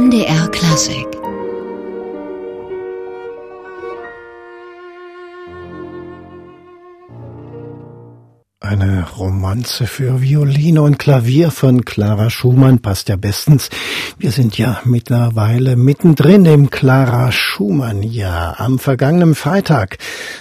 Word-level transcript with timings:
NDR 0.00 0.48
Klassik 0.48 1.19
Eine 8.70 9.04
Romanze 9.18 9.88
für 9.88 10.22
Violine 10.22 10.82
und 10.82 10.96
Klavier 10.96 11.50
von 11.50 11.84
Clara 11.84 12.30
Schumann 12.30 12.78
passt 12.78 13.08
ja 13.08 13.16
bestens. 13.16 13.68
Wir 14.16 14.30
sind 14.30 14.56
ja 14.58 14.80
mittlerweile 14.84 15.74
mittendrin 15.74 16.44
im 16.44 16.70
Clara 16.70 17.32
Schumann-Jahr. 17.32 18.60
Am 18.60 18.78
vergangenen 18.78 19.34
Freitag 19.34 19.98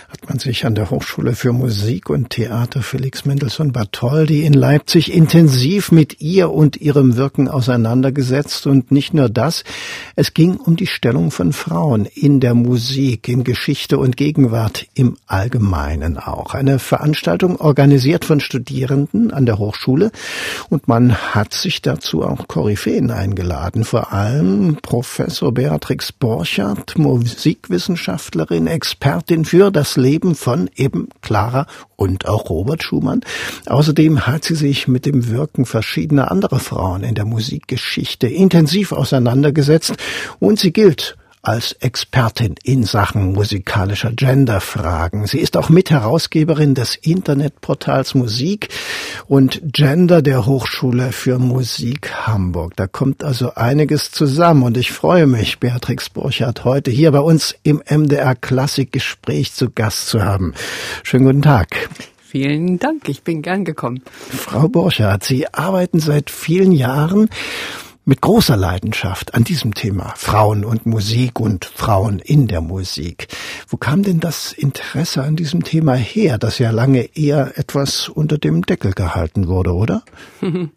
hat 0.09 0.29
man 0.29 0.37
sich 0.37 0.65
an 0.67 0.75
der 0.75 0.91
Hochschule 0.91 1.33
für 1.33 1.53
Musik 1.53 2.11
und 2.11 2.29
Theater 2.29 2.83
Felix 2.83 3.25
Mendelssohn 3.25 3.71
Bartholdy 3.71 4.45
in 4.45 4.53
Leipzig 4.53 5.11
intensiv 5.11 5.91
mit 5.91 6.21
ihr 6.21 6.51
und 6.51 6.77
ihrem 6.77 7.15
Wirken 7.17 7.47
auseinandergesetzt. 7.47 8.67
Und 8.67 8.91
nicht 8.91 9.15
nur 9.15 9.29
das, 9.29 9.63
es 10.15 10.35
ging 10.35 10.57
um 10.57 10.75
die 10.75 10.87
Stellung 10.87 11.31
von 11.31 11.51
Frauen 11.51 12.05
in 12.05 12.39
der 12.39 12.53
Musik, 12.53 13.27
in 13.27 13.43
Geschichte 13.43 13.97
und 13.97 14.17
Gegenwart 14.17 14.85
im 14.93 15.17
Allgemeinen 15.25 16.19
auch. 16.19 16.53
Eine 16.53 16.77
Veranstaltung 16.77 17.59
organisiert 17.59 18.18
organisiert 18.19 18.25
von 18.25 18.39
Studierenden 18.39 19.31
an 19.31 19.45
der 19.45 19.57
Hochschule 19.57 20.11
und 20.69 20.87
man 20.87 21.15
hat 21.15 21.53
sich 21.53 21.81
dazu 21.81 22.23
auch 22.23 22.47
Koryphäen 22.47 23.11
eingeladen, 23.11 23.83
vor 23.83 24.11
allem 24.13 24.77
Professor 24.81 25.53
Beatrix 25.53 26.11
Borchardt, 26.11 26.97
Musikwissenschaftlerin, 26.97 28.67
Expertin 28.67 29.45
für 29.45 29.71
das 29.71 29.97
Leben 29.97 30.35
von 30.35 30.69
eben 30.75 31.09
Clara 31.21 31.65
und 31.95 32.27
auch 32.27 32.49
Robert 32.49 32.83
Schumann. 32.83 33.21
Außerdem 33.65 34.27
hat 34.27 34.43
sie 34.43 34.55
sich 34.55 34.87
mit 34.87 35.05
dem 35.05 35.27
Wirken 35.29 35.65
verschiedener 35.65 36.31
anderer 36.31 36.59
Frauen 36.59 37.03
in 37.03 37.15
der 37.15 37.25
Musikgeschichte 37.25 38.27
intensiv 38.27 38.91
auseinandergesetzt 38.91 39.95
und 40.39 40.59
sie 40.59 40.71
gilt 40.71 41.18
als 41.41 41.73
Expertin 41.73 42.55
in 42.63 42.83
Sachen 42.83 43.33
musikalischer 43.33 44.11
Genderfragen. 44.11 45.25
Sie 45.25 45.39
ist 45.39 45.55
auch 45.55 45.69
Mitherausgeberin 45.69 46.75
des 46.75 46.95
Internetportals 46.95 48.13
Musik 48.13 48.69
und 49.27 49.61
Gender 49.63 50.21
der 50.21 50.45
Hochschule 50.45 51.11
für 51.11 51.39
Musik 51.39 52.13
Hamburg. 52.27 52.75
Da 52.75 52.87
kommt 52.87 53.23
also 53.23 53.53
einiges 53.55 54.11
zusammen 54.11 54.63
und 54.63 54.77
ich 54.77 54.91
freue 54.91 55.27
mich, 55.27 55.59
Beatrix 55.59 56.09
Burchardt 56.09 56.65
heute 56.65 56.91
hier 56.91 57.11
bei 57.11 57.19
uns 57.19 57.55
im 57.63 57.81
MDR 57.89 58.35
Klassikgespräch 58.35 59.53
zu 59.53 59.69
Gast 59.69 60.07
zu 60.07 60.23
haben. 60.23 60.53
Schönen 61.03 61.25
guten 61.25 61.41
Tag. 61.41 61.89
Vielen 62.29 62.77
Dank, 62.77 63.09
ich 63.09 63.23
bin 63.23 63.41
gern 63.41 63.65
gekommen. 63.65 64.03
Frau 64.29 64.67
Burchardt, 64.67 65.23
Sie 65.23 65.51
arbeiten 65.51 65.99
seit 65.99 66.29
vielen 66.29 66.71
Jahren 66.71 67.27
mit 68.05 68.21
großer 68.21 68.57
Leidenschaft 68.57 69.35
an 69.35 69.43
diesem 69.43 69.73
Thema 69.73 70.13
Frauen 70.15 70.65
und 70.65 70.85
Musik 70.85 71.39
und 71.39 71.65
Frauen 71.65 72.19
in 72.19 72.47
der 72.47 72.61
Musik. 72.61 73.27
Wo 73.67 73.77
kam 73.77 74.03
denn 74.03 74.19
das 74.19 74.51
Interesse 74.51 75.23
an 75.23 75.35
diesem 75.35 75.63
Thema 75.63 75.93
her, 75.95 76.37
das 76.37 76.59
ja 76.59 76.71
lange 76.71 77.15
eher 77.15 77.57
etwas 77.57 78.09
unter 78.09 78.37
dem 78.37 78.63
Deckel 78.63 78.93
gehalten 78.93 79.47
wurde, 79.47 79.73
oder? 79.73 80.03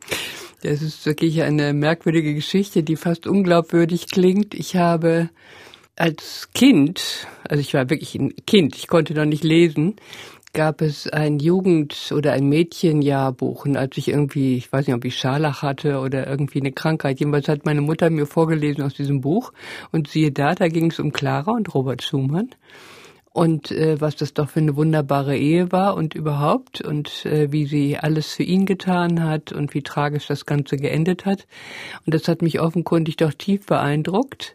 Das 0.64 0.80
ist 0.80 1.04
wirklich 1.06 1.42
eine 1.42 1.72
merkwürdige 1.72 2.34
Geschichte, 2.34 2.84
die 2.84 2.94
fast 2.94 3.26
unglaubwürdig 3.26 4.06
klingt. 4.06 4.54
Ich 4.54 4.76
habe 4.76 5.28
als 5.96 6.50
Kind, 6.54 7.26
also 7.48 7.60
ich 7.60 7.74
war 7.74 7.90
wirklich 7.90 8.14
ein 8.14 8.32
Kind, 8.46 8.76
ich 8.76 8.86
konnte 8.86 9.12
noch 9.12 9.24
nicht 9.24 9.42
lesen, 9.42 9.96
gab 10.52 10.82
es 10.82 11.08
ein 11.08 11.38
Jugend- 11.38 12.12
oder 12.14 12.32
ein 12.32 12.48
Mädchenjahrbuch. 12.48 13.64
Und 13.64 13.76
als 13.76 13.96
ich 13.96 14.08
irgendwie, 14.08 14.56
ich 14.56 14.70
weiß 14.70 14.86
nicht, 14.86 14.96
ob 14.96 15.04
ich 15.04 15.16
Scharlach 15.16 15.62
hatte 15.62 16.00
oder 16.00 16.26
irgendwie 16.26 16.60
eine 16.60 16.72
Krankheit, 16.72 17.20
jedenfalls 17.20 17.48
hat 17.48 17.64
meine 17.64 17.80
Mutter 17.80 18.10
mir 18.10 18.26
vorgelesen 18.26 18.84
aus 18.84 18.94
diesem 18.94 19.22
Buch. 19.22 19.52
Und 19.92 20.08
siehe 20.08 20.30
da, 20.30 20.54
da 20.54 20.68
ging 20.68 20.90
es 20.90 20.98
um 20.98 21.12
Clara 21.12 21.52
und 21.52 21.74
Robert 21.74 22.02
Schumann. 22.02 22.50
Und 23.32 23.70
äh, 23.70 23.98
was 23.98 24.16
das 24.16 24.34
doch 24.34 24.50
für 24.50 24.60
eine 24.60 24.76
wunderbare 24.76 25.38
Ehe 25.38 25.72
war 25.72 25.94
und 25.94 26.14
überhaupt 26.14 26.82
und 26.82 27.24
äh, 27.24 27.50
wie 27.50 27.64
sie 27.64 27.96
alles 27.96 28.34
für 28.34 28.42
ihn 28.42 28.66
getan 28.66 29.24
hat 29.24 29.52
und 29.52 29.72
wie 29.72 29.82
tragisch 29.82 30.26
das 30.26 30.44
Ganze 30.44 30.76
geendet 30.76 31.24
hat. 31.24 31.46
Und 32.04 32.12
das 32.14 32.28
hat 32.28 32.42
mich 32.42 32.60
offenkundig 32.60 33.16
doch 33.16 33.32
tief 33.32 33.64
beeindruckt. 33.64 34.54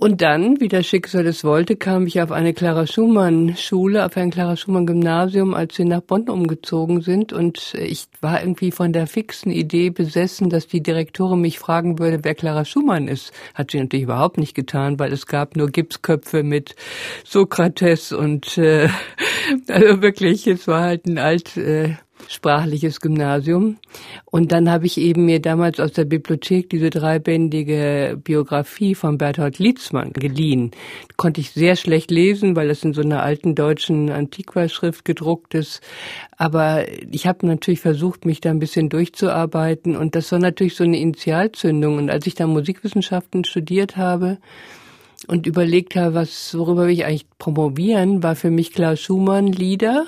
Und 0.00 0.22
dann, 0.22 0.60
wie 0.60 0.68
das 0.68 0.86
Schicksal 0.86 1.26
es 1.26 1.42
wollte, 1.42 1.74
kam 1.74 2.06
ich 2.06 2.22
auf 2.22 2.30
eine 2.30 2.54
Clara 2.54 2.86
Schumann 2.86 3.56
Schule, 3.56 4.06
auf 4.06 4.16
ein 4.16 4.30
Clara 4.30 4.56
Schumann 4.56 4.86
Gymnasium, 4.86 5.54
als 5.54 5.76
wir 5.76 5.86
nach 5.86 6.02
Bonn 6.02 6.28
umgezogen 6.28 7.00
sind. 7.00 7.32
Und 7.32 7.74
ich 7.74 8.06
war 8.20 8.40
irgendwie 8.40 8.70
von 8.70 8.92
der 8.92 9.08
fixen 9.08 9.50
Idee 9.50 9.90
besessen, 9.90 10.50
dass 10.50 10.68
die 10.68 10.84
Direktorin 10.84 11.40
mich 11.40 11.58
fragen 11.58 11.98
würde, 11.98 12.20
wer 12.22 12.36
Clara 12.36 12.64
Schumann 12.64 13.08
ist. 13.08 13.32
Hat 13.54 13.72
sie 13.72 13.80
natürlich 13.80 14.04
überhaupt 14.04 14.38
nicht 14.38 14.54
getan, 14.54 15.00
weil 15.00 15.12
es 15.12 15.26
gab 15.26 15.56
nur 15.56 15.66
Gipsköpfe 15.66 16.44
mit 16.44 16.76
Sokrates 17.24 18.12
und 18.12 18.56
äh, 18.56 18.88
also 19.66 20.00
wirklich, 20.00 20.46
es 20.46 20.68
war 20.68 20.82
halt 20.82 21.06
ein 21.06 21.18
alt 21.18 21.56
äh, 21.56 21.96
sprachliches 22.26 23.00
Gymnasium. 23.00 23.78
Und 24.24 24.52
dann 24.52 24.70
habe 24.70 24.86
ich 24.86 24.98
eben 24.98 25.24
mir 25.24 25.40
damals 25.40 25.80
aus 25.80 25.92
der 25.92 26.04
Bibliothek 26.04 26.68
diese 26.70 26.90
dreibändige 26.90 28.18
Biografie 28.22 28.94
von 28.94 29.18
Berthold 29.18 29.58
Lietzmann 29.58 30.12
geliehen. 30.12 30.72
Konnte 31.16 31.40
ich 31.40 31.52
sehr 31.52 31.76
schlecht 31.76 32.10
lesen, 32.10 32.56
weil 32.56 32.68
das 32.68 32.82
in 32.84 32.92
so 32.92 33.00
einer 33.02 33.22
alten 33.22 33.54
deutschen 33.54 34.10
Antiquaschrift 34.10 35.04
gedruckt 35.04 35.54
ist. 35.54 35.80
Aber 36.36 36.84
ich 37.10 37.26
habe 37.26 37.46
natürlich 37.46 37.80
versucht, 37.80 38.24
mich 38.24 38.40
da 38.40 38.50
ein 38.50 38.58
bisschen 38.58 38.88
durchzuarbeiten. 38.88 39.96
Und 39.96 40.14
das 40.14 40.32
war 40.32 40.38
natürlich 40.38 40.76
so 40.76 40.84
eine 40.84 40.98
Initialzündung. 40.98 41.96
Und 41.96 42.10
als 42.10 42.26
ich 42.26 42.34
dann 42.34 42.50
Musikwissenschaften 42.50 43.44
studiert 43.44 43.96
habe, 43.96 44.38
und 45.26 45.46
überlegt 45.46 45.96
habe, 45.96 46.14
was, 46.14 46.56
worüber 46.56 46.86
will 46.86 46.92
ich 46.92 47.04
eigentlich 47.04 47.26
promovieren, 47.38 48.22
war 48.22 48.36
für 48.36 48.50
mich 48.50 48.72
Klaus 48.72 49.00
Schumann 49.00 49.48
Lieder 49.48 50.06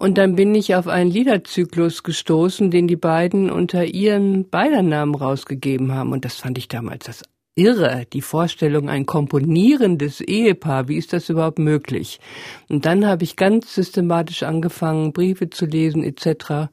und 0.00 0.16
dann 0.16 0.34
bin 0.34 0.54
ich 0.54 0.74
auf 0.74 0.88
einen 0.88 1.10
Liederzyklus 1.10 2.02
gestoßen, 2.02 2.70
den 2.70 2.88
die 2.88 2.96
beiden 2.96 3.50
unter 3.50 3.84
ihren 3.84 4.48
Beidernamen 4.48 5.14
rausgegeben 5.14 5.92
haben. 5.92 6.12
Und 6.12 6.24
das 6.24 6.36
fand 6.36 6.56
ich 6.56 6.68
damals 6.68 7.04
das 7.04 7.22
irre, 7.54 8.06
die 8.10 8.22
Vorstellung, 8.22 8.88
ein 8.88 9.04
komponierendes 9.04 10.22
Ehepaar, 10.22 10.88
wie 10.88 10.96
ist 10.96 11.12
das 11.12 11.28
überhaupt 11.28 11.58
möglich? 11.58 12.18
Und 12.70 12.86
dann 12.86 13.04
habe 13.06 13.24
ich 13.24 13.36
ganz 13.36 13.74
systematisch 13.74 14.42
angefangen, 14.42 15.12
Briefe 15.12 15.50
zu 15.50 15.66
lesen 15.66 16.02
etc. 16.02 16.70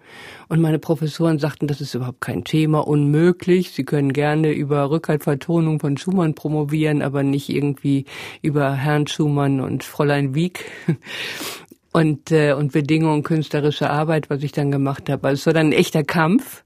Und 0.48 0.62
meine 0.62 0.80
Professoren 0.80 1.38
sagten, 1.38 1.68
das 1.68 1.82
ist 1.82 1.96
überhaupt 1.96 2.22
kein 2.22 2.46
Thema, 2.46 2.88
unmöglich. 2.88 3.72
Sie 3.72 3.84
können 3.84 4.14
gerne 4.14 4.54
über 4.54 4.90
Rückhaltvertonung 4.90 5.82
von 5.82 5.98
Schumann 5.98 6.34
promovieren, 6.34 7.02
aber 7.02 7.24
nicht 7.24 7.50
irgendwie 7.50 8.06
über 8.42 8.74
Herrn 8.74 9.06
Schumann 9.08 9.60
und 9.60 9.84
Fräulein 9.84 10.34
Wieck 10.34 10.72
und, 11.98 12.32
äh, 12.32 12.54
und 12.54 12.74
Bedingungen 12.74 13.24
künstlerischer 13.24 13.90
Arbeit, 13.90 14.30
was 14.30 14.44
ich 14.44 14.52
dann 14.52 14.70
gemacht 14.72 15.10
habe. 15.10 15.28
Also 15.28 15.42
es 15.42 15.46
war 15.48 15.54
dann 15.54 15.70
ein 15.70 15.74
echter 15.74 16.04
Kampf, 16.04 16.64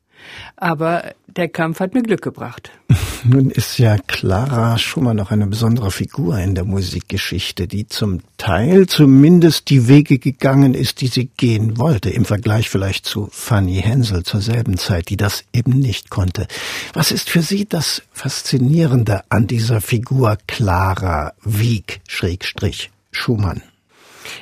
aber 0.57 1.13
der 1.25 1.47
Kampf 1.47 1.79
hat 1.79 1.93
mir 1.93 2.03
Glück 2.03 2.21
gebracht. 2.21 2.69
Nun 3.23 3.49
ist 3.49 3.79
ja 3.79 3.97
Clara 4.07 4.77
Schumann 4.77 5.15
noch 5.15 5.31
eine 5.31 5.47
besondere 5.47 5.89
Figur 5.89 6.37
in 6.37 6.53
der 6.53 6.65
Musikgeschichte, 6.65 7.65
die 7.67 7.87
zum 7.87 8.19
Teil 8.37 8.87
zumindest 8.87 9.69
die 9.69 9.87
Wege 9.87 10.19
gegangen 10.19 10.73
ist, 10.73 10.99
die 10.99 11.07
sie 11.07 11.27
gehen 11.27 11.77
wollte, 11.77 12.09
im 12.09 12.25
Vergleich 12.25 12.69
vielleicht 12.69 13.05
zu 13.05 13.29
Fanny 13.31 13.81
Hensel 13.81 14.23
zur 14.23 14.41
selben 14.41 14.77
Zeit, 14.77 15.09
die 15.09 15.17
das 15.17 15.45
eben 15.53 15.79
nicht 15.79 16.09
konnte. 16.09 16.45
Was 16.93 17.13
ist 17.13 17.29
für 17.29 17.41
Sie 17.41 17.65
das 17.65 18.01
Faszinierende 18.11 19.21
an 19.29 19.47
dieser 19.47 19.79
Figur 19.79 20.37
Clara 20.45 21.31
Wieg, 21.41 22.01
Schrägstrich, 22.05 22.91
Schumann? 23.11 23.61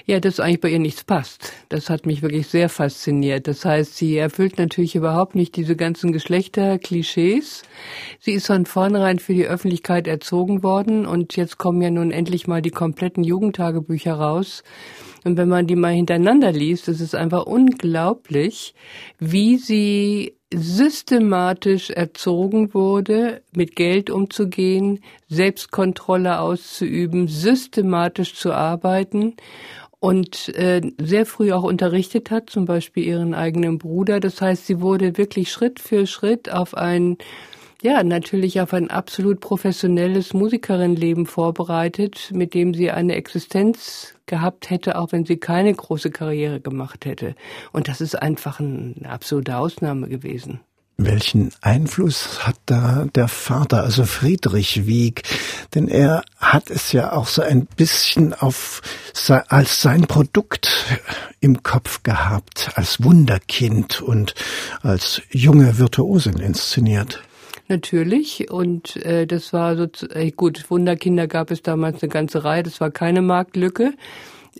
Ja, 0.06 0.20
dass 0.20 0.40
eigentlich 0.40 0.62
bei 0.62 0.70
ihr 0.70 0.80
nichts 0.80 1.04
passt. 1.04 1.54
Das 1.70 1.90
hat 1.90 2.06
mich 2.06 2.22
wirklich 2.22 2.48
sehr 2.48 2.70
fasziniert. 2.70 3.48
Das 3.48 3.66
heißt, 3.66 3.96
sie 3.96 4.18
erfüllt 4.18 4.58
natürlich 4.58 4.96
überhaupt 4.96 5.36
nicht 5.36 5.56
diese 5.56 5.76
ganzen 5.76 6.12
Geschlechterklischees. 6.12 7.64
Sie 8.20 8.32
ist 8.32 8.48
von 8.48 8.66
vornherein 8.66 9.20
für 9.20 9.34
die 9.34 9.46
Öffentlichkeit 9.46 10.08
erzogen 10.08 10.64
worden 10.64 11.06
und 11.06 11.36
jetzt 11.36 11.58
kommen 11.58 11.82
ja 11.82 11.92
nun 11.92 12.12
endlich 12.12 12.48
mal 12.48 12.62
die 12.62 12.72
kompletten 12.72 13.24
Jugendtagebücher 13.24 14.14
raus. 14.14 14.64
Und 15.26 15.38
wenn 15.38 15.50
man 15.50 15.68
die 15.68 15.76
mal 15.76 15.94
hintereinander 15.94 16.52
liest, 16.52 16.88
ist 16.88 17.02
es 17.02 17.14
einfach 17.14 17.46
unglaublich, 17.46 18.74
wie 19.20 19.58
sie 19.58 20.39
systematisch 20.54 21.92
erzogen 21.92 22.74
wurde, 22.74 23.42
mit 23.56 23.76
Geld 23.76 24.10
umzugehen, 24.10 25.02
Selbstkontrolle 25.28 26.40
auszuüben, 26.40 27.28
systematisch 27.28 28.34
zu 28.36 28.54
arbeiten 28.54 29.36
und 30.00 30.50
äh, 30.56 30.82
sehr 30.98 31.26
früh 31.26 31.52
auch 31.52 31.64
unterrichtet 31.64 32.32
hat, 32.32 32.50
zum 32.50 32.66
Beispiel 32.66 33.04
ihren 33.04 33.34
eigenen 33.34 33.78
Bruder. 33.78 34.20
Das 34.20 34.42
heißt, 34.42 34.66
sie 34.66 34.82
wurde 34.82 35.18
wirklich 35.18 35.52
Schritt 35.52 35.80
für 35.80 36.08
Schritt 36.08 36.52
auf 36.52 36.76
ein 36.76 37.18
ja, 37.82 38.04
natürlich 38.04 38.60
auf 38.60 38.74
ein 38.74 38.90
absolut 38.90 39.40
professionelles 39.40 40.34
Musikerinnenleben 40.34 41.26
vorbereitet, 41.26 42.30
mit 42.34 42.54
dem 42.54 42.74
sie 42.74 42.92
eine 42.92 43.16
Existenz 43.16 44.16
gehabt 44.26 44.70
hätte, 44.70 44.98
auch 44.98 45.12
wenn 45.12 45.26
sie 45.26 45.38
keine 45.38 45.74
große 45.74 46.12
Karriere 46.12 46.60
gemacht 46.60 47.06
hätte. 47.06 47.36
Und 47.72 47.88
das 47.88 48.02
ist 48.02 48.22
einfach 48.22 48.60
eine 48.60 48.96
absolute 49.08 49.58
Ausnahme 49.58 50.10
gewesen. 50.10 50.60
Welchen 51.02 51.54
Einfluss 51.62 52.46
hat 52.46 52.58
da 52.66 53.06
der 53.16 53.30
Vater, 53.30 53.84
also 53.84 54.04
Friedrich 54.04 54.86
Wieg? 54.86 55.24
Denn 55.74 55.88
er 55.88 56.24
hat 56.38 56.70
es 56.70 56.92
ja 56.92 57.14
auch 57.14 57.28
so 57.28 57.42
ein 57.42 57.68
bisschen 57.68 58.34
auf, 58.34 58.82
als 59.48 59.82
sein 59.82 60.02
Produkt 60.02 61.00
im 61.40 61.64
Kopf 61.64 62.04
gehabt, 62.04 62.72
als 62.76 63.02
Wunderkind 63.02 64.02
und 64.02 64.36
als 64.82 65.22
junge 65.32 65.78
Virtuosin 65.78 66.38
inszeniert. 66.40 67.24
Natürlich. 67.70 68.50
Und 68.50 68.96
äh, 69.06 69.28
das 69.28 69.54
war 69.54 69.78
so, 69.78 69.88
äh, 70.10 70.32
gut, 70.32 70.70
Wunderkinder 70.72 71.28
gab 71.28 71.52
es 71.52 71.62
damals 71.62 72.02
eine 72.02 72.10
ganze 72.10 72.44
Reihe, 72.44 72.64
das 72.64 72.82
war 72.82 72.90
keine 72.90 73.22
Marktlücke. 73.22 73.94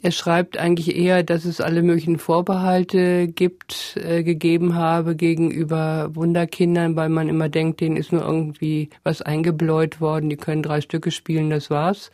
Er 0.04 0.12
schreibt 0.12 0.58
eigentlich 0.58 0.96
eher, 0.96 1.24
dass 1.24 1.44
es 1.44 1.60
alle 1.60 1.82
möglichen 1.82 2.20
Vorbehalte 2.20 3.28
gibt, 3.28 3.98
äh, 3.98 4.24
gegeben 4.24 4.76
habe 4.76 5.16
gegenüber 5.16 6.12
Wunderkindern, 6.14 6.96
weil 6.96 7.10
man 7.10 7.28
immer 7.28 7.50
denkt, 7.50 7.82
denen 7.82 7.98
ist 7.98 8.12
nur 8.12 8.22
irgendwie 8.22 8.90
was 9.04 9.24
eingebläut 9.24 10.00
worden, 10.00 10.30
die 10.30 10.38
können 10.38 10.62
drei 10.62 10.80
Stücke 10.80 11.10
spielen, 11.10 11.50
das 11.50 11.72
war's. 11.72 12.12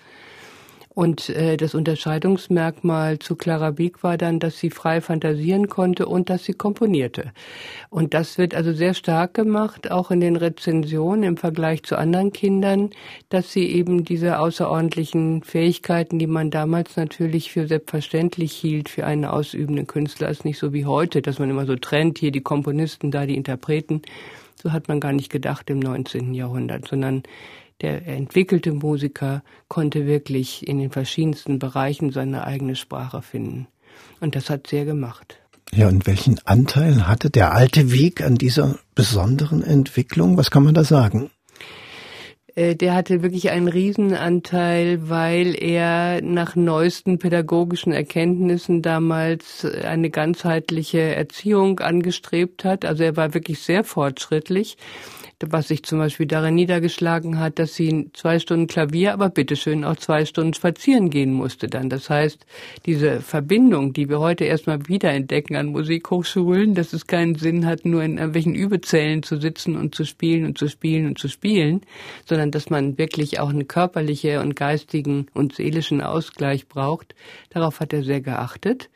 Und 0.95 1.29
äh, 1.29 1.57
das 1.57 1.75
Unterscheidungsmerkmal 1.75 3.19
zu 3.19 3.35
Clara 3.35 3.77
Wieck 3.77 4.01
war 4.01 4.17
dann, 4.17 4.39
dass 4.39 4.57
sie 4.57 4.69
frei 4.69 5.01
fantasieren 5.01 5.67
konnte 5.67 6.05
und 6.05 6.29
dass 6.29 6.45
sie 6.45 6.53
komponierte. 6.53 7.33
Und 7.89 8.13
das 8.13 8.37
wird 8.37 8.55
also 8.55 8.71
sehr 8.71 8.93
stark 8.93 9.33
gemacht, 9.33 9.91
auch 9.91 10.09
in 10.09 10.21
den 10.21 10.37
Rezensionen 10.37 11.23
im 11.23 11.37
Vergleich 11.37 11.83
zu 11.83 11.97
anderen 11.97 12.31
Kindern, 12.31 12.91
dass 13.27 13.51
sie 13.51 13.67
eben 13.67 14.05
diese 14.05 14.39
außerordentlichen 14.39 15.43
Fähigkeiten, 15.43 16.17
die 16.17 16.27
man 16.27 16.49
damals 16.49 16.95
natürlich 16.95 17.51
für 17.51 17.67
selbstverständlich 17.67 18.53
hielt 18.53 18.87
für 18.87 19.05
einen 19.05 19.25
ausübenden 19.25 19.87
Künstler, 19.87 20.29
ist 20.29 20.45
nicht 20.45 20.59
so 20.59 20.71
wie 20.71 20.85
heute, 20.85 21.21
dass 21.21 21.39
man 21.39 21.49
immer 21.49 21.65
so 21.65 21.75
trennt, 21.75 22.19
hier 22.19 22.31
die 22.31 22.41
Komponisten, 22.41 23.11
da 23.11 23.25
die 23.25 23.35
Interpreten. 23.35 24.01
So 24.63 24.71
hat 24.71 24.87
man 24.87 25.01
gar 25.01 25.11
nicht 25.11 25.29
gedacht 25.29 25.69
im 25.69 25.79
19. 25.79 26.33
Jahrhundert, 26.33 26.87
sondern 26.87 27.23
der 27.81 28.07
entwickelte 28.07 28.71
Musiker 28.71 29.43
konnte 29.67 30.05
wirklich 30.05 30.67
in 30.67 30.79
den 30.79 30.91
verschiedensten 30.91 31.59
Bereichen 31.59 32.11
seine 32.11 32.45
eigene 32.45 32.75
Sprache 32.75 33.21
finden. 33.21 33.67
Und 34.19 34.35
das 34.35 34.49
hat 34.49 34.67
sehr 34.67 34.85
gemacht. 34.85 35.39
Ja, 35.73 35.87
und 35.87 36.07
welchen 36.07 36.39
Anteil 36.45 37.07
hatte 37.07 37.29
der 37.29 37.53
alte 37.53 37.91
Weg 37.91 38.21
an 38.21 38.35
dieser 38.35 38.77
besonderen 38.93 39.61
Entwicklung? 39.61 40.37
Was 40.37 40.51
kann 40.51 40.63
man 40.63 40.73
da 40.73 40.83
sagen? 40.83 41.31
Äh, 42.55 42.75
der 42.75 42.95
hatte 42.95 43.21
wirklich 43.21 43.49
einen 43.49 43.67
Riesenanteil, 43.67 45.09
weil 45.09 45.61
er 45.61 46.21
nach 46.21 46.55
neuesten 46.55 47.19
pädagogischen 47.19 47.91
Erkenntnissen 47.91 48.81
damals 48.81 49.65
eine 49.65 50.09
ganzheitliche 50.09 51.01
Erziehung 51.01 51.79
angestrebt 51.79 52.63
hat. 52.63 52.85
Also 52.85 53.03
er 53.03 53.17
war 53.17 53.33
wirklich 53.33 53.59
sehr 53.59 53.83
fortschrittlich 53.83 54.77
was 55.39 55.67
sich 55.67 55.83
zum 55.83 55.99
Beispiel 55.99 56.25
darin 56.25 56.55
niedergeschlagen 56.55 57.39
hat, 57.39 57.59
dass 57.59 57.75
sie 57.75 58.09
zwei 58.13 58.39
Stunden 58.39 58.67
Klavier, 58.67 59.13
aber 59.13 59.29
bitteschön 59.29 59.83
auch 59.83 59.97
zwei 59.97 60.25
Stunden 60.25 60.53
spazieren 60.53 61.09
gehen 61.09 61.33
musste 61.33 61.67
dann. 61.67 61.89
Das 61.89 62.09
heißt, 62.09 62.45
diese 62.85 63.21
Verbindung, 63.21 63.93
die 63.93 64.09
wir 64.09 64.19
heute 64.19 64.45
erstmal 64.45 64.87
wiederentdecken 64.87 65.55
an 65.55 65.67
Musikhochschulen, 65.67 66.73
dass 66.73 66.93
es 66.93 67.07
keinen 67.07 67.35
Sinn 67.35 67.65
hat, 67.65 67.85
nur 67.85 68.03
in 68.03 68.17
irgendwelchen 68.17 68.55
Übezellen 68.55 69.23
zu 69.23 69.39
sitzen 69.39 69.75
und 69.75 69.93
zu 69.95 70.05
spielen 70.05 70.45
und 70.45 70.57
zu 70.57 70.67
spielen 70.69 71.07
und 71.07 71.19
zu 71.19 71.27
spielen, 71.27 71.81
sondern 72.25 72.51
dass 72.51 72.69
man 72.69 72.97
wirklich 72.97 73.39
auch 73.39 73.49
einen 73.49 73.67
körperlichen 73.67 74.39
und 74.39 74.55
geistigen 74.55 75.27
und 75.33 75.55
seelischen 75.55 76.01
Ausgleich 76.01 76.67
braucht. 76.67 77.15
Darauf 77.49 77.79
hat 77.79 77.93
er 77.93 78.03
sehr 78.03 78.21
geachtet. 78.21 78.89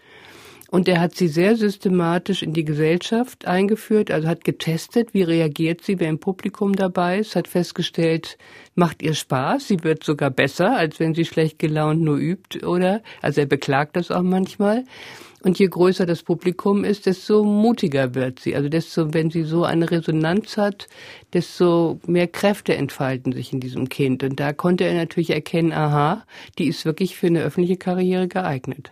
Und 0.71 0.87
er 0.87 1.01
hat 1.01 1.15
sie 1.15 1.27
sehr 1.27 1.55
systematisch 1.55 2.43
in 2.43 2.53
die 2.53 2.63
Gesellschaft 2.63 3.47
eingeführt, 3.47 4.11
also 4.11 4.27
hat 4.27 4.43
getestet, 4.43 5.15
wie 5.15 5.23
reagiert 5.23 5.83
sie, 5.83 5.99
wer 5.99 6.09
im 6.09 6.19
Publikum 6.19 6.73
dabei 6.73 7.19
ist, 7.19 7.35
hat 7.35 7.47
festgestellt, 7.47 8.37
macht 8.75 9.01
ihr 9.01 9.15
Spaß, 9.15 9.67
sie 9.67 9.83
wird 9.83 10.03
sogar 10.03 10.29
besser, 10.29 10.77
als 10.77 10.99
wenn 10.99 11.15
sie 11.15 11.25
schlecht 11.25 11.57
gelaunt 11.57 12.01
nur 12.01 12.17
übt, 12.17 12.63
oder? 12.63 13.01
Also 13.19 13.41
er 13.41 13.47
beklagt 13.47 13.95
das 13.95 14.11
auch 14.11 14.21
manchmal. 14.21 14.83
Und 15.41 15.57
je 15.57 15.67
größer 15.67 16.05
das 16.05 16.21
Publikum 16.21 16.83
ist, 16.83 17.05
desto 17.05 17.43
mutiger 17.43 18.13
wird 18.13 18.39
sie. 18.39 18.55
Also 18.55 18.69
desto, 18.69 19.13
wenn 19.13 19.31
sie 19.31 19.43
so 19.43 19.63
eine 19.63 19.89
Resonanz 19.89 20.57
hat, 20.57 20.87
desto 21.33 21.99
mehr 22.05 22.27
Kräfte 22.27 22.75
entfalten 22.75 23.31
sich 23.31 23.53
in 23.53 23.61
diesem 23.61 23.87
Kind. 23.89 24.21
Und 24.21 24.39
da 24.39 24.53
konnte 24.53 24.83
er 24.83 24.93
natürlich 24.93 25.29
erkennen, 25.29 25.71
aha, 25.71 26.25
die 26.57 26.67
ist 26.67 26.85
wirklich 26.85 27.15
für 27.15 27.27
eine 27.27 27.41
öffentliche 27.41 27.77
Karriere 27.77 28.27
geeignet. 28.27 28.91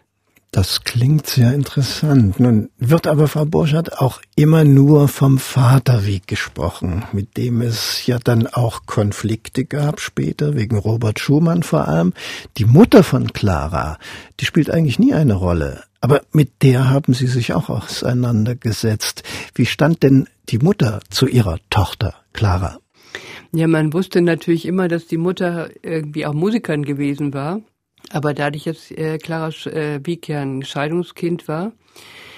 Das 0.52 0.84
klingt 0.84 1.28
sehr 1.28 1.54
interessant. 1.54 2.40
Nun 2.40 2.70
wird 2.78 3.06
aber 3.06 3.28
Frau 3.28 3.46
Burschert 3.46 4.00
auch 4.00 4.22
immer 4.36 4.64
nur 4.64 5.08
vom 5.08 5.38
Vaterweg 5.38 6.26
gesprochen, 6.26 7.04
mit 7.12 7.38
dem 7.38 7.62
es 7.62 8.06
ja 8.08 8.18
dann 8.18 8.48
auch 8.48 8.86
Konflikte 8.86 9.66
gab 9.66 10.00
später, 10.00 10.56
wegen 10.56 10.78
Robert 10.78 11.20
Schumann 11.20 11.64
vor 11.64 11.88
allem. 11.88 12.14
Die 12.58 12.66
Mutter 12.66 13.04
von 13.04 13.34
Clara, 13.34 13.98
die 14.40 14.46
spielt 14.46 14.72
eigentlich 14.72 15.00
nie 15.00 15.14
eine 15.14 15.34
Rolle. 15.34 15.84
Aber 16.00 16.22
mit 16.32 16.64
der 16.64 16.90
haben 16.90 17.14
Sie 17.14 17.28
sich 17.28 17.54
auch 17.54 17.70
auseinandergesetzt. 17.70 19.24
Wie 19.54 19.66
stand 19.66 20.04
denn 20.04 20.28
die 20.50 20.60
Mutter 20.60 21.02
zu 21.10 21.28
ihrer 21.28 21.58
Tochter 21.70 22.16
Clara? 22.34 22.80
Ja, 23.52 23.68
man 23.68 23.94
wusste 23.94 24.22
natürlich 24.22 24.66
immer, 24.66 24.88
dass 24.88 25.08
die 25.08 25.18
Mutter 25.18 25.70
irgendwie 25.82 26.26
auch 26.26 26.34
Musikerin 26.34 26.86
gewesen 26.86 27.34
war. 27.34 27.62
Aber 28.12 28.34
dadurch 28.34 28.66
jetzt 28.66 28.92
äh, 28.92 29.18
Clara 29.18 29.50
äh, 29.66 30.00
Wieck 30.04 30.28
ja 30.30 30.42
ein 30.42 30.64
Scheidungskind 30.64 31.48
war, 31.48 31.74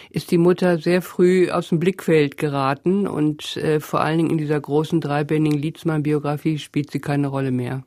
ist 0.10 0.31
die 0.31 0.39
Mutter 0.39 0.80
sehr 0.80 1.01
früh 1.01 1.51
aus 1.51 1.69
dem 1.69 1.80
Blickfeld 1.80 2.38
geraten 2.38 3.07
und 3.07 3.57
äh, 3.57 3.80
vor 3.80 4.01
allen 4.01 4.18
Dingen 4.18 4.31
in 4.31 4.38
dieser 4.39 4.60
großen 4.60 5.01
dreibändigen 5.01 5.60
Liedsmann-Biografie 5.60 6.57
spielt 6.57 6.92
sie 6.92 7.00
keine 7.00 7.27
Rolle 7.27 7.51
mehr. 7.51 7.83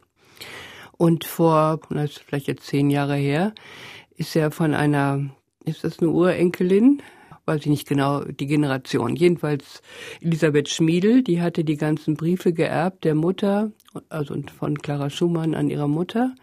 Und 0.96 1.24
vor, 1.24 1.80
das 1.90 2.12
ist 2.12 2.18
vielleicht 2.20 2.46
jetzt 2.46 2.66
zehn 2.66 2.90
Jahre 2.90 3.16
her, 3.16 3.52
ist 4.16 4.36
er 4.36 4.52
von 4.52 4.74
einer, 4.74 5.30
ist 5.64 5.82
das 5.82 5.98
eine 5.98 6.10
Urenkelin? 6.10 7.02
Weiß 7.44 7.62
ich 7.62 7.66
nicht 7.66 7.88
genau, 7.88 8.20
die 8.20 8.46
Generation. 8.46 9.16
Jedenfalls 9.16 9.82
Elisabeth 10.20 10.68
Schmiedel, 10.68 11.24
die 11.24 11.42
hatte 11.42 11.64
die 11.64 11.76
ganzen 11.76 12.14
Briefe 12.14 12.52
geerbt 12.52 13.02
der 13.02 13.16
Mutter, 13.16 13.72
also 14.10 14.36
von 14.56 14.78
Clara 14.78 15.10
Schumann 15.10 15.56
an 15.56 15.68
ihre 15.68 15.88
Mutter. 15.88 16.36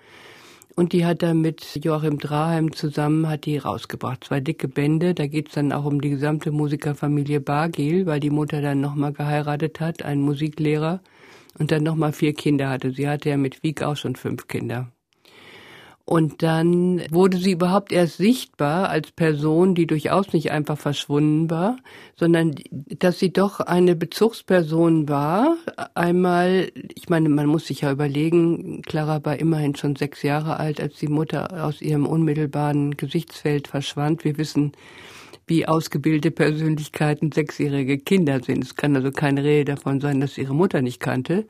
Und 0.80 0.94
die 0.94 1.06
hat 1.06 1.24
dann 1.24 1.42
mit 1.42 1.78
Joachim 1.84 2.20
Draheim 2.20 2.72
zusammen, 2.72 3.28
hat 3.28 3.46
die 3.46 3.58
rausgebracht. 3.58 4.24
Zwei 4.24 4.40
dicke 4.40 4.70
Bände, 4.70 5.14
da 5.14 5.28
geht's 5.28 5.56
dann 5.56 5.74
auch 5.74 5.84
um 5.84 6.00
die 6.00 6.10
gesamte 6.10 6.52
Musikerfamilie 6.52 7.42
Bargel, 7.42 8.06
weil 8.06 8.22
die 8.22 8.30
Mutter 8.30 8.62
dann 8.62 8.80
nochmal 8.80 9.12
geheiratet 9.12 9.82
hat, 9.82 10.04
einen 10.04 10.22
Musiklehrer, 10.22 11.02
und 11.58 11.72
dann 11.72 11.84
nochmal 11.84 12.14
vier 12.14 12.34
Kinder 12.34 12.70
hatte. 12.70 12.92
Sie 12.92 13.10
hatte 13.10 13.28
ja 13.28 13.36
mit 13.36 13.62
Wieg 13.62 13.84
auch 13.84 13.98
schon 13.98 14.16
fünf 14.16 14.48
Kinder. 14.48 14.90
Und 16.10 16.42
dann 16.42 17.04
wurde 17.12 17.38
sie 17.38 17.52
überhaupt 17.52 17.92
erst 17.92 18.18
sichtbar 18.18 18.90
als 18.90 19.12
Person, 19.12 19.76
die 19.76 19.86
durchaus 19.86 20.34
nicht 20.34 20.50
einfach 20.50 20.76
verschwunden 20.76 21.52
war, 21.52 21.78
sondern 22.16 22.56
dass 22.72 23.20
sie 23.20 23.32
doch 23.32 23.60
eine 23.60 23.96
Bezugsperson 23.96 25.08
war. 25.08 25.56
Einmal, 25.94 26.72
ich 26.96 27.10
meine, 27.10 27.30
man 27.30 27.46
muss 27.46 27.68
sich 27.68 27.82
ja 27.82 27.92
überlegen, 27.92 28.82
Clara 28.82 29.24
war 29.24 29.40
immerhin 29.40 29.76
schon 29.76 29.96
sechs 29.96 30.24
Jahre 30.24 30.60
alt, 30.60 30.82
als 30.82 30.96
die 30.96 31.10
Mutter 31.10 31.64
aus 31.64 31.80
ihrem 31.80 32.08
unmittelbaren 32.08 32.98
Gesichtsfeld 32.98 33.68
verschwand. 33.68 34.24
Wir 34.24 34.40
wissen, 34.40 34.72
wie 35.46 35.68
ausgebildete 35.68 36.32
Persönlichkeiten 36.32 37.32
sechsjährige 37.32 38.00
Kinder 38.00 38.42
sind. 38.42 38.64
Es 38.64 38.76
kann 38.76 38.96
also 38.96 39.12
keine 39.12 39.44
Rede 39.44 39.76
davon 39.76 40.02
sein, 40.02 40.22
dass 40.22 40.34
sie 40.34 40.42
ihre 40.42 40.56
Mutter 40.56 40.82
nicht 40.82 41.00
kannte. 41.00 41.46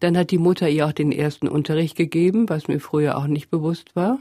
Dann 0.00 0.16
hat 0.16 0.30
die 0.30 0.38
Mutter 0.38 0.68
ihr 0.68 0.86
auch 0.86 0.92
den 0.92 1.12
ersten 1.12 1.48
Unterricht 1.48 1.96
gegeben, 1.96 2.48
was 2.48 2.68
mir 2.68 2.80
früher 2.80 3.16
auch 3.16 3.26
nicht 3.26 3.50
bewusst 3.50 3.96
war. 3.96 4.18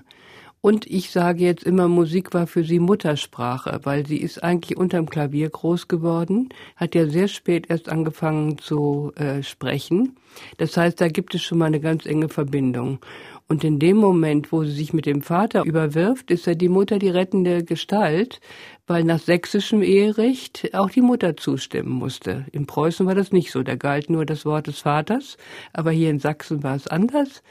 Und 0.60 0.88
ich 0.88 1.12
sage 1.12 1.44
jetzt 1.44 1.64
immer, 1.64 1.88
Musik 1.88 2.34
war 2.34 2.48
für 2.48 2.64
sie 2.64 2.80
Muttersprache, 2.80 3.80
weil 3.84 4.08
sie 4.08 4.18
ist 4.18 4.44
eigentlich 4.44 4.78
unterm 4.78 5.10
Klavier 5.10 5.50
groß 5.50 5.88
geworden, 5.88 6.50
hat 6.76 6.96
ja 6.96 7.08
sehr 7.08 7.28
spät 7.28 7.70
erst 7.70 7.90
angefangen 7.90 8.58
zu 8.58 9.12
äh, 9.16 9.44
sprechen. 9.44 10.18
Das 10.58 10.76
heißt, 10.76 11.00
da 11.00 11.08
gibt 11.08 11.36
es 11.36 11.44
schon 11.44 11.60
mal 11.60 11.66
eine 11.66 11.80
ganz 11.80 12.06
enge 12.06 12.28
Verbindung. 12.28 13.00
Und 13.48 13.64
in 13.64 13.80
dem 13.80 13.98
Moment, 13.98 14.52
wo 14.52 14.64
sie 14.66 14.72
sich 14.72 14.92
mit 14.92 15.06
dem 15.06 15.22
Vater 15.22 15.64
überwirft, 15.64 16.32
ist 16.32 16.48
ja 16.48 16.54
die 16.54 16.68
Mutter 16.68 17.00
die 17.00 17.10
rettende 17.10 17.64
Gestalt, 17.64 18.42
weil 18.88 19.04
nach 19.04 19.20
sächsischem 19.20 19.84
Eherecht 19.84 20.70
auch 20.74 20.90
die 20.90 21.02
Mutter 21.02 21.38
zustimmen 21.38 21.92
musste. 21.92 22.46
In 22.52 22.66
Preußen 22.66 23.06
war 23.06 23.16
das 23.16 23.32
nicht 23.32 23.52
so, 23.52 23.62
da 23.62 23.76
galt 23.76 24.10
nur 24.10 24.26
das 24.26 24.46
Wort 24.46 24.68
des 24.68 24.80
Vaters, 24.80 25.38
aber 25.74 25.92
hier 25.92 26.10
in 26.10 26.20
Sachsen 26.20 26.64
war 26.64 26.76
es 26.76 26.88
anders. 26.88 27.44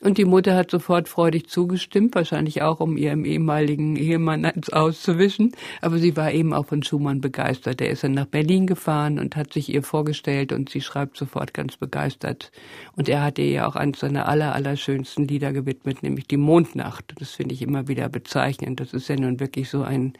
Und 0.00 0.16
die 0.16 0.24
Mutter 0.24 0.54
hat 0.54 0.70
sofort 0.70 1.08
freudig 1.08 1.48
zugestimmt, 1.48 2.14
wahrscheinlich 2.14 2.62
auch, 2.62 2.78
um 2.78 2.96
ihrem 2.96 3.24
ehemaligen 3.24 3.96
Ehemann 3.96 4.44
eins 4.44 4.70
auszuwischen. 4.70 5.52
Aber 5.80 5.98
sie 5.98 6.16
war 6.16 6.30
eben 6.30 6.52
auch 6.52 6.66
von 6.66 6.84
Schumann 6.84 7.20
begeistert. 7.20 7.80
Er 7.80 7.90
ist 7.90 8.04
dann 8.04 8.12
nach 8.12 8.26
Berlin 8.26 8.68
gefahren 8.68 9.18
und 9.18 9.34
hat 9.34 9.52
sich 9.52 9.68
ihr 9.68 9.82
vorgestellt 9.82 10.52
und 10.52 10.68
sie 10.70 10.82
schreibt 10.82 11.16
sofort 11.16 11.52
ganz 11.52 11.76
begeistert. 11.76 12.52
Und 12.94 13.08
er 13.08 13.24
hat 13.24 13.38
ihr 13.38 13.50
ja 13.50 13.66
auch 13.66 13.74
eines 13.74 13.98
seiner 13.98 14.28
aller, 14.28 14.54
allerschönsten 14.54 15.26
Lieder 15.26 15.52
gewidmet, 15.52 16.04
nämlich 16.04 16.28
die 16.28 16.36
Mondnacht. 16.36 17.14
Das 17.18 17.32
finde 17.32 17.54
ich 17.54 17.62
immer 17.62 17.88
wieder 17.88 18.08
bezeichnend. 18.08 18.78
Das 18.78 18.92
ist 18.92 19.08
ja 19.08 19.16
nun 19.16 19.40
wirklich 19.40 19.68
so 19.68 19.82
ein 19.82 20.12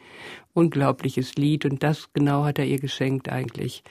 unglaubliches 0.53 1.35
Lied 1.35 1.63
und 1.63 1.83
das 1.83 2.11
genau 2.11 2.43
hat 2.43 2.59
er 2.59 2.65
ihr 2.65 2.79
geschenkt 2.79 3.29
eigentlich. 3.29 3.83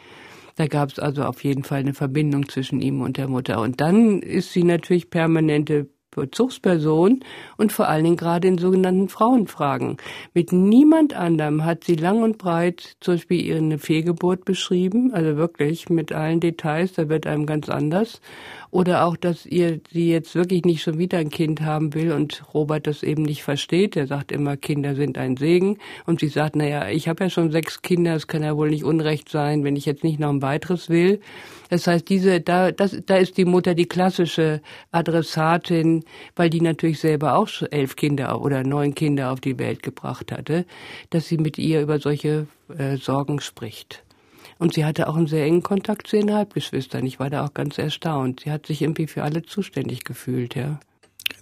Da 0.58 0.66
gab 0.66 0.90
es 0.90 0.98
also 0.98 1.22
auf 1.22 1.44
jeden 1.44 1.62
Fall 1.62 1.78
eine 1.78 1.94
Verbindung 1.94 2.48
zwischen 2.48 2.80
ihm 2.80 3.00
und 3.00 3.16
der 3.16 3.28
Mutter. 3.28 3.60
Und 3.60 3.80
dann 3.80 4.18
ist 4.18 4.52
sie 4.52 4.64
natürlich 4.64 5.08
permanente 5.08 5.86
Bezugsperson 6.10 7.20
und 7.58 7.72
vor 7.72 7.86
allen 7.88 8.02
Dingen 8.02 8.16
gerade 8.16 8.48
in 8.48 8.58
sogenannten 8.58 9.08
Frauenfragen. 9.08 9.98
Mit 10.34 10.50
niemand 10.50 11.14
anderem 11.14 11.64
hat 11.64 11.84
sie 11.84 11.94
lang 11.94 12.24
und 12.24 12.38
breit 12.38 12.96
zum 13.00 13.14
Beispiel 13.14 13.40
ihre 13.40 13.78
Fehlgeburt 13.78 14.44
beschrieben, 14.44 15.14
also 15.14 15.36
wirklich 15.36 15.90
mit 15.90 16.10
allen 16.10 16.40
Details, 16.40 16.94
da 16.94 17.08
wird 17.08 17.28
einem 17.28 17.46
ganz 17.46 17.68
anders. 17.68 18.20
Oder 18.70 19.04
auch, 19.04 19.16
dass 19.16 19.46
ihr 19.46 19.80
sie 19.90 20.10
jetzt 20.10 20.34
wirklich 20.34 20.64
nicht 20.64 20.82
schon 20.82 20.98
wieder 20.98 21.18
ein 21.18 21.30
Kind 21.30 21.62
haben 21.62 21.94
will 21.94 22.12
und 22.12 22.42
Robert 22.52 22.86
das 22.86 23.02
eben 23.02 23.22
nicht 23.22 23.42
versteht. 23.42 23.96
Er 23.96 24.06
sagt 24.06 24.30
immer, 24.30 24.56
Kinder 24.56 24.94
sind 24.94 25.16
ein 25.16 25.36
Segen. 25.36 25.78
Und 26.04 26.20
sie 26.20 26.28
sagt, 26.28 26.54
naja, 26.54 26.88
ich 26.88 27.08
habe 27.08 27.24
ja 27.24 27.30
schon 27.30 27.50
sechs 27.50 27.80
Kinder, 27.80 28.14
es 28.14 28.26
kann 28.26 28.42
ja 28.42 28.56
wohl 28.56 28.70
nicht 28.70 28.84
unrecht 28.84 29.30
sein, 29.30 29.64
wenn 29.64 29.76
ich 29.76 29.86
jetzt 29.86 30.04
nicht 30.04 30.20
noch 30.20 30.28
ein 30.28 30.42
weiteres 30.42 30.90
will. 30.90 31.20
Das 31.70 31.86
heißt, 31.86 32.08
diese, 32.08 32.40
da, 32.40 32.70
das, 32.70 32.98
da 33.06 33.16
ist 33.16 33.36
die 33.36 33.44
Mutter 33.44 33.74
die 33.74 33.86
klassische 33.86 34.60
Adressatin, 34.90 36.04
weil 36.36 36.50
die 36.50 36.60
natürlich 36.60 37.00
selber 37.00 37.36
auch 37.36 37.48
elf 37.70 37.96
Kinder 37.96 38.40
oder 38.40 38.64
neun 38.64 38.94
Kinder 38.94 39.32
auf 39.32 39.40
die 39.40 39.58
Welt 39.58 39.82
gebracht 39.82 40.32
hatte, 40.32 40.66
dass 41.10 41.28
sie 41.28 41.38
mit 41.38 41.58
ihr 41.58 41.80
über 41.82 41.98
solche 41.98 42.46
äh, 42.76 42.96
Sorgen 42.96 43.40
spricht. 43.40 44.04
Und 44.58 44.74
sie 44.74 44.84
hatte 44.84 45.08
auch 45.08 45.16
einen 45.16 45.26
sehr 45.26 45.44
engen 45.44 45.62
Kontakt 45.62 46.08
zu 46.08 46.16
ihren 46.16 46.34
Halbgeschwistern. 46.34 47.06
Ich 47.06 47.20
war 47.20 47.30
da 47.30 47.44
auch 47.44 47.54
ganz 47.54 47.78
erstaunt. 47.78 48.40
Sie 48.44 48.50
hat 48.50 48.66
sich 48.66 48.82
irgendwie 48.82 49.06
für 49.06 49.22
alle 49.22 49.42
zuständig 49.42 50.04
gefühlt, 50.04 50.54
ja. 50.54 50.80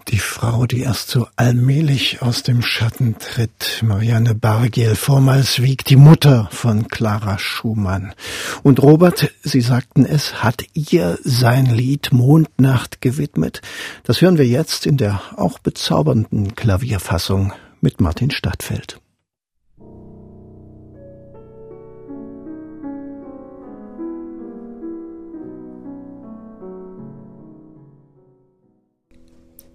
Die 0.09 0.19
Frau, 0.19 0.67
die 0.67 0.83
erst 0.83 1.09
so 1.09 1.27
allmählich 1.35 2.23
aus 2.23 2.45
dem 2.45 2.63
Schatten 2.63 3.17
tritt, 3.19 3.83
Marianne 3.83 4.37
Bargiel, 4.37 4.95
vormals 4.95 5.61
wiegt 5.63 5.91
die 5.91 5.97
Mutter 5.97 6.49
von 6.53 6.87
Clara 6.87 7.39
Schumann. 7.39 8.15
Und 8.63 8.81
Robert, 8.81 9.33
Sie 9.43 9.61
sagten 9.61 10.05
es, 10.05 10.45
hat 10.45 10.63
ihr 10.75 11.19
sein 11.25 11.67
Lied 11.67 12.13
Mondnacht 12.13 13.01
gewidmet. 13.01 13.63
Das 14.05 14.21
hören 14.21 14.39
wir 14.39 14.47
jetzt 14.47 14.87
in 14.87 14.97
der 14.97 15.21
auch 15.37 15.59
bezaubernden 15.59 16.55
Klavierfassung 16.55 17.53
mit 17.81 18.01
Martin 18.01 18.31
Stadtfeld. 18.31 19.01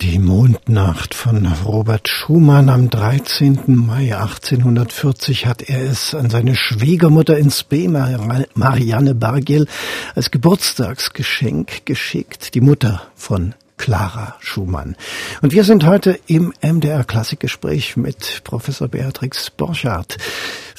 Die 0.01 0.17
Mondnacht 0.17 1.13
von 1.13 1.45
Robert 1.63 2.07
Schumann 2.07 2.69
am 2.69 2.89
13. 2.89 3.59
Mai 3.67 4.15
1840 4.17 5.45
hat 5.45 5.61
er 5.61 5.79
es 5.83 6.15
an 6.15 6.31
seine 6.31 6.55
Schwiegermutter 6.55 7.37
ins 7.37 7.61
B, 7.63 7.87
Marianne 7.87 9.13
Bargel, 9.13 9.67
als 10.15 10.31
Geburtstagsgeschenk 10.31 11.85
geschickt. 11.85 12.55
Die 12.55 12.61
Mutter 12.61 13.03
von 13.13 13.53
Clara 13.77 14.35
Schumann. 14.39 14.95
Und 15.43 15.53
wir 15.53 15.63
sind 15.63 15.85
heute 15.85 16.19
im 16.25 16.51
MDR 16.61 17.03
Klassikgespräch 17.03 17.95
mit 17.95 18.41
Professor 18.43 18.87
Beatrix 18.87 19.51
Borchardt 19.51 20.17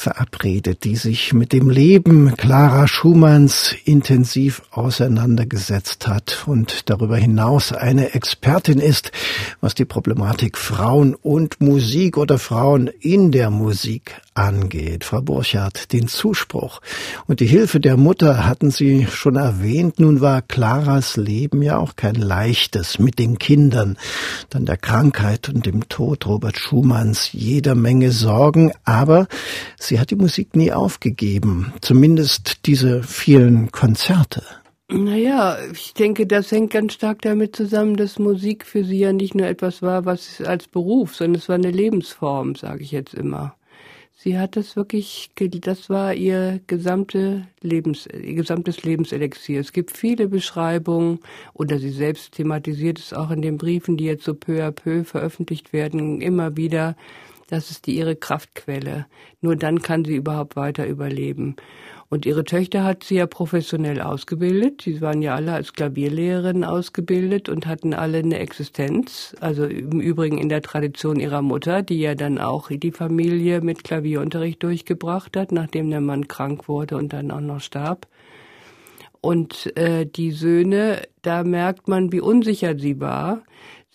verabredet, 0.02 0.82
die 0.82 0.96
sich 0.96 1.32
mit 1.32 1.52
dem 1.52 1.70
Leben 1.70 2.36
Clara 2.36 2.88
Schumanns 2.88 3.72
intensiv 3.84 4.62
auseinandergesetzt 4.72 6.08
hat 6.08 6.42
und 6.46 6.90
darüber 6.90 7.16
hinaus 7.16 7.72
eine 7.72 8.12
Expertin 8.12 8.80
ist, 8.80 9.12
was 9.60 9.76
die 9.76 9.84
Problematik 9.84 10.58
Frauen 10.58 11.14
und 11.14 11.60
Musik 11.60 12.18
oder 12.18 12.38
Frauen 12.38 12.90
in 13.00 13.30
der 13.30 13.50
Musik 13.50 14.20
angeht. 14.34 15.04
Frau 15.04 15.20
Burchardt, 15.20 15.92
den 15.92 16.08
Zuspruch 16.08 16.80
und 17.26 17.40
die 17.40 17.46
Hilfe 17.46 17.78
der 17.78 17.96
Mutter 17.96 18.46
hatten 18.46 18.70
Sie 18.70 19.06
schon 19.06 19.36
erwähnt. 19.36 20.00
Nun 20.00 20.20
war 20.20 20.42
Claras 20.42 21.16
Leben 21.16 21.62
ja 21.62 21.76
auch 21.76 21.96
kein 21.96 22.14
leichtes 22.14 22.98
mit 22.98 23.18
den 23.18 23.38
Kindern, 23.38 23.98
dann 24.50 24.64
der 24.64 24.78
Krankheit 24.78 25.48
und 25.48 25.66
dem 25.66 25.88
Tod 25.88 26.26
Robert 26.26 26.58
Schumanns 26.58 27.32
jeder 27.32 27.74
Menge 27.74 28.10
Sorgen, 28.10 28.72
aber 28.84 29.28
sie 29.78 29.91
hat 29.98 30.10
die 30.10 30.16
Musik 30.16 30.56
nie 30.56 30.72
aufgegeben, 30.72 31.72
zumindest 31.80 32.66
diese 32.66 33.02
vielen 33.02 33.70
Konzerte. 33.72 34.42
Naja, 34.88 35.56
ich 35.72 35.94
denke, 35.94 36.26
das 36.26 36.52
hängt 36.52 36.72
ganz 36.72 36.92
stark 36.92 37.22
damit 37.22 37.56
zusammen, 37.56 37.96
dass 37.96 38.18
Musik 38.18 38.66
für 38.66 38.84
sie 38.84 38.98
ja 38.98 39.12
nicht 39.12 39.34
nur 39.34 39.46
etwas 39.46 39.80
war, 39.80 40.04
was 40.04 40.42
als 40.42 40.68
Beruf, 40.68 41.16
sondern 41.16 41.40
es 41.40 41.48
war 41.48 41.56
eine 41.56 41.70
Lebensform, 41.70 42.56
sage 42.56 42.82
ich 42.82 42.92
jetzt 42.92 43.14
immer. 43.14 43.56
Sie 44.14 44.38
hat 44.38 44.54
das 44.54 44.76
wirklich, 44.76 45.30
das 45.34 45.90
war 45.90 46.14
ihr 46.14 46.60
gesamte 46.68 47.48
Lebens, 47.60 48.06
ihr 48.06 48.34
gesamtes 48.34 48.84
Lebenselixier. 48.84 49.58
Es 49.58 49.72
gibt 49.72 49.96
viele 49.96 50.28
Beschreibungen 50.28 51.18
oder 51.54 51.78
sie 51.78 51.90
selbst 51.90 52.32
thematisiert 52.32 53.00
es 53.00 53.12
auch 53.12 53.32
in 53.32 53.42
den 53.42 53.56
Briefen, 53.56 53.96
die 53.96 54.04
jetzt 54.04 54.24
so 54.24 54.34
peu 54.34 54.62
à 54.62 54.70
peu 54.70 55.02
veröffentlicht 55.04 55.72
werden, 55.72 56.20
immer 56.20 56.56
wieder. 56.56 56.96
Das 57.52 57.70
ist 57.70 57.86
die 57.86 57.98
ihre 57.98 58.16
Kraftquelle. 58.16 59.04
Nur 59.42 59.56
dann 59.56 59.82
kann 59.82 60.06
sie 60.06 60.16
überhaupt 60.16 60.56
weiter 60.56 60.86
überleben. 60.86 61.56
Und 62.08 62.24
ihre 62.24 62.44
Töchter 62.44 62.82
hat 62.82 63.04
sie 63.04 63.16
ja 63.16 63.26
professionell 63.26 64.00
ausgebildet. 64.00 64.80
Sie 64.80 65.02
waren 65.02 65.20
ja 65.20 65.34
alle 65.34 65.52
als 65.52 65.74
Klavierlehrerinnen 65.74 66.64
ausgebildet 66.64 67.50
und 67.50 67.66
hatten 67.66 67.92
alle 67.92 68.20
eine 68.20 68.38
Existenz. 68.38 69.36
Also 69.40 69.66
im 69.66 70.00
Übrigen 70.00 70.38
in 70.38 70.48
der 70.48 70.62
Tradition 70.62 71.20
ihrer 71.20 71.42
Mutter, 71.42 71.82
die 71.82 72.00
ja 72.00 72.14
dann 72.14 72.38
auch 72.38 72.70
die 72.70 72.90
Familie 72.90 73.60
mit 73.60 73.84
Klavierunterricht 73.84 74.62
durchgebracht 74.62 75.36
hat, 75.36 75.52
nachdem 75.52 75.90
der 75.90 76.00
Mann 76.00 76.28
krank 76.28 76.68
wurde 76.68 76.96
und 76.96 77.12
dann 77.12 77.30
auch 77.30 77.42
noch 77.42 77.60
starb. 77.60 78.06
Und 79.20 79.76
äh, 79.76 80.06
die 80.06 80.30
Söhne, 80.30 81.02
da 81.20 81.44
merkt 81.44 81.86
man, 81.86 82.12
wie 82.12 82.20
unsicher 82.20 82.78
sie 82.78 82.98
war. 82.98 83.42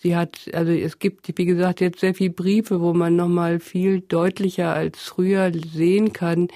Sie 0.00 0.14
hat, 0.14 0.48
also 0.52 0.70
es 0.70 1.00
gibt, 1.00 1.36
wie 1.36 1.44
gesagt, 1.44 1.80
jetzt 1.80 1.98
sehr 1.98 2.14
viele 2.14 2.30
Briefe, 2.30 2.80
wo 2.80 2.94
man 2.94 3.16
nochmal 3.16 3.58
viel 3.58 4.00
deutlicher 4.00 4.72
als 4.72 5.02
früher 5.02 5.50
sehen 5.52 6.12
kann, 6.12 6.46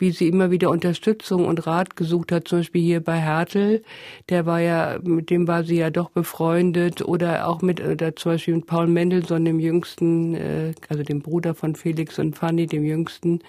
wie 0.00 0.10
sie 0.10 0.26
immer 0.26 0.50
wieder 0.50 0.68
Unterstützung 0.70 1.46
und 1.46 1.64
Rat 1.64 1.94
gesucht 1.94 2.32
hat, 2.32 2.48
zum 2.48 2.58
Beispiel 2.58 2.82
hier 2.82 3.00
bei 3.00 3.16
Hertel, 3.16 3.84
der 4.28 4.46
war 4.46 4.60
ja, 4.60 4.98
mit 5.00 5.30
dem 5.30 5.46
war 5.46 5.62
sie 5.62 5.76
ja 5.76 5.90
doch 5.90 6.10
befreundet, 6.10 7.02
oder 7.02 7.48
auch 7.48 7.62
mit, 7.62 7.80
oder 7.80 8.16
zum 8.16 8.32
Beispiel 8.32 8.56
mit 8.56 8.66
Paul 8.66 8.88
Mendelssohn, 8.88 9.44
dem 9.44 9.60
Jüngsten, 9.60 10.34
äh, 10.34 10.72
also 10.88 11.04
dem 11.04 11.20
Bruder 11.20 11.54
von 11.54 11.76
Felix 11.76 12.18
und 12.18 12.36
Fanny, 12.36 12.66
dem 12.66 12.84
Jüngsten, 12.84 13.40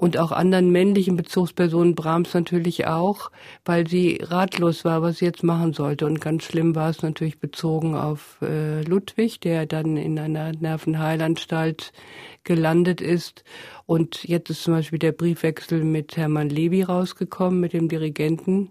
und 0.00 0.16
auch 0.16 0.32
anderen 0.32 0.70
männlichen 0.70 1.14
Bezugspersonen, 1.14 1.94
Brahms 1.94 2.32
natürlich 2.32 2.86
auch, 2.86 3.30
weil 3.66 3.86
sie 3.86 4.18
ratlos 4.22 4.82
war, 4.82 5.02
was 5.02 5.18
sie 5.18 5.26
jetzt 5.26 5.42
machen 5.42 5.74
sollte. 5.74 6.06
Und 6.06 6.22
ganz 6.22 6.44
schlimm 6.44 6.74
war 6.74 6.88
es 6.88 7.02
natürlich 7.02 7.38
bezogen 7.38 7.94
auf 7.94 8.38
äh, 8.40 8.80
Ludwig, 8.80 9.40
der 9.40 9.66
dann 9.66 9.98
in 9.98 10.18
einer 10.18 10.52
Nervenheilanstalt 10.52 11.92
gelandet 12.44 13.02
ist. 13.02 13.44
Und 13.84 14.24
jetzt 14.24 14.48
ist 14.48 14.62
zum 14.62 14.72
Beispiel 14.72 14.98
der 14.98 15.12
Briefwechsel 15.12 15.84
mit 15.84 16.16
Hermann 16.16 16.48
Levy 16.48 16.82
rausgekommen, 16.82 17.60
mit 17.60 17.74
dem 17.74 17.90
Dirigenten. 17.90 18.70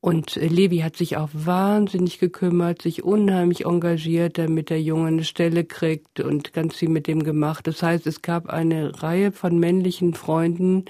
Und 0.00 0.38
äh, 0.38 0.46
Levi 0.46 0.78
hat 0.78 0.96
sich 0.96 1.16
auch 1.16 1.28
wahnsinnig 1.32 2.18
gekümmert, 2.18 2.80
sich 2.80 3.02
unheimlich 3.04 3.66
engagiert, 3.66 4.38
damit 4.38 4.70
der 4.70 4.80
Junge 4.80 5.08
eine 5.08 5.24
Stelle 5.24 5.64
kriegt 5.64 6.20
und 6.20 6.52
ganz 6.54 6.76
viel 6.76 6.88
mit 6.88 7.06
dem 7.06 7.22
gemacht. 7.22 7.66
Das 7.66 7.82
heißt, 7.82 8.06
es 8.06 8.22
gab 8.22 8.48
eine 8.48 9.02
Reihe 9.02 9.30
von 9.30 9.58
männlichen 9.58 10.14
Freunden, 10.14 10.86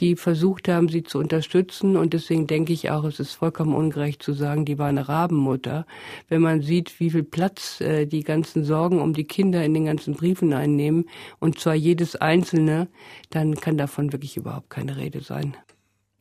die 0.00 0.16
versucht 0.16 0.68
haben, 0.68 0.88
sie 0.88 1.02
zu 1.02 1.18
unterstützen. 1.18 1.96
Und 1.96 2.14
deswegen 2.14 2.46
denke 2.46 2.72
ich 2.72 2.90
auch, 2.90 3.04
es 3.04 3.20
ist 3.20 3.34
vollkommen 3.34 3.74
ungerecht 3.74 4.22
zu 4.22 4.32
sagen, 4.32 4.64
die 4.64 4.78
war 4.78 4.88
eine 4.88 5.08
Rabenmutter. 5.08 5.86
Wenn 6.28 6.40
man 6.40 6.62
sieht, 6.62 7.00
wie 7.00 7.10
viel 7.10 7.24
Platz 7.24 7.80
äh, 7.82 8.06
die 8.06 8.22
ganzen 8.22 8.64
Sorgen 8.64 9.00
um 9.00 9.12
die 9.12 9.24
Kinder 9.24 9.62
in 9.62 9.74
den 9.74 9.84
ganzen 9.84 10.14
Briefen 10.14 10.54
einnehmen, 10.54 11.06
und 11.38 11.58
zwar 11.58 11.74
jedes 11.74 12.16
einzelne, 12.16 12.88
dann 13.28 13.56
kann 13.56 13.76
davon 13.76 14.12
wirklich 14.12 14.36
überhaupt 14.38 14.70
keine 14.70 14.96
Rede 14.96 15.20
sein. 15.20 15.54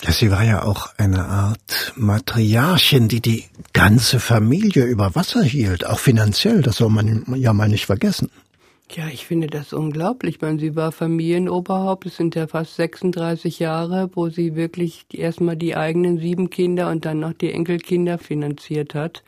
Sie 0.01 0.29
war 0.29 0.43
ja 0.43 0.63
auch 0.63 0.89
eine 0.97 1.25
Art 1.25 1.93
Matriarchin, 1.95 3.07
die 3.07 3.19
die 3.19 3.45
ganze 3.73 4.19
Familie 4.19 4.85
über 4.85 5.15
Wasser 5.15 5.41
hielt, 5.41 5.87
auch 5.87 5.99
finanziell, 5.99 6.61
das 6.61 6.77
soll 6.77 6.89
man 6.89 7.25
ja 7.35 7.51
mal 7.51 7.67
nicht 7.67 7.87
vergessen. 7.87 8.29
Ja, 8.91 9.07
ich 9.07 9.25
finde 9.25 9.47
das 9.47 9.73
unglaublich. 9.73 10.35
Ich 10.35 10.41
meine, 10.41 10.59
sie 10.59 10.75
war 10.75 10.91
Familienoberhaupt, 10.91 12.05
es 12.05 12.15
sind 12.15 12.35
ja 12.35 12.47
fast 12.47 12.75
36 12.75 13.59
Jahre, 13.59 14.09
wo 14.13 14.29
sie 14.29 14.55
wirklich 14.55 15.05
erstmal 15.11 15.57
die 15.57 15.75
eigenen 15.75 16.19
sieben 16.19 16.49
Kinder 16.49 16.89
und 16.89 17.03
dann 17.03 17.19
noch 17.19 17.33
die 17.33 17.51
Enkelkinder 17.51 18.17
finanziert 18.17 18.95
hat. 18.95 19.23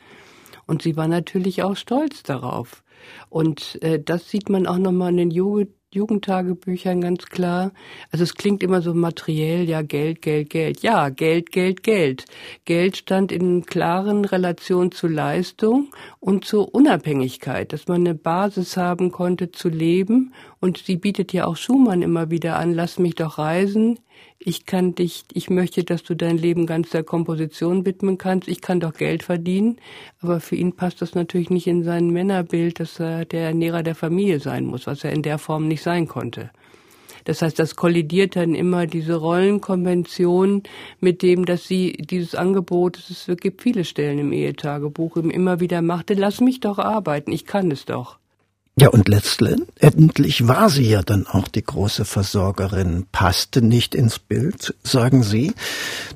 Und 0.65 0.81
sie 0.81 0.95
war 0.95 1.07
natürlich 1.07 1.63
auch 1.63 1.75
stolz 1.75 2.23
darauf. 2.23 2.83
Und 3.27 3.81
äh, 3.81 4.01
das 4.01 4.29
sieht 4.29 4.49
man 4.49 4.65
auch 4.65 4.77
nochmal 4.77 5.11
in 5.11 5.17
den 5.17 5.31
Jugend 5.31 5.71
Jugendtagebüchern 5.91 7.01
ganz 7.01 7.25
klar. 7.25 7.71
Also 8.11 8.23
es 8.23 8.35
klingt 8.35 8.61
immer 8.61 8.83
so 8.83 8.93
materiell, 8.93 9.67
ja, 9.67 9.81
Geld, 9.81 10.21
Geld, 10.21 10.51
Geld. 10.51 10.81
Ja, 10.83 11.09
Geld, 11.09 11.51
Geld, 11.51 11.81
Geld. 11.81 12.25
Geld 12.65 12.97
stand 12.97 13.31
in 13.31 13.65
klaren 13.65 14.23
Relation 14.25 14.91
zu 14.91 15.07
Leistung 15.07 15.91
und 16.19 16.45
zur 16.45 16.75
Unabhängigkeit, 16.75 17.73
dass 17.73 17.87
man 17.87 18.01
eine 18.01 18.13
Basis 18.13 18.77
haben 18.77 19.11
konnte 19.11 19.51
zu 19.51 19.67
leben. 19.67 20.33
Und 20.59 20.77
sie 20.77 20.97
bietet 20.97 21.33
ja 21.33 21.45
auch 21.45 21.57
Schumann 21.57 22.03
immer 22.03 22.29
wieder 22.29 22.57
an, 22.57 22.73
lass 22.73 22.99
mich 22.99 23.15
doch 23.15 23.39
reisen, 23.39 23.99
ich 24.41 24.65
kann 24.65 24.95
dich, 24.95 25.25
ich 25.33 25.49
möchte, 25.49 25.83
dass 25.83 26.03
du 26.03 26.15
dein 26.15 26.37
Leben 26.37 26.65
ganz 26.65 26.91
der 26.91 27.03
Komposition 27.03 27.85
widmen 27.85 28.17
kannst. 28.17 28.47
Ich 28.47 28.61
kann 28.61 28.79
doch 28.79 28.93
Geld 28.93 29.21
verdienen, 29.21 29.77
aber 30.21 30.39
für 30.39 30.55
ihn 30.55 30.77
passt 30.77 31.01
das 31.01 31.13
natürlich 31.13 31.49
nicht 31.49 31.67
in 31.67 31.83
sein 31.83 32.09
Männerbild, 32.09 32.79
dass 32.79 32.99
er 33.01 33.25
der 33.25 33.47
Ernährer 33.47 33.83
der 33.83 33.95
Familie 33.95 34.39
sein 34.39 34.65
muss, 34.65 34.87
was 34.87 35.03
er 35.03 35.11
in 35.11 35.23
der 35.23 35.39
Form 35.39 35.67
nicht 35.67 35.83
sein 35.83 36.07
konnte. 36.07 36.51
Das 37.25 37.41
heißt, 37.41 37.59
das 37.59 37.75
kollidiert 37.75 38.37
dann 38.37 38.55
immer 38.55 38.87
diese 38.87 39.15
Rollenkonvention 39.15 40.63
mit 41.01 41.21
dem, 41.21 41.43
dass 41.43 41.67
sie 41.67 41.91
dieses 41.91 42.33
Angebot, 42.33 42.97
es 42.97 43.29
gibt 43.41 43.61
viele 43.61 43.83
Stellen 43.83 44.19
im 44.19 44.31
Ehetagebuch, 44.31 45.17
immer 45.17 45.59
wieder 45.59 45.81
machte, 45.81 46.13
lass 46.13 46.39
mich 46.39 46.61
doch 46.61 46.79
arbeiten, 46.79 47.33
ich 47.33 47.45
kann 47.45 47.71
es 47.71 47.83
doch. 47.83 48.18
Ja, 48.79 48.87
und 48.87 49.09
letztendlich 49.09 50.47
war 50.47 50.69
sie 50.69 50.89
ja 50.89 51.01
dann 51.01 51.27
auch 51.27 51.49
die 51.49 51.63
große 51.63 52.05
Versorgerin, 52.05 53.07
passte 53.11 53.61
nicht 53.61 53.93
ins 53.93 54.19
Bild, 54.19 54.73
sagen 54.83 55.21
Sie. 55.21 55.53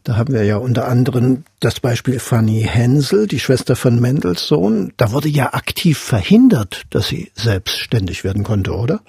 Da 0.05 0.15
haben 0.15 0.33
wir 0.33 0.45
ja 0.45 0.55
unter 0.55 0.87
anderem 0.87 1.43
das 1.59 1.81
Beispiel 1.81 2.19
Fanny 2.19 2.61
Hensel, 2.61 3.27
die 3.27 3.41
Schwester 3.41 3.75
von 3.75 3.99
Mendelssohn. 3.99 4.93
Da 4.95 5.11
wurde 5.11 5.27
ja 5.27 5.53
aktiv 5.53 5.97
verhindert, 5.97 6.83
dass 6.89 7.09
sie 7.09 7.31
selbstständig 7.33 8.23
werden 8.23 8.45
konnte, 8.45 8.71
oder? 8.71 9.01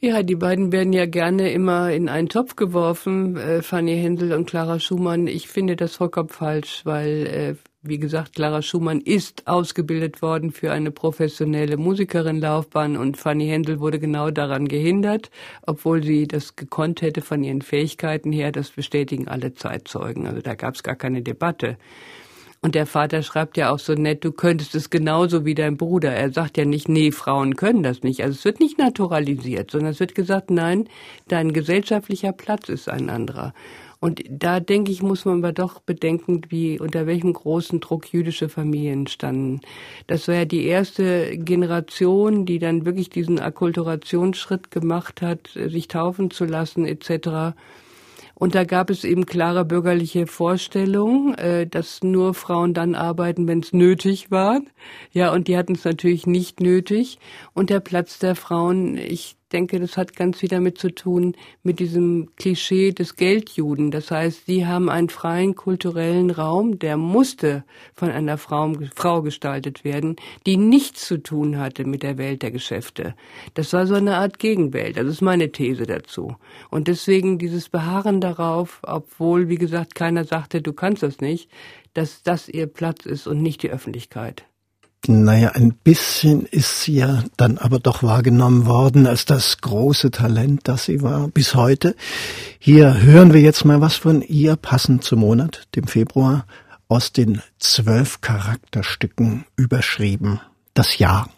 Ja, 0.00 0.22
die 0.22 0.36
beiden 0.36 0.72
werden 0.72 0.94
ja 0.94 1.04
gerne 1.04 1.52
immer 1.52 1.92
in 1.92 2.08
einen 2.08 2.30
Topf 2.30 2.56
geworfen, 2.56 3.36
äh, 3.36 3.60
Fanny 3.60 4.00
Hensel 4.00 4.32
und 4.32 4.46
Clara 4.46 4.80
Schumann. 4.80 5.26
Ich 5.26 5.48
finde 5.48 5.76
das 5.76 5.96
vollkommen 5.96 6.30
falsch, 6.30 6.80
weil, 6.84 7.26
äh, 7.26 7.54
wie 7.82 7.98
gesagt, 7.98 8.34
Clara 8.34 8.62
Schumann 8.62 9.00
ist 9.00 9.48
ausgebildet 9.48 10.22
worden 10.22 10.52
für 10.52 10.70
eine 10.70 10.92
professionelle 10.92 11.76
Musikerin-Laufbahn 11.76 12.96
und 12.96 13.16
Fanny 13.16 13.48
Hensel 13.48 13.80
wurde 13.80 13.98
genau 13.98 14.30
daran 14.30 14.68
gehindert, 14.68 15.30
obwohl 15.66 16.02
sie 16.02 16.28
das 16.28 16.54
gekonnt 16.54 17.02
hätte 17.02 17.22
von 17.22 17.42
ihren 17.42 17.60
Fähigkeiten 17.60 18.30
her. 18.30 18.52
Das 18.52 18.70
bestätigen 18.70 19.26
alle 19.26 19.54
Zeitzeugen. 19.54 20.28
Also 20.28 20.40
da 20.42 20.54
gab 20.54 20.76
es 20.76 20.84
gar 20.84 20.94
keine 20.94 21.22
Debatte. 21.22 21.76
Und 22.60 22.76
der 22.76 22.86
Vater 22.86 23.22
schreibt 23.22 23.56
ja 23.56 23.72
auch 23.72 23.80
so 23.80 23.94
nett, 23.94 24.24
du 24.24 24.30
könntest 24.30 24.76
es 24.76 24.88
genauso 24.88 25.44
wie 25.44 25.56
dein 25.56 25.76
Bruder. 25.76 26.12
Er 26.12 26.30
sagt 26.30 26.56
ja 26.56 26.64
nicht, 26.64 26.88
nee, 26.88 27.10
Frauen 27.10 27.56
können 27.56 27.82
das 27.82 28.04
nicht. 28.04 28.22
Also 28.22 28.36
es 28.38 28.44
wird 28.44 28.60
nicht 28.60 28.78
naturalisiert, 28.78 29.72
sondern 29.72 29.90
es 29.90 29.98
wird 29.98 30.14
gesagt, 30.14 30.52
nein, 30.52 30.88
dein 31.26 31.52
gesellschaftlicher 31.52 32.30
Platz 32.30 32.68
ist 32.68 32.88
ein 32.88 33.10
anderer. 33.10 33.52
Und 34.02 34.20
da 34.28 34.58
denke 34.58 34.90
ich, 34.90 35.00
muss 35.00 35.26
man 35.26 35.38
aber 35.38 35.52
doch 35.52 35.78
bedenken, 35.78 36.40
wie, 36.48 36.80
unter 36.80 37.06
welchem 37.06 37.32
großen 37.32 37.78
Druck 37.78 38.12
jüdische 38.12 38.48
Familien 38.48 39.06
standen. 39.06 39.60
Das 40.08 40.26
war 40.26 40.34
ja 40.34 40.44
die 40.44 40.66
erste 40.66 41.38
Generation, 41.38 42.44
die 42.44 42.58
dann 42.58 42.84
wirklich 42.84 43.10
diesen 43.10 43.38
Akkulturationsschritt 43.38 44.72
gemacht 44.72 45.22
hat, 45.22 45.50
sich 45.54 45.86
taufen 45.86 46.32
zu 46.32 46.46
lassen, 46.46 46.84
etc. 46.84 47.54
Und 48.34 48.56
da 48.56 48.64
gab 48.64 48.90
es 48.90 49.04
eben 49.04 49.24
klare 49.24 49.64
bürgerliche 49.64 50.26
Vorstellungen, 50.26 51.34
äh, 51.34 51.68
dass 51.68 52.02
nur 52.02 52.34
Frauen 52.34 52.74
dann 52.74 52.96
arbeiten, 52.96 53.46
wenn 53.46 53.60
es 53.60 53.72
nötig 53.72 54.32
war. 54.32 54.62
Ja, 55.12 55.32
und 55.32 55.46
die 55.46 55.56
hatten 55.56 55.74
es 55.74 55.84
natürlich 55.84 56.26
nicht 56.26 56.58
nötig. 56.58 57.20
Und 57.54 57.70
der 57.70 57.78
Platz 57.78 58.18
der 58.18 58.34
Frauen, 58.34 58.96
ich 58.96 59.36
denke, 59.52 59.78
das 59.78 59.96
hat 59.96 60.16
ganz 60.16 60.38
viel 60.38 60.48
damit 60.48 60.78
zu 60.78 60.90
tun, 60.94 61.36
mit 61.62 61.78
diesem 61.78 62.30
Klischee 62.36 62.92
des 62.92 63.16
Geldjuden. 63.16 63.90
Das 63.90 64.10
heißt, 64.10 64.46
sie 64.46 64.66
haben 64.66 64.88
einen 64.88 65.08
freien 65.08 65.54
kulturellen 65.54 66.30
Raum, 66.30 66.78
der 66.78 66.96
musste 66.96 67.64
von 67.94 68.10
einer 68.10 68.38
Frau, 68.38 68.72
Frau 68.94 69.22
gestaltet 69.22 69.84
werden, 69.84 70.16
die 70.46 70.56
nichts 70.56 71.06
zu 71.06 71.18
tun 71.18 71.58
hatte 71.58 71.84
mit 71.84 72.02
der 72.02 72.18
Welt 72.18 72.42
der 72.42 72.50
Geschäfte. 72.50 73.14
Das 73.54 73.72
war 73.72 73.86
so 73.86 73.94
eine 73.94 74.16
Art 74.16 74.38
Gegenwelt. 74.38 74.96
Das 74.96 75.06
ist 75.06 75.20
meine 75.20 75.52
These 75.52 75.86
dazu. 75.86 76.36
Und 76.70 76.88
deswegen 76.88 77.38
dieses 77.38 77.68
Beharren 77.68 78.20
darauf, 78.20 78.80
obwohl, 78.82 79.48
wie 79.48 79.58
gesagt, 79.58 79.94
keiner 79.94 80.24
sagte, 80.24 80.62
du 80.62 80.72
kannst 80.72 81.02
das 81.02 81.20
nicht, 81.20 81.50
dass 81.94 82.22
das 82.22 82.48
ihr 82.48 82.66
Platz 82.66 83.06
ist 83.06 83.26
und 83.26 83.42
nicht 83.42 83.62
die 83.62 83.70
Öffentlichkeit. 83.70 84.44
Naja, 85.08 85.50
ein 85.50 85.74
bisschen 85.74 86.46
ist 86.46 86.82
sie 86.82 86.94
ja 86.94 87.24
dann 87.36 87.58
aber 87.58 87.80
doch 87.80 88.04
wahrgenommen 88.04 88.66
worden 88.66 89.08
als 89.08 89.24
das 89.24 89.58
große 89.60 90.12
Talent, 90.12 90.60
das 90.64 90.84
sie 90.84 91.02
war, 91.02 91.26
bis 91.26 91.56
heute. 91.56 91.96
Hier 92.60 93.02
hören 93.02 93.32
wir 93.32 93.40
jetzt 93.40 93.64
mal 93.64 93.80
was 93.80 93.96
von 93.96 94.22
ihr, 94.22 94.54
passend 94.54 95.02
zum 95.02 95.20
Monat, 95.20 95.66
dem 95.74 95.88
Februar, 95.88 96.46
aus 96.86 97.12
den 97.12 97.42
zwölf 97.58 98.20
Charakterstücken 98.20 99.44
überschrieben. 99.56 100.40
Das 100.72 100.98
Jahr. 100.98 101.28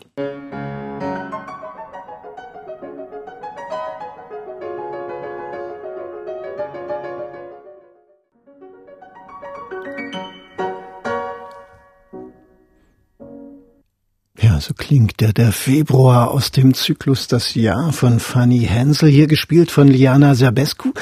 So 14.65 14.73
klingt 14.73 15.21
der, 15.21 15.35
der 15.35 15.53
Februar 15.53 16.31
aus 16.31 16.51
dem 16.51 16.73
Zyklus 16.73 17.29
Das 17.29 17.55
Jahr 17.55 17.93
von 17.93 18.19
Fanny 18.19 18.61
Hensel, 18.61 19.11
hier 19.11 19.27
gespielt 19.27 19.71
von 19.71 19.89
Liana 19.89 20.35
Serbescu. 20.35 20.93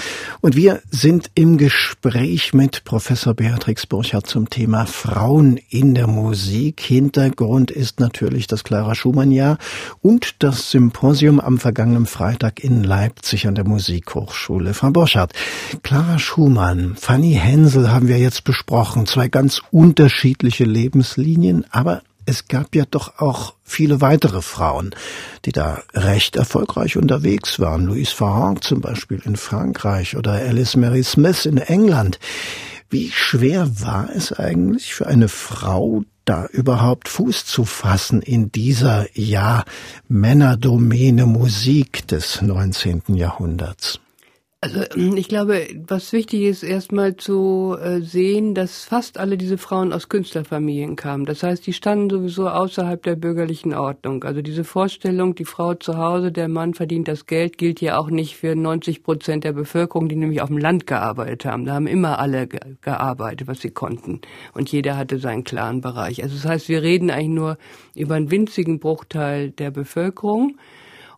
Und 0.41 0.57
wir 0.57 0.83
sind 0.91 1.31
im 1.37 1.59
Gespräch 1.59 2.55
mit 2.55 2.83
Professor 2.83 3.35
Beatrix 3.35 3.87
Burchardt 3.87 4.27
zum 4.27 4.51
Thema 4.51 4.87
Frauen 4.87 5.61
in 5.71 5.95
der 5.95 6.09
Musik. 6.09 6.81
Hintergrund 6.81 7.71
ist 7.71 8.01
natürlich 8.01 8.49
das 8.49 8.65
Clara 8.65 8.97
Schumann-Jahr 8.97 9.59
und 10.01 10.43
das 10.43 10.73
Symposium 10.73 11.39
am 11.39 11.59
vergangenen 11.59 12.07
Freitag 12.07 12.65
in 12.65 12.83
Leipzig 12.83 13.47
an 13.47 13.55
der 13.55 13.69
Musikhochschule. 13.69 14.75
Frau 14.75 14.91
Burchardt, 14.91 15.35
Clara 15.85 16.19
Schumann, 16.19 16.97
Fanny 16.97 17.35
Hensel 17.35 17.93
haben 17.93 18.09
wir 18.09 18.19
jetzt 18.19 18.43
besprochen. 18.43 19.07
Zwei 19.07 19.29
ganz 19.29 19.63
unterschiedliche 19.71 20.65
Lebenslinien, 20.65 21.65
aber 21.71 22.03
es 22.27 22.49
gab 22.49 22.75
ja 22.75 22.85
doch 22.91 23.19
auch 23.19 23.55
viele 23.63 24.01
weitere 24.01 24.43
Frauen, 24.43 24.95
die 25.45 25.53
da 25.53 25.83
recht 25.95 26.37
erfolgreich 26.37 26.97
unterwegs 26.97 27.59
waren. 27.61 27.87
Louise 27.87 28.15
Farron 28.15 28.61
zum 28.61 28.81
Beispiel 28.81 29.21
in 29.25 29.37
Frankreich 29.37 30.17
oder 30.17 30.33
Alice 30.33 30.77
Mary 30.77 31.03
Smith 31.03 31.47
in 31.47 31.59
England. 31.59 32.19
Wie 32.91 33.11
schwer 33.11 33.81
war 33.81 34.11
es 34.15 34.33
eigentlich 34.33 34.95
für 34.95 35.07
eine 35.07 35.29
Frau, 35.29 36.03
da 36.25 36.47
überhaupt 36.47 37.09
Fuß 37.09 37.47
zu 37.47 37.65
fassen 37.65 38.21
in 38.21 38.53
dieser, 38.53 39.07
ja, 39.19 39.65
Männerdomäne 40.09 41.27
Musik 41.27 42.07
des 42.07 42.43
19. 42.43 43.03
Jahrhunderts? 43.09 44.02
Also 44.65 44.85
ähm, 44.95 45.17
ich 45.17 45.27
glaube, 45.27 45.67
was 45.89 46.13
wichtig 46.13 46.43
ist, 46.43 46.63
erstmal 46.63 47.17
zu 47.17 47.77
äh, 47.83 48.01
sehen, 48.01 48.55
dass 48.55 48.85
fast 48.85 49.19
alle 49.19 49.37
diese 49.37 49.59
Frauen 49.59 49.93
aus 49.93 50.09
Künstlerfamilien 50.09 50.95
kamen. 50.95 51.25
Das 51.25 51.43
heißt, 51.43 51.67
die 51.67 51.73
standen 51.73 52.09
sowieso 52.09 52.49
außerhalb 52.49 53.03
der 53.03 53.17
bürgerlichen 53.17 53.75
Ordnung. 53.75 54.23
Also 54.23 54.41
diese 54.41 54.63
Vorstellung, 54.63 55.35
die 55.35 55.47
Frau 55.47 55.75
zu 55.75 55.97
Hause, 55.99 56.31
der 56.31 56.47
Mann 56.47 56.75
verdient 56.75 57.09
das 57.09 57.27
Geld, 57.27 57.59
gilt 57.59 57.81
ja 57.81 57.99
auch 57.99 58.09
nicht 58.09 58.37
für 58.37 58.55
90 58.55 59.03
Prozent 59.03 59.43
der 59.43 59.53
Bevölkerung, 59.53 60.09
die 60.09 60.15
nämlich 60.15 60.41
auf 60.41 60.49
dem 60.49 60.59
Land 60.59 60.87
gearbeitet 60.87 61.45
haben. 61.45 61.65
Da 61.65 61.75
haben 61.75 61.89
immer 61.89 62.21
alle 62.21 62.47
gearbeitet, 62.47 63.49
was 63.49 63.63
sie 63.63 63.71
konnten. 63.71 64.21
Und 64.55 64.71
jeder 64.71 64.97
hatte 64.97 65.19
seinen 65.19 65.43
klaren 65.43 65.81
Bereich. 65.81 66.23
Also 66.23 66.37
das 66.37 66.45
heißt, 66.45 66.69
wir 66.69 66.83
reden 66.83 67.11
eigentlich 67.11 67.31
nur 67.31 67.59
über 67.97 68.15
einen 68.15 68.31
winzigen 68.31 68.79
Bruchteil 68.79 69.51
der 69.51 69.73
Bevölkerung. 69.73 70.57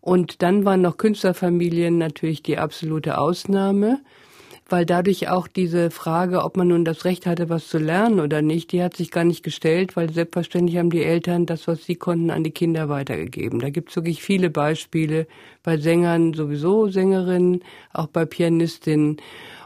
Und 0.04 0.42
dann 0.42 0.66
waren 0.66 0.82
noch 0.82 0.98
Künstlerfamilien 0.98 1.96
natürlich 1.96 2.42
die 2.42 2.58
absolute 2.58 3.16
Ausnahme, 3.16 4.02
weil 4.68 4.84
dadurch 4.84 5.30
auch 5.30 5.48
diese 5.48 5.90
Frage, 5.90 6.44
ob 6.44 6.58
man 6.58 6.68
nun 6.68 6.84
das 6.84 7.06
Recht 7.06 7.24
hatte, 7.24 7.48
was 7.48 7.68
zu 7.68 7.78
lernen 7.78 8.20
oder 8.20 8.42
nicht, 8.42 8.72
die 8.72 8.82
hat 8.82 8.94
sich 8.98 9.10
gar 9.10 9.24
nicht 9.24 9.42
gestellt, 9.42 9.96
weil 9.96 10.12
selbstverständlich 10.12 10.76
haben 10.76 10.90
die 10.90 11.02
Eltern 11.02 11.46
das, 11.46 11.66
was 11.68 11.86
sie 11.86 11.94
konnten, 11.94 12.30
an 12.30 12.44
die 12.44 12.50
Kinder 12.50 12.90
weitergegeben. 12.90 13.60
Da 13.60 13.70
gibt 13.70 13.88
es 13.88 13.96
wirklich 13.96 14.22
viele 14.22 14.50
Beispiele 14.50 15.26
bei 15.62 15.78
Sängern 15.78 16.34
sowieso, 16.34 16.88
Sängerinnen, 16.88 17.64
auch 17.94 18.08
bei 18.08 18.26
Pianistinnen. 18.26 19.16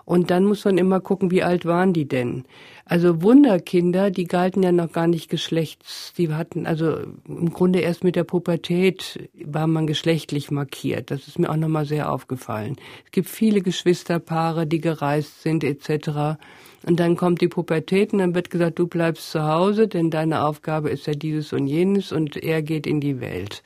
Und 0.08 0.30
dann 0.30 0.46
muss 0.46 0.64
man 0.64 0.78
immer 0.78 1.00
gucken, 1.00 1.30
wie 1.30 1.42
alt 1.42 1.66
waren 1.66 1.92
die 1.92 2.08
denn? 2.08 2.46
Also 2.86 3.20
Wunderkinder, 3.20 4.10
die 4.10 4.24
galten 4.24 4.62
ja 4.62 4.72
noch 4.72 4.90
gar 4.90 5.06
nicht 5.06 5.28
geschlechts, 5.28 6.14
die 6.16 6.32
hatten 6.32 6.66
also 6.66 6.96
im 7.28 7.52
Grunde 7.52 7.80
erst 7.80 8.04
mit 8.04 8.16
der 8.16 8.24
Pubertät 8.24 9.28
war 9.44 9.66
man 9.66 9.86
geschlechtlich 9.86 10.50
markiert. 10.50 11.10
Das 11.10 11.28
ist 11.28 11.38
mir 11.38 11.50
auch 11.50 11.56
nochmal 11.56 11.84
sehr 11.84 12.10
aufgefallen. 12.10 12.76
Es 13.04 13.10
gibt 13.10 13.28
viele 13.28 13.60
Geschwisterpaare, 13.60 14.66
die 14.66 14.80
gereist 14.80 15.42
sind 15.42 15.62
etc. 15.62 16.38
Und 16.86 17.00
dann 17.00 17.18
kommt 17.18 17.42
die 17.42 17.48
Pubertät 17.48 18.14
und 18.14 18.20
dann 18.20 18.34
wird 18.34 18.48
gesagt, 18.48 18.78
du 18.78 18.86
bleibst 18.86 19.30
zu 19.30 19.46
Hause, 19.46 19.88
denn 19.88 20.08
deine 20.08 20.42
Aufgabe 20.42 20.88
ist 20.88 21.06
ja 21.06 21.12
dieses 21.12 21.52
und 21.52 21.66
jenes 21.66 22.12
und 22.12 22.42
er 22.42 22.62
geht 22.62 22.86
in 22.86 23.02
die 23.02 23.20
Welt. 23.20 23.62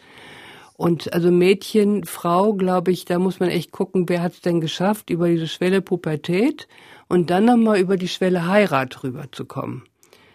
Und 0.83 1.13
also 1.13 1.31
Mädchen, 1.31 2.05
Frau, 2.07 2.55
glaube 2.55 2.91
ich, 2.91 3.05
da 3.05 3.21
muss 3.21 3.39
man 3.39 3.51
echt 3.51 3.71
gucken, 3.71 4.09
wer 4.09 4.21
hat 4.21 4.33
es 4.33 4.41
denn 4.41 4.61
geschafft, 4.61 5.11
über 5.11 5.29
diese 5.29 5.47
Schwelle 5.47 5.81
Pubertät 5.81 6.67
und 7.09 7.31
dann 7.31 7.45
nochmal 7.45 7.79
über 7.79 7.97
die 7.97 8.09
Schwelle 8.09 8.49
Heirat 8.49 9.05
rüberzukommen. 9.05 9.85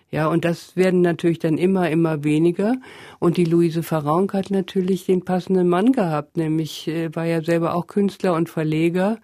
Ja, 0.09 0.29
und 0.29 0.45
das 0.45 0.77
werden 0.77 1.01
natürlich 1.01 1.39
dann 1.39 1.57
immer, 1.57 1.89
immer 1.89 2.23
weniger. 2.23 2.75
Und 3.19 3.35
die 3.35 3.43
Luise 3.43 3.83
Farranc 3.83 4.33
hat 4.33 4.49
natürlich 4.49 5.05
den 5.05 5.25
passenden 5.25 5.67
Mann 5.67 5.91
gehabt, 5.91 6.37
nämlich 6.37 6.87
äh, 6.87 7.13
war 7.13 7.25
ja 7.25 7.41
selber 7.41 7.75
auch 7.75 7.87
Künstler 7.87 8.33
und 8.33 8.47
Verleger 8.47 9.19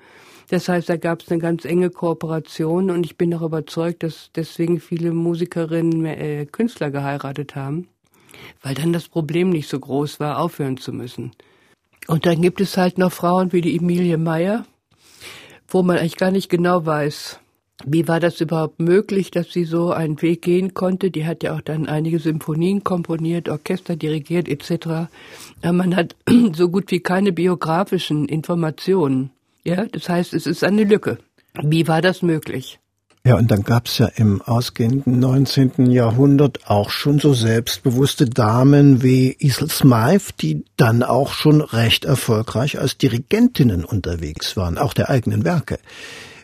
Das 0.49 0.67
heißt, 0.67 0.89
da 0.89 0.97
gab 0.97 1.21
es 1.21 1.31
eine 1.31 1.39
ganz 1.39 1.63
enge 1.63 1.89
Kooperation 1.89 2.91
und 2.91 3.05
ich 3.05 3.15
bin 3.17 3.33
auch 3.33 3.43
überzeugt, 3.43 4.03
dass 4.03 4.29
deswegen 4.35 4.81
viele 4.81 5.13
Musikerinnen 5.13 6.05
äh, 6.05 6.45
Künstler 6.51 6.91
geheiratet 6.91 7.55
haben, 7.55 7.87
weil 8.61 8.75
dann 8.75 8.93
das 8.93 9.07
Problem 9.07 9.49
nicht 9.49 9.69
so 9.69 9.79
groß 9.79 10.19
war, 10.19 10.39
aufhören 10.39 10.77
zu 10.77 10.93
müssen. 10.93 11.31
Und 12.07 12.25
dann 12.25 12.41
gibt 12.41 12.61
es 12.61 12.77
halt 12.77 12.97
noch 12.97 13.11
Frauen 13.11 13.53
wie 13.53 13.61
die 13.61 13.75
Emilie 13.75 14.17
Meyer, 14.17 14.65
wo 15.67 15.83
man 15.83 15.97
eigentlich 15.97 16.17
gar 16.17 16.31
nicht 16.31 16.49
genau 16.49 16.85
weiß, 16.85 17.39
wie 17.85 18.07
war 18.07 18.19
das 18.19 18.39
überhaupt 18.39 18.79
möglich, 18.79 19.31
dass 19.31 19.51
sie 19.51 19.65
so 19.65 19.91
einen 19.91 20.21
Weg 20.21 20.41
gehen 20.43 20.73
konnte? 20.73 21.11
Die 21.11 21.25
hat 21.25 21.43
ja 21.43 21.55
auch 21.55 21.61
dann 21.61 21.87
einige 21.87 22.19
Symphonien 22.19 22.83
komponiert, 22.83 23.49
Orchester 23.49 23.95
dirigiert 23.95 24.47
etc. 24.47 25.09
Aber 25.61 25.73
man 25.73 25.95
hat 25.95 26.15
so 26.53 26.69
gut 26.69 26.91
wie 26.91 26.99
keine 26.99 27.31
biografischen 27.31 28.27
Informationen. 28.27 29.31
Ja, 29.63 29.85
das 29.85 30.07
heißt, 30.07 30.33
es 30.33 30.45
ist 30.45 30.63
eine 30.63 30.83
Lücke. 30.83 31.17
Wie 31.61 31.87
war 31.87 32.01
das 32.01 32.21
möglich? 32.21 32.79
Ja, 33.25 33.37
und 33.37 33.51
dann 33.51 33.63
gab's 33.63 33.99
ja 33.99 34.07
im 34.07 34.41
ausgehenden 34.41 35.17
19. 35.17 35.89
Jahrhundert 35.89 36.69
auch 36.69 36.89
schon 36.89 37.19
so 37.19 37.33
selbstbewusste 37.33 38.25
Damen 38.25 39.01
wie 39.01 39.37
Isel 39.39 39.69
Smythe, 39.69 40.33
die 40.41 40.65
dann 40.75 41.03
auch 41.03 41.31
schon 41.31 41.61
recht 41.61 42.03
erfolgreich 42.03 42.79
als 42.79 42.97
Dirigentinnen 42.97 43.85
unterwegs 43.85 44.57
waren, 44.57 44.77
auch 44.77 44.93
der 44.93 45.09
eigenen 45.09 45.45
Werke. 45.45 45.79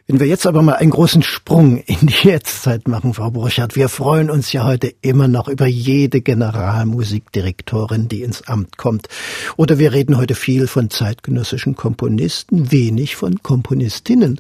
Wenn 0.08 0.22
wir 0.22 0.26
jetzt 0.26 0.48
aber 0.48 0.63
mal 0.63 0.74
einen 0.74 0.89
großen 0.89 1.22
Sprung 1.22 1.78
in 1.86 2.08
die 2.08 2.28
Jetztzeit 2.30 2.88
machen, 2.88 3.13
Frau 3.13 3.30
Burchardt, 3.30 3.76
wir 3.76 3.89
freuen 3.89 4.32
uns 4.32 4.52
ja 4.54 4.63
heute 4.63 4.92
immer 5.02 5.28
noch 5.28 5.50
über 5.50 5.68
jede 5.68 6.22
Generalmusikdirektorin, 6.22 8.08
die 8.08 8.24
ins 8.24 8.48
Amt 8.48 8.78
kommt. 8.78 9.08
Oder 9.56 9.78
wir 9.78 9.92
reden 9.94 10.18
heute 10.18 10.34
viel 10.34 10.65
von 10.65 10.89
zeitgenössischen 10.89 11.76
Komponisten, 11.76 12.72
wenig 12.72 13.18
von 13.18 13.44
Komponistinnen. 13.44 14.39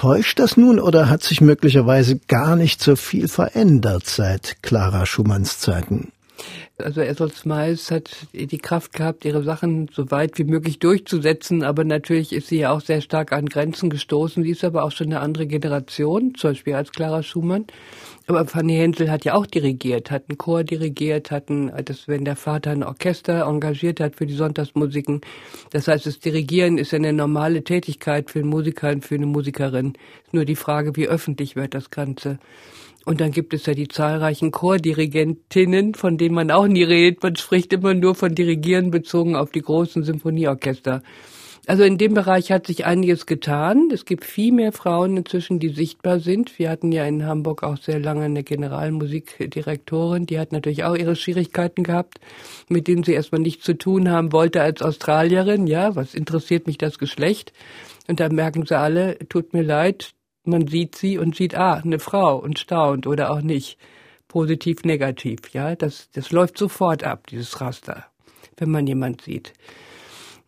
Täuscht 0.00 0.38
das 0.38 0.56
nun 0.56 0.80
oder 0.80 1.10
hat 1.10 1.22
sich 1.22 1.42
möglicherweise 1.42 2.18
gar 2.26 2.56
nicht 2.56 2.82
so 2.82 2.96
viel 2.96 3.28
verändert 3.28 4.06
seit 4.06 4.62
Clara 4.62 5.04
Schumanns 5.04 5.58
Zeiten? 5.58 6.10
Also 6.78 7.00
Ethel 7.00 7.30
Smiles 7.32 7.90
hat 7.90 8.10
die 8.32 8.58
Kraft 8.58 8.92
gehabt, 8.92 9.24
ihre 9.24 9.42
Sachen 9.42 9.90
so 9.92 10.10
weit 10.10 10.38
wie 10.38 10.44
möglich 10.44 10.78
durchzusetzen, 10.78 11.62
aber 11.62 11.84
natürlich 11.84 12.32
ist 12.32 12.48
sie 12.48 12.60
ja 12.60 12.72
auch 12.72 12.80
sehr 12.80 13.00
stark 13.00 13.32
an 13.32 13.46
Grenzen 13.46 13.90
gestoßen. 13.90 14.42
Sie 14.42 14.50
ist 14.50 14.64
aber 14.64 14.84
auch 14.84 14.92
schon 14.92 15.08
eine 15.08 15.20
andere 15.20 15.46
Generation, 15.46 16.34
zum 16.34 16.50
Beispiel 16.50 16.74
als 16.74 16.92
Clara 16.92 17.22
Schumann. 17.22 17.66
Aber 18.26 18.46
Fanny 18.46 18.76
Hensel 18.76 19.10
hat 19.10 19.24
ja 19.24 19.34
auch 19.34 19.46
dirigiert, 19.46 20.10
hat 20.10 20.24
einen 20.28 20.38
Chor 20.38 20.62
dirigiert, 20.62 21.32
hat 21.32 21.50
ein, 21.50 21.72
das, 21.84 22.06
wenn 22.06 22.24
der 22.24 22.36
Vater 22.36 22.70
ein 22.70 22.84
Orchester 22.84 23.46
engagiert 23.46 23.98
hat 23.98 24.14
für 24.14 24.26
die 24.26 24.34
Sonntagsmusiken. 24.34 25.20
Das 25.70 25.88
heißt, 25.88 26.06
das 26.06 26.20
Dirigieren 26.20 26.78
ist 26.78 26.94
eine 26.94 27.12
normale 27.12 27.64
Tätigkeit 27.64 28.30
für 28.30 28.38
einen 28.38 28.48
Musiker 28.48 28.90
und 28.90 29.04
für 29.04 29.16
eine 29.16 29.26
Musikerin. 29.26 29.94
Ist 30.24 30.32
nur 30.32 30.44
die 30.44 30.56
Frage, 30.56 30.94
wie 30.94 31.08
öffentlich 31.08 31.56
wird 31.56 31.74
das 31.74 31.90
Ganze. 31.90 32.38
Und 33.06 33.20
dann 33.20 33.32
gibt 33.32 33.54
es 33.54 33.66
ja 33.66 33.74
die 33.74 33.88
zahlreichen 33.88 34.50
Chordirigentinnen, 34.50 35.94
von 35.94 36.18
denen 36.18 36.34
man 36.34 36.50
auch 36.50 36.66
nie 36.66 36.82
redet. 36.82 37.22
Man 37.22 37.36
spricht 37.36 37.72
immer 37.72 37.94
nur 37.94 38.14
von 38.14 38.34
Dirigieren 38.34 38.90
bezogen 38.90 39.36
auf 39.36 39.50
die 39.50 39.62
großen 39.62 40.02
Symphonieorchester. 40.04 41.02
Also 41.66 41.84
in 41.84 41.98
dem 41.98 42.14
Bereich 42.14 42.50
hat 42.50 42.66
sich 42.66 42.84
einiges 42.84 43.26
getan. 43.26 43.90
Es 43.92 44.04
gibt 44.04 44.24
viel 44.24 44.52
mehr 44.52 44.72
Frauen 44.72 45.16
inzwischen, 45.16 45.60
die 45.60 45.68
sichtbar 45.68 46.18
sind. 46.18 46.58
Wir 46.58 46.70
hatten 46.70 46.90
ja 46.90 47.04
in 47.04 47.24
Hamburg 47.24 47.62
auch 47.62 47.76
sehr 47.76 48.00
lange 48.00 48.24
eine 48.24 48.42
Generalmusikdirektorin, 48.42 50.26
die 50.26 50.38
hat 50.38 50.52
natürlich 50.52 50.84
auch 50.84 50.96
ihre 50.96 51.16
Schwierigkeiten 51.16 51.84
gehabt, 51.84 52.18
mit 52.68 52.88
denen 52.88 53.04
sie 53.04 53.12
erstmal 53.12 53.42
nichts 53.42 53.64
zu 53.64 53.74
tun 53.74 54.10
haben 54.10 54.32
wollte 54.32 54.62
als 54.62 54.82
Australierin. 54.82 55.66
Ja, 55.66 55.94
was 55.94 56.14
interessiert 56.14 56.66
mich 56.66 56.78
das 56.78 56.98
Geschlecht? 56.98 57.52
Und 58.08 58.20
da 58.20 58.28
merken 58.30 58.66
sie 58.66 58.76
alle, 58.76 59.18
tut 59.28 59.52
mir 59.52 59.62
leid, 59.62 60.10
man 60.44 60.66
sieht 60.66 60.96
sie 60.96 61.18
und 61.18 61.36
sieht, 61.36 61.54
ah, 61.54 61.74
eine 61.74 61.98
Frau 61.98 62.36
und 62.36 62.58
staunt 62.58 63.06
oder 63.06 63.30
auch 63.30 63.42
nicht. 63.42 63.78
Positiv, 64.28 64.84
negativ, 64.84 65.40
ja. 65.52 65.74
Das, 65.74 66.08
das 66.12 66.30
läuft 66.30 66.56
sofort 66.56 67.02
ab, 67.02 67.26
dieses 67.26 67.60
Raster, 67.60 68.06
wenn 68.56 68.70
man 68.70 68.86
jemand 68.86 69.22
sieht. 69.22 69.52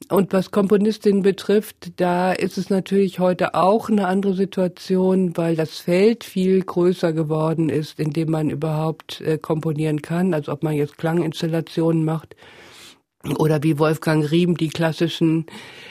Und 0.08 0.32
was 0.32 0.50
Komponistinnen 0.50 1.22
betrifft, 1.22 2.00
da 2.00 2.32
ist 2.32 2.58
es 2.58 2.70
natürlich 2.70 3.18
heute 3.18 3.54
auch 3.54 3.88
eine 3.88 4.06
andere 4.06 4.34
Situation, 4.34 5.36
weil 5.36 5.56
das 5.56 5.78
Feld 5.78 6.24
viel 6.24 6.62
größer 6.62 7.12
geworden 7.12 7.68
ist, 7.68 7.98
in 8.00 8.10
dem 8.10 8.30
man 8.30 8.50
überhaupt 8.50 9.20
äh, 9.20 9.38
komponieren 9.38 10.02
kann. 10.02 10.34
Also 10.34 10.52
ob 10.52 10.62
man 10.62 10.74
jetzt 10.74 10.98
Klanginstallationen 10.98 12.04
macht 12.04 12.36
oder 13.38 13.62
wie 13.62 13.78
Wolfgang 13.78 14.28
Riem 14.30 14.56
die 14.56 14.68
klassischen 14.68 15.46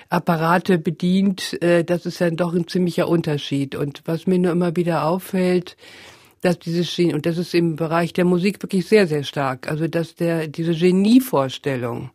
Apparate 0.10 0.78
bedient, 0.78 1.62
äh, 1.62 1.84
das 1.84 2.06
ist 2.06 2.20
dann 2.20 2.36
doch 2.36 2.54
ein 2.54 2.68
ziemlicher 2.68 3.08
Unterschied. 3.08 3.76
Und 3.76 4.02
was 4.06 4.28
mir 4.28 4.40
nur 4.40 4.52
immer 4.52 4.76
wieder 4.76 5.06
auffällt, 5.06 5.78
dass 6.42 6.60
diese 6.60 6.84
Genie, 6.84 7.14
und 7.14 7.26
das 7.26 7.38
ist 7.38 7.54
im 7.54 7.76
Bereich 7.76 8.14
der 8.14 8.26
Musik 8.26 8.62
wirklich 8.62 8.88
sehr, 8.88 9.08
sehr 9.08 9.24
stark, 9.24 9.70
also 9.70 9.88
dass 9.88 10.16
der, 10.16 10.48
diese 10.48 10.74
Genievorstellung 10.74 12.10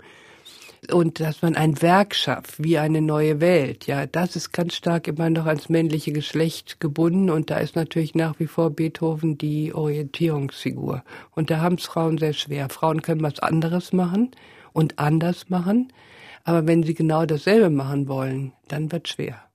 und 0.92 1.20
dass 1.20 1.42
man 1.42 1.56
ein 1.56 1.80
Werk 1.80 2.14
schafft, 2.14 2.62
wie 2.62 2.78
eine 2.78 3.00
neue 3.00 3.40
Welt, 3.40 3.86
ja, 3.86 4.06
das 4.06 4.36
ist 4.36 4.52
ganz 4.52 4.74
stark 4.74 5.08
immer 5.08 5.30
noch 5.30 5.46
ans 5.46 5.68
männliche 5.68 6.12
Geschlecht 6.12 6.80
gebunden 6.80 7.30
und 7.30 7.50
da 7.50 7.58
ist 7.58 7.76
natürlich 7.76 8.14
nach 8.14 8.38
wie 8.38 8.46
vor 8.46 8.70
Beethoven 8.70 9.38
die 9.38 9.72
Orientierungsfigur. 9.72 11.02
Und 11.34 11.50
da 11.50 11.60
haben 11.60 11.76
es 11.76 11.86
Frauen 11.86 12.18
sehr 12.18 12.34
schwer. 12.34 12.68
Frauen 12.68 13.02
können 13.02 13.22
was 13.22 13.38
anderes 13.38 13.92
machen, 13.92 14.32
und 14.76 14.98
anders 14.98 15.48
machen. 15.48 15.90
Aber 16.44 16.66
wenn 16.66 16.82
sie 16.82 16.92
genau 16.92 17.24
dasselbe 17.24 17.70
machen 17.70 18.08
wollen, 18.08 18.52
dann 18.68 18.92
wird 18.92 19.08
schwer. 19.08 19.45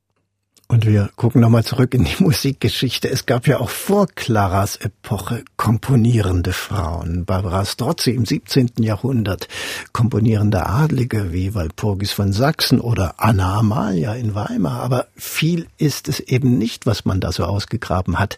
Und 0.72 0.86
wir 0.86 1.10
gucken 1.18 1.42
nochmal 1.42 1.66
zurück 1.66 1.94
in 1.94 2.06
die 2.06 2.16
Musikgeschichte. 2.24 3.10
Es 3.10 3.26
gab 3.26 3.46
ja 3.46 3.60
auch 3.60 3.70
vor 3.70 4.08
Claras 4.08 4.78
Epoche 4.78 5.44
komponierende 5.58 6.54
Frauen. 6.54 7.26
Barbara 7.26 7.66
Strozzi 7.66 8.12
im 8.12 8.26
17. 8.26 8.72
Jahrhundert, 8.78 9.50
komponierende 9.92 10.66
Adlige 10.66 11.34
wie 11.34 11.54
Walpurgis 11.54 12.14
von 12.14 12.32
Sachsen 12.32 12.80
oder 12.80 13.16
Anna 13.18 13.58
Amalia 13.58 14.14
in 14.14 14.34
Weimar. 14.34 14.82
Aber 14.82 15.08
viel 15.18 15.68
ist 15.78 16.08
es 16.08 16.22
eben 16.22 16.58
nicht, 16.58 16.86
was 16.86 17.04
man 17.04 17.20
da 17.20 17.34
so 17.34 17.44
ausgegraben 17.44 18.18
hat. 18.18 18.38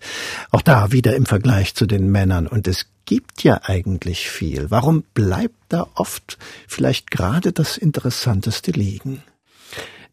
Auch 0.49 0.63
da 0.63 0.91
wieder 0.91 1.15
im 1.15 1.27
Vergleich 1.27 1.75
zu 1.75 1.85
den 1.85 2.09
Männern. 2.09 2.47
Und 2.47 2.67
es 2.67 2.87
gibt 3.05 3.43
ja 3.43 3.61
eigentlich 3.61 4.27
viel. 4.27 4.71
Warum 4.71 5.03
bleibt 5.13 5.53
da 5.69 5.85
oft 5.93 6.39
vielleicht 6.67 7.11
gerade 7.11 7.51
das 7.51 7.77
Interessanteste 7.77 8.71
liegen? 8.71 9.21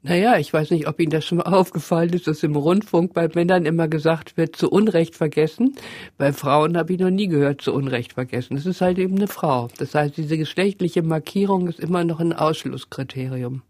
Naja, 0.02 0.38
ich 0.38 0.50
weiß 0.50 0.70
nicht, 0.70 0.88
ob 0.88 0.98
Ihnen 0.98 1.10
das 1.10 1.26
schon 1.26 1.38
mal 1.38 1.44
aufgefallen 1.52 2.10
ist, 2.14 2.26
dass 2.26 2.42
im 2.42 2.56
Rundfunk 2.56 3.12
bei 3.12 3.28
Männern 3.34 3.66
immer 3.66 3.86
gesagt 3.86 4.36
wird, 4.38 4.56
zu 4.56 4.70
Unrecht 4.70 5.14
vergessen. 5.14 5.74
Bei 6.16 6.32
Frauen 6.32 6.76
habe 6.78 6.94
ich 6.94 6.98
noch 6.98 7.10
nie 7.10 7.28
gehört, 7.28 7.60
zu 7.60 7.74
Unrecht 7.74 8.14
vergessen. 8.14 8.56
Es 8.56 8.64
ist 8.64 8.80
halt 8.80 8.98
eben 8.98 9.16
eine 9.16 9.28
Frau. 9.28 9.68
Das 9.78 9.94
heißt, 9.94 10.16
diese 10.16 10.38
geschlechtliche 10.38 11.02
Markierung 11.02 11.68
ist 11.68 11.80
immer 11.80 12.04
noch 12.04 12.20
ein 12.20 12.32
Ausschlusskriterium. 12.32 13.62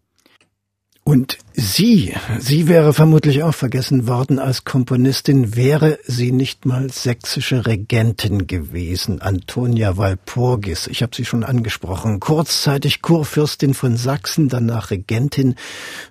Und 1.11 1.39
sie, 1.55 2.15
sie 2.39 2.69
wäre 2.69 2.95
vermutlich 2.95 3.43
auch 3.43 3.53
vergessen 3.53 4.07
worden 4.07 4.39
als 4.39 4.65
Komponistin, 4.65 5.57
wäre 5.57 5.99
sie 6.07 6.31
nicht 6.31 6.67
mal 6.67 6.89
sächsische 6.89 7.67
Regentin 7.67 8.47
gewesen, 8.47 9.21
Antonia 9.21 9.97
Walpurgis. 9.97 10.87
Ich 10.87 11.03
habe 11.03 11.17
sie 11.17 11.25
schon 11.25 11.43
angesprochen. 11.43 12.21
Kurzzeitig 12.21 13.03
Kurfürstin 13.03 13.75
von 13.75 13.97
Sachsen, 13.97 14.49
danach 14.49 14.93
Regentin 14.93 15.57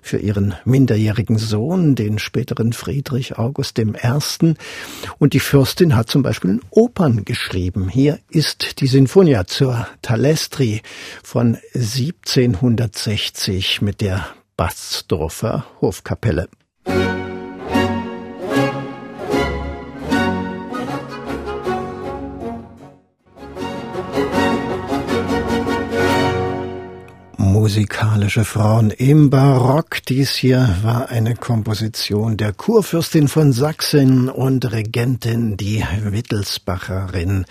für 0.02 0.18
ihren 0.18 0.54
minderjährigen 0.66 1.38
Sohn, 1.38 1.94
den 1.94 2.18
späteren 2.18 2.74
Friedrich 2.74 3.38
August 3.38 3.78
I. 3.78 3.86
Und 5.18 5.32
die 5.32 5.40
Fürstin 5.40 5.96
hat 5.96 6.10
zum 6.10 6.22
Beispiel 6.22 6.60
Opern 6.68 7.24
geschrieben. 7.24 7.88
Hier 7.88 8.18
ist 8.28 8.82
die 8.82 8.86
Sinfonia 8.86 9.46
zur 9.46 9.86
Talestri 10.02 10.82
von 11.22 11.56
1760 11.72 13.80
mit 13.80 14.02
der 14.02 14.26
Basdorfer 14.60 15.64
Hofkapelle. 15.80 16.46
Musikalische 27.70 28.44
Frauen 28.44 28.90
im 28.90 29.30
Barock. 29.30 30.02
Dies 30.08 30.34
hier 30.34 30.76
war 30.82 31.08
eine 31.08 31.36
Komposition 31.36 32.36
der 32.36 32.52
Kurfürstin 32.52 33.28
von 33.28 33.52
Sachsen 33.52 34.28
und 34.28 34.72
Regentin, 34.72 35.56
die 35.56 35.84
Wittelsbacherin 36.02 37.44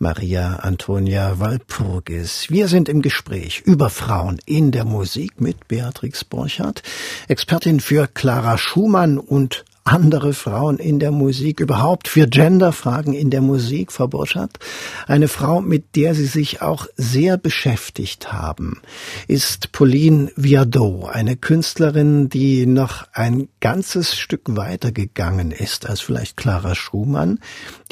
Maria 0.00 0.56
Antonia 0.56 1.38
Walpurgis. 1.38 2.46
Wir 2.50 2.66
sind 2.66 2.88
im 2.88 3.00
Gespräch 3.00 3.60
über 3.64 3.90
Frauen 3.90 4.40
in 4.44 4.72
der 4.72 4.84
Musik 4.84 5.40
mit 5.40 5.68
Beatrix 5.68 6.24
Borchardt, 6.24 6.82
Expertin 7.28 7.78
für 7.78 8.08
Clara 8.08 8.58
Schumann 8.58 9.18
und 9.18 9.64
andere 9.84 10.34
Frauen 10.34 10.78
in 10.78 10.98
der 10.98 11.10
Musik, 11.10 11.60
überhaupt 11.60 12.08
für 12.08 12.26
Genderfragen 12.26 13.12
in 13.14 13.30
der 13.30 13.40
Musik, 13.40 13.92
Frau 13.92 14.06
Burschardt. 14.06 14.58
Eine 15.06 15.28
Frau, 15.28 15.60
mit 15.60 15.96
der 15.96 16.14
Sie 16.14 16.26
sich 16.26 16.62
auch 16.62 16.86
sehr 16.96 17.36
beschäftigt 17.36 18.32
haben, 18.32 18.80
ist 19.26 19.72
Pauline 19.72 20.30
Viardot, 20.36 21.08
eine 21.10 21.36
Künstlerin, 21.36 22.28
die 22.28 22.66
noch 22.66 23.06
ein 23.12 23.48
ganzes 23.60 24.16
Stück 24.16 24.56
weiter 24.56 24.92
gegangen 24.92 25.50
ist 25.50 25.88
als 25.88 26.00
vielleicht 26.00 26.36
Clara 26.36 26.74
Schumann, 26.74 27.38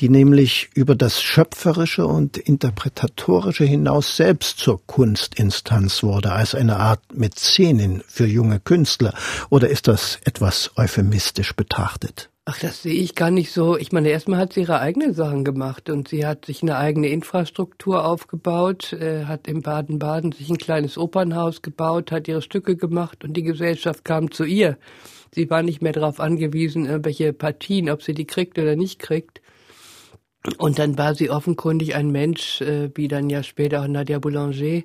die 0.00 0.08
nämlich 0.08 0.70
über 0.74 0.94
das 0.94 1.22
Schöpferische 1.22 2.06
und 2.06 2.37
Interpretatorische 2.37 3.64
hinaus 3.64 4.16
selbst 4.16 4.58
zur 4.58 4.80
Kunstinstanz 4.87 6.02
wurde, 6.02 6.32
als 6.32 6.54
eine 6.54 6.76
Art 6.76 7.00
Mäzenin 7.12 8.02
für 8.06 8.26
junge 8.26 8.61
Künstler. 8.61 9.14
Oder 9.50 9.68
ist 9.68 9.88
das 9.88 10.20
etwas 10.24 10.70
euphemistisch 10.76 11.54
betrachtet? 11.54 12.30
Ach, 12.50 12.58
das 12.61 12.82
sehe 12.82 12.94
ich 12.94 13.14
gar 13.14 13.30
nicht 13.30 13.52
so. 13.52 13.76
Ich 13.76 13.92
meine, 13.92 14.08
erstmal 14.08 14.38
hat 14.38 14.54
sie 14.54 14.61
ihre 14.61 14.80
eigenen 14.80 15.12
Sachen 15.12 15.44
gemacht 15.44 15.90
und 15.90 16.08
sie 16.08 16.24
hat 16.24 16.46
sich 16.46 16.62
eine 16.62 16.78
eigene 16.78 17.08
Infrastruktur 17.08 18.06
aufgebaut, 18.06 18.94
äh, 18.94 19.26
hat 19.26 19.46
in 19.46 19.61
Baden-Baden 19.61 20.32
sich 20.32 20.48
ein 20.48 20.56
kleines 20.56 20.96
Opernhaus 20.96 21.61
gebaut, 21.61 22.11
hat 22.11 22.26
ihre 22.26 22.40
Stücke 22.40 22.76
gemacht 22.76 23.22
und 23.22 23.34
die 23.34 23.42
Gesellschaft 23.42 24.02
kam 24.02 24.30
zu 24.30 24.44
ihr. 24.44 24.78
Sie 25.34 25.50
war 25.50 25.62
nicht 25.62 25.82
mehr 25.82 25.92
darauf 25.92 26.20
angewiesen, 26.20 26.87
irgendwelche 26.87 27.34
Partien, 27.34 27.90
ob 27.90 28.02
sie 28.02 28.14
die 28.14 28.26
kriegt 28.26 28.58
oder 28.58 28.76
nicht 28.76 28.98
kriegt. 28.98 29.42
Und 30.56 30.78
dann 30.78 30.96
war 30.96 31.14
sie 31.14 31.30
offenkundig 31.30 31.94
ein 31.94 32.11
Mensch, 32.11 32.61
äh, 32.61 32.90
wie 32.94 33.08
dann 33.08 33.28
ja 33.30 33.42
später 33.42 33.82
auch 33.82 33.88
Nadia 33.88 34.18
Boulanger, 34.18 34.82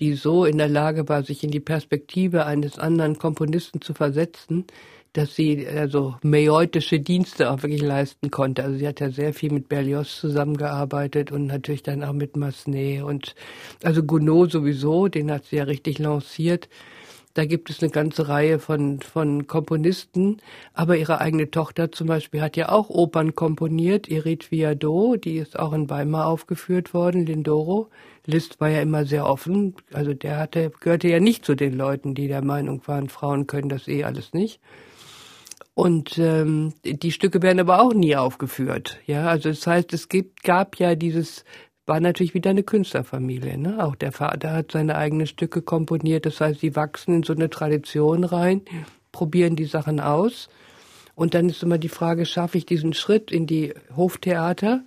die 0.00 0.14
so 0.14 0.44
in 0.44 0.58
der 0.58 0.68
Lage 0.68 1.08
war, 1.08 1.22
sich 1.22 1.44
in 1.44 1.50
die 1.50 1.60
Perspektive 1.60 2.46
eines 2.46 2.78
anderen 2.78 3.18
Komponisten 3.18 3.80
zu 3.80 3.92
versetzen, 3.92 4.66
dass 5.12 5.34
sie 5.34 5.66
also 5.66 6.14
meutische 6.22 7.00
Dienste 7.00 7.50
auch 7.50 7.62
wirklich 7.62 7.82
leisten 7.82 8.30
konnte. 8.30 8.62
Also 8.62 8.78
sie 8.78 8.86
hat 8.86 9.00
ja 9.00 9.10
sehr 9.10 9.34
viel 9.34 9.52
mit 9.52 9.68
Berlioz 9.68 10.20
zusammengearbeitet 10.20 11.32
und 11.32 11.46
natürlich 11.46 11.82
dann 11.82 12.04
auch 12.04 12.12
mit 12.12 12.36
Massenet 12.36 13.02
und 13.02 13.34
also 13.82 14.02
Gounod 14.04 14.52
sowieso, 14.52 15.08
den 15.08 15.30
hat 15.30 15.46
sie 15.46 15.56
ja 15.56 15.64
richtig 15.64 15.98
lanciert. 15.98 16.68
Da 17.34 17.44
gibt 17.44 17.70
es 17.70 17.80
eine 17.80 17.92
ganze 17.92 18.28
Reihe 18.28 18.58
von, 18.58 19.00
von 19.00 19.46
Komponisten, 19.46 20.38
aber 20.74 20.96
ihre 20.96 21.20
eigene 21.20 21.50
Tochter 21.50 21.92
zum 21.92 22.08
Beispiel 22.08 22.42
hat 22.42 22.56
ja 22.56 22.70
auch 22.70 22.90
Opern 22.90 23.36
komponiert, 23.36 24.08
Irit 24.08 24.50
Viardot, 24.50 25.24
die 25.24 25.36
ist 25.36 25.58
auch 25.58 25.72
in 25.72 25.88
Weimar 25.88 26.26
aufgeführt 26.26 26.92
worden, 26.92 27.26
Lindoro. 27.26 27.88
Liszt 28.26 28.60
war 28.60 28.68
ja 28.68 28.82
immer 28.82 29.04
sehr 29.06 29.26
offen, 29.26 29.76
also 29.92 30.12
der 30.12 30.38
hatte, 30.38 30.72
gehörte 30.80 31.08
ja 31.08 31.20
nicht 31.20 31.44
zu 31.44 31.54
den 31.54 31.74
Leuten, 31.74 32.14
die 32.14 32.26
der 32.26 32.42
Meinung 32.42 32.82
waren, 32.86 33.08
Frauen 33.08 33.46
können 33.46 33.68
das 33.68 33.86
eh 33.86 34.04
alles 34.04 34.32
nicht. 34.32 34.60
Und 35.74 36.18
ähm, 36.18 36.74
die 36.84 37.12
Stücke 37.12 37.40
werden 37.42 37.60
aber 37.60 37.80
auch 37.80 37.94
nie 37.94 38.16
aufgeführt. 38.16 38.98
Ja, 39.06 39.28
also 39.28 39.48
das 39.50 39.66
heißt, 39.66 39.92
es 39.94 40.08
gibt, 40.08 40.42
gab 40.42 40.76
ja 40.76 40.94
dieses 40.94 41.44
war 41.90 41.98
natürlich 41.98 42.34
wieder 42.34 42.50
eine 42.50 42.62
Künstlerfamilie. 42.62 43.58
Ne? 43.58 43.84
Auch 43.84 43.96
der 43.96 44.12
Vater 44.12 44.52
hat 44.52 44.70
seine 44.70 44.94
eigenen 44.94 45.26
Stücke 45.26 45.60
komponiert. 45.60 46.24
Das 46.24 46.40
heißt, 46.40 46.60
sie 46.60 46.76
wachsen 46.76 47.16
in 47.16 47.22
so 47.24 47.32
eine 47.32 47.50
Tradition 47.50 48.22
rein, 48.22 48.62
probieren 49.10 49.56
die 49.56 49.64
Sachen 49.64 49.98
aus. 49.98 50.48
Und 51.16 51.34
dann 51.34 51.48
ist 51.48 51.64
immer 51.64 51.78
die 51.78 51.88
Frage, 51.88 52.26
schaffe 52.26 52.58
ich 52.58 52.64
diesen 52.64 52.92
Schritt 52.92 53.32
in 53.32 53.48
die 53.48 53.74
Hoftheater? 53.96 54.84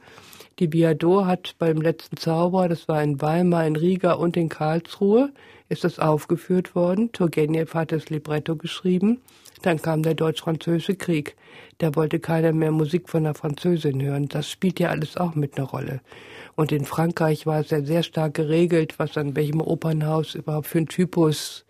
Die 0.59 0.67
Biador 0.67 1.27
hat 1.27 1.55
beim 1.59 1.81
letzten 1.81 2.15
Zauber, 2.15 2.69
das 2.69 2.87
war 2.87 3.03
in 3.03 3.21
Weimar, 3.21 3.67
in 3.67 3.75
Riga 3.75 4.13
und 4.13 4.37
in 4.37 4.47
Karlsruhe, 4.47 5.33
ist 5.73 5.83
das 5.83 5.99
aufgeführt 5.99 6.75
worden. 6.75 7.11
Turgenev 7.11 7.73
hat 7.73 7.91
das 7.91 8.09
Libretto 8.09 8.55
geschrieben. 8.55 9.21
Dann 9.61 9.81
kam 9.81 10.03
der 10.03 10.13
Deutsch-Französische 10.13 10.95
Krieg. 10.95 11.35
Da 11.79 11.95
wollte 11.95 12.19
keiner 12.19 12.53
mehr 12.53 12.71
Musik 12.71 13.09
von 13.09 13.23
der 13.23 13.33
Französin 13.33 14.01
hören. 14.01 14.27
Das 14.27 14.49
spielt 14.49 14.79
ja 14.79 14.89
alles 14.89 15.17
auch 15.17 15.35
mit 15.35 15.57
einer 15.57 15.67
Rolle. 15.67 16.01
Und 16.55 16.71
in 16.71 16.85
Frankreich 16.85 17.45
war 17.45 17.59
es 17.59 17.71
ja 17.71 17.81
sehr 17.83 18.03
stark 18.03 18.35
geregelt, 18.35 18.99
was 18.99 19.17
an 19.17 19.35
welchem 19.35 19.61
Opernhaus 19.61 20.35
überhaupt 20.35 20.67
für 20.67 20.79
ein 20.79 20.87
Typus 20.87 21.65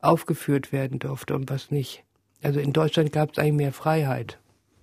aufgeführt 0.00 0.72
werden 0.72 0.98
durfte 0.98 1.34
und 1.34 1.48
was 1.50 1.70
nicht. 1.70 2.02
Also 2.42 2.60
in 2.60 2.72
Deutschland 2.72 3.12
gab 3.12 3.32
es 3.32 3.38
eigentlich 3.38 3.54
mehr 3.54 3.72
Freiheit 3.72 4.38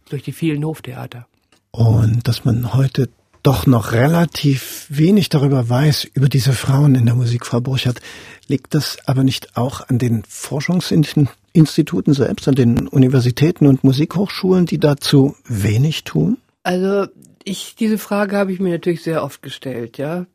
durch 0.10 0.23
die 0.23 0.32
vielen 0.32 0.65
Hoftheater. 0.65 1.28
Und 1.71 2.28
dass 2.28 2.45
man 2.45 2.73
heute 2.73 3.10
doch 3.43 3.67
noch 3.67 3.91
relativ 3.91 4.88
wenig 4.89 5.29
darüber 5.29 5.69
weiß, 5.69 6.06
über 6.13 6.29
diese 6.29 6.53
Frauen 6.53 6.95
in 6.95 7.06
der 7.06 7.15
Musik, 7.15 7.45
Frau 7.45 7.60
Burchardt, 7.60 8.01
liegt 8.47 8.73
das 8.73 8.97
aber 9.06 9.23
nicht 9.23 9.58
auch 9.58 9.88
an 9.89 9.99
den 9.99 10.23
Forschungsinstituten 10.27 12.13
selbst, 12.13 12.47
an 12.47 12.56
den 12.56 12.88
Universitäten 12.88 13.67
und 13.67 13.84
Musikhochschulen, 13.84 14.65
die 14.65 14.79
dazu 14.79 15.36
wenig 15.45 16.06
tun? 16.06 16.38
Also 16.63 17.08
ich, 17.43 17.75
diese 17.75 17.97
Frage 17.97 18.38
habe 18.38 18.53
ich 18.53 18.60
mir 18.60 18.71
natürlich 18.71 19.03
sehr 19.03 19.23
oft 19.23 19.41
gestellt, 19.41 19.97
ja. 19.97 20.25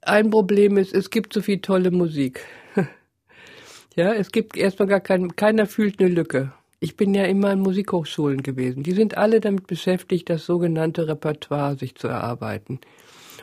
Ein 0.00 0.30
Problem 0.30 0.76
ist, 0.76 0.94
es 0.94 1.10
gibt 1.10 1.32
so 1.32 1.42
viel 1.42 1.58
tolle 1.58 1.90
Musik. 1.90 2.44
ja, 3.96 4.12
es 4.12 4.30
gibt 4.30 4.56
erstmal 4.56 4.88
gar 4.88 5.00
kein, 5.00 5.34
keiner 5.34 5.66
fühlt 5.66 6.00
eine 6.00 6.08
Lücke. 6.08 6.52
Ich 6.82 6.96
bin 6.96 7.14
ja 7.14 7.26
immer 7.26 7.52
in 7.52 7.60
Musikhochschulen 7.60 8.42
gewesen. 8.42 8.82
Die 8.82 8.90
sind 8.90 9.16
alle 9.16 9.38
damit 9.38 9.68
beschäftigt, 9.68 10.28
das 10.28 10.44
sogenannte 10.44 11.06
Repertoire 11.06 11.78
sich 11.78 11.94
zu 11.94 12.08
erarbeiten. 12.08 12.80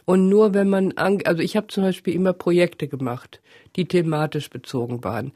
Und 0.03 0.27
nur 0.27 0.53
wenn 0.53 0.67
man, 0.67 0.91
also 0.97 1.41
ich 1.41 1.55
habe 1.55 1.67
zum 1.67 1.83
Beispiel 1.83 2.15
immer 2.15 2.33
Projekte 2.33 2.89
gemacht, 2.89 3.39
die 3.77 3.85
thematisch 3.85 4.49
bezogen 4.49 5.05
waren. 5.05 5.31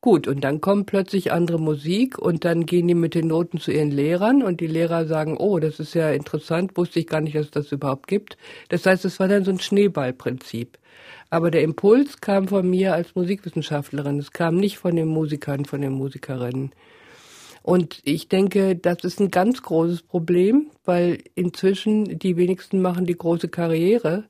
Gut, 0.00 0.26
und 0.26 0.42
dann 0.42 0.60
kommt 0.60 0.86
plötzlich 0.86 1.30
andere 1.30 1.60
Musik 1.60 2.18
und 2.18 2.44
dann 2.44 2.66
gehen 2.66 2.88
die 2.88 2.96
mit 2.96 3.14
den 3.14 3.28
Noten 3.28 3.60
zu 3.60 3.70
ihren 3.70 3.92
Lehrern 3.92 4.42
und 4.42 4.60
die 4.60 4.66
Lehrer 4.66 5.06
sagen, 5.06 5.36
oh, 5.36 5.60
das 5.60 5.78
ist 5.78 5.94
ja 5.94 6.10
interessant, 6.10 6.76
wusste 6.76 6.98
ich 6.98 7.06
gar 7.06 7.20
nicht, 7.20 7.36
dass 7.36 7.44
es 7.44 7.52
das 7.52 7.70
überhaupt 7.70 8.08
gibt. 8.08 8.36
Das 8.70 8.86
heißt, 8.86 9.04
es 9.04 9.20
war 9.20 9.28
dann 9.28 9.44
so 9.44 9.52
ein 9.52 9.60
Schneeballprinzip. 9.60 10.78
Aber 11.30 11.52
der 11.52 11.62
Impuls 11.62 12.20
kam 12.20 12.48
von 12.48 12.68
mir 12.68 12.92
als 12.94 13.14
Musikwissenschaftlerin, 13.14 14.18
es 14.18 14.32
kam 14.32 14.56
nicht 14.56 14.78
von 14.78 14.96
den 14.96 15.06
Musikern, 15.06 15.64
von 15.64 15.80
den 15.80 15.92
Musikerinnen. 15.92 16.72
Und 17.66 17.98
ich 18.04 18.28
denke, 18.28 18.76
das 18.76 18.98
ist 19.02 19.18
ein 19.18 19.32
ganz 19.32 19.60
großes 19.60 20.02
Problem, 20.02 20.70
weil 20.84 21.18
inzwischen 21.34 22.16
die 22.16 22.36
wenigsten 22.36 22.80
machen 22.80 23.06
die 23.06 23.16
große 23.16 23.48
Karriere 23.48 24.22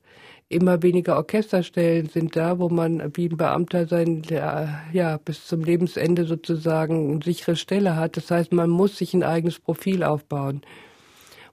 immer 0.49 0.81
weniger 0.81 1.17
Orchesterstellen 1.17 2.09
sind 2.09 2.35
da, 2.35 2.57
wo 2.57 2.67
man 2.69 3.15
wie 3.15 3.29
ein 3.29 3.37
Beamter 3.37 3.85
sein, 3.85 4.23
ja, 4.31 5.19
bis 5.23 5.45
zum 5.45 5.63
Lebensende 5.63 6.25
sozusagen 6.25 7.11
eine 7.11 7.23
sichere 7.23 7.55
Stelle 7.55 7.95
hat. 7.95 8.17
Das 8.17 8.31
heißt, 8.31 8.53
man 8.53 8.71
muss 8.71 8.97
sich 8.97 9.13
ein 9.13 9.21
eigenes 9.21 9.59
Profil 9.59 10.01
aufbauen. 10.01 10.61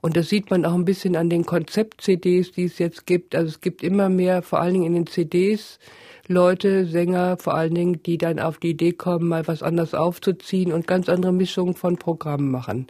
Und 0.00 0.16
das 0.16 0.30
sieht 0.30 0.50
man 0.50 0.64
auch 0.64 0.74
ein 0.74 0.86
bisschen 0.86 1.16
an 1.16 1.28
den 1.28 1.44
Konzept-CDs, 1.44 2.52
die 2.52 2.64
es 2.64 2.78
jetzt 2.78 3.04
gibt. 3.04 3.34
Also 3.34 3.48
es 3.48 3.60
gibt 3.60 3.82
immer 3.82 4.08
mehr, 4.08 4.40
vor 4.40 4.58
allen 4.60 4.72
Dingen 4.72 4.86
in 4.86 4.94
den 4.94 5.06
CDs, 5.06 5.78
Leute, 6.26 6.86
Sänger 6.86 7.36
vor 7.36 7.54
allen 7.54 7.74
Dingen, 7.74 8.02
die 8.02 8.16
dann 8.16 8.38
auf 8.38 8.58
die 8.58 8.70
Idee 8.70 8.92
kommen, 8.92 9.28
mal 9.28 9.46
was 9.46 9.62
anders 9.62 9.92
aufzuziehen 9.92 10.72
und 10.72 10.86
ganz 10.86 11.08
andere 11.08 11.32
Mischungen 11.32 11.74
von 11.74 11.98
Programmen 11.98 12.50
machen. 12.50 12.86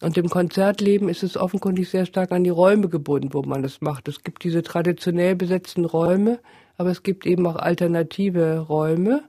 Und 0.00 0.16
im 0.16 0.30
Konzertleben 0.30 1.08
ist 1.08 1.22
es 1.22 1.36
offenkundig 1.36 1.90
sehr 1.90 2.06
stark 2.06 2.32
an 2.32 2.44
die 2.44 2.50
Räume 2.50 2.88
gebunden, 2.88 3.28
wo 3.32 3.42
man 3.42 3.62
das 3.62 3.82
macht. 3.82 4.08
Es 4.08 4.24
gibt 4.24 4.42
diese 4.42 4.62
traditionell 4.62 5.36
besetzten 5.36 5.84
Räume, 5.84 6.40
aber 6.76 6.90
es 6.90 7.02
gibt 7.02 7.26
eben 7.26 7.46
auch 7.46 7.56
alternative 7.56 8.60
Räume. 8.60 9.22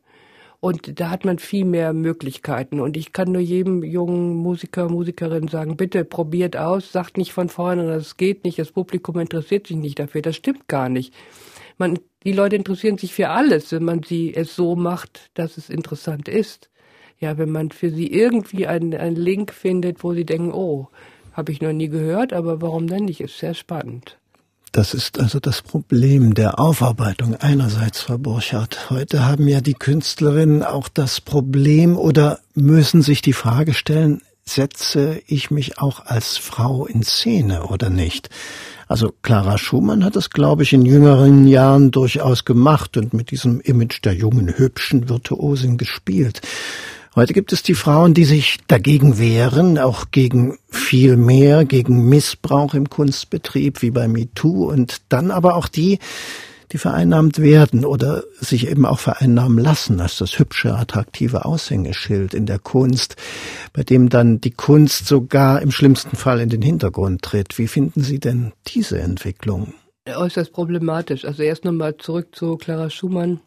Und 0.61 1.01
da 1.01 1.09
hat 1.09 1.25
man 1.25 1.39
viel 1.39 1.65
mehr 1.65 1.91
Möglichkeiten. 1.91 2.79
Und 2.79 2.95
ich 2.95 3.11
kann 3.11 3.33
nur 3.33 3.41
jedem 3.41 3.83
jungen 3.83 4.37
Musiker, 4.37 4.87
Musikerin 4.87 5.49
sagen, 5.49 5.75
bitte 5.75 6.05
probiert 6.05 6.55
aus, 6.55 6.93
sagt 6.93 7.17
nicht 7.17 7.33
von 7.33 7.49
vorne, 7.49 7.85
das 7.85 8.15
geht 8.15 8.45
nicht, 8.45 8.57
das 8.57 8.71
Publikum 8.71 9.19
interessiert 9.19 9.67
sich 9.67 9.75
nicht 9.75 9.99
dafür. 9.99 10.21
Das 10.21 10.37
stimmt 10.37 10.69
gar 10.69 10.87
nicht. 10.87 11.13
Man, 11.77 11.99
die 12.23 12.33
Leute 12.33 12.55
interessieren 12.55 12.97
sich 12.97 13.13
für 13.13 13.29
alles, 13.29 13.71
wenn 13.71 13.83
man 13.83 14.03
sie 14.03 14.33
es 14.33 14.55
so 14.55 14.75
macht, 14.75 15.29
dass 15.33 15.57
es 15.57 15.69
interessant 15.69 16.27
ist 16.27 16.69
ja, 17.23 17.37
wenn 17.37 17.49
man 17.49 17.71
für 17.71 17.89
sie 17.89 18.07
irgendwie 18.07 18.67
einen, 18.67 18.93
einen 18.93 19.15
Link 19.15 19.53
findet, 19.53 20.03
wo 20.03 20.13
sie 20.13 20.25
denken, 20.25 20.51
oh, 20.51 20.89
habe 21.31 21.51
ich 21.53 21.61
noch 21.61 21.71
nie 21.71 21.87
gehört, 21.87 22.33
aber 22.33 22.61
warum 22.61 22.87
denn 22.87 23.05
nicht? 23.05 23.21
Ist 23.21 23.39
sehr 23.39 23.53
spannend. 23.53 24.17
Das 24.73 24.93
ist 24.93 25.19
also 25.19 25.39
das 25.39 25.61
Problem 25.61 26.33
der 26.33 26.59
Aufarbeitung 26.59 27.35
einerseits, 27.35 28.01
Frau 28.01 28.17
Burchardt. 28.17 28.89
Heute 28.89 29.25
haben 29.25 29.47
ja 29.47 29.61
die 29.61 29.73
Künstlerinnen 29.73 30.63
auch 30.63 30.89
das 30.89 31.21
Problem 31.21 31.97
oder 31.97 32.39
müssen 32.55 33.01
sich 33.01 33.21
die 33.21 33.33
Frage 33.33 33.73
stellen, 33.73 34.21
setze 34.45 35.21
ich 35.25 35.49
mich 35.49 35.77
auch 35.77 36.05
als 36.05 36.37
Frau 36.37 36.85
in 36.85 37.03
Szene 37.03 37.67
oder 37.67 37.89
nicht? 37.89 38.29
Also 38.93 39.11
Clara 39.23 39.57
Schumann 39.57 40.05
hat 40.05 40.15
das, 40.15 40.29
glaube 40.29 40.61
ich, 40.61 40.71
in 40.71 40.85
jüngeren 40.85 41.47
Jahren 41.47 41.89
durchaus 41.89 42.45
gemacht 42.45 42.95
und 42.95 43.11
mit 43.11 43.31
diesem 43.31 43.59
Image 43.59 44.05
der 44.05 44.13
jungen, 44.13 44.55
hübschen 44.55 45.09
Virtuosin 45.09 45.79
gespielt. 45.79 46.41
Heute 47.15 47.33
gibt 47.33 47.53
es 47.53 47.63
die 47.63 47.73
Frauen, 47.73 48.13
die 48.13 48.25
sich 48.25 48.59
dagegen 48.67 49.17
wehren, 49.17 49.79
auch 49.79 50.11
gegen 50.11 50.59
viel 50.69 51.17
mehr, 51.17 51.65
gegen 51.65 52.07
Missbrauch 52.07 52.75
im 52.75 52.87
Kunstbetrieb 52.87 53.81
wie 53.81 53.89
bei 53.89 54.07
MeToo 54.07 54.69
und 54.69 55.01
dann 55.09 55.31
aber 55.31 55.55
auch 55.55 55.67
die, 55.67 55.97
die 56.73 56.79
vereinnahmt 56.79 57.39
werden 57.39 57.85
oder 57.85 58.23
sich 58.39 58.67
eben 58.67 58.85
auch 58.85 58.99
vereinnahmen 58.99 59.59
lassen 59.59 60.01
als 60.01 60.17
das 60.17 60.39
hübsche, 60.39 60.73
attraktive 60.73 61.45
Aushängeschild 61.45 62.33
in 62.33 62.47
der 62.47 62.57
Kunst, 62.57 63.15
bei 63.73 63.83
dem 63.83 64.09
dann 64.09 64.41
die 64.41 64.51
Kunst 64.51 65.07
sogar 65.07 65.61
im 65.61 65.71
schlimmsten 65.71 66.17
Fall 66.17 66.39
in 66.39 66.49
den 66.49 66.63
Hintergrund 66.63 67.21
tritt. 67.21 67.59
Wie 67.59 67.67
finden 67.67 68.01
Sie 68.01 68.19
denn 68.19 68.53
diese 68.67 68.99
Entwicklung? 68.99 69.75
Äußerst 70.07 70.51
problematisch. 70.51 71.23
Also 71.25 71.43
erst 71.43 71.63
nochmal 71.63 71.95
zurück 71.97 72.35
zu 72.35 72.57
Clara 72.57 72.89
Schumann. 72.89 73.39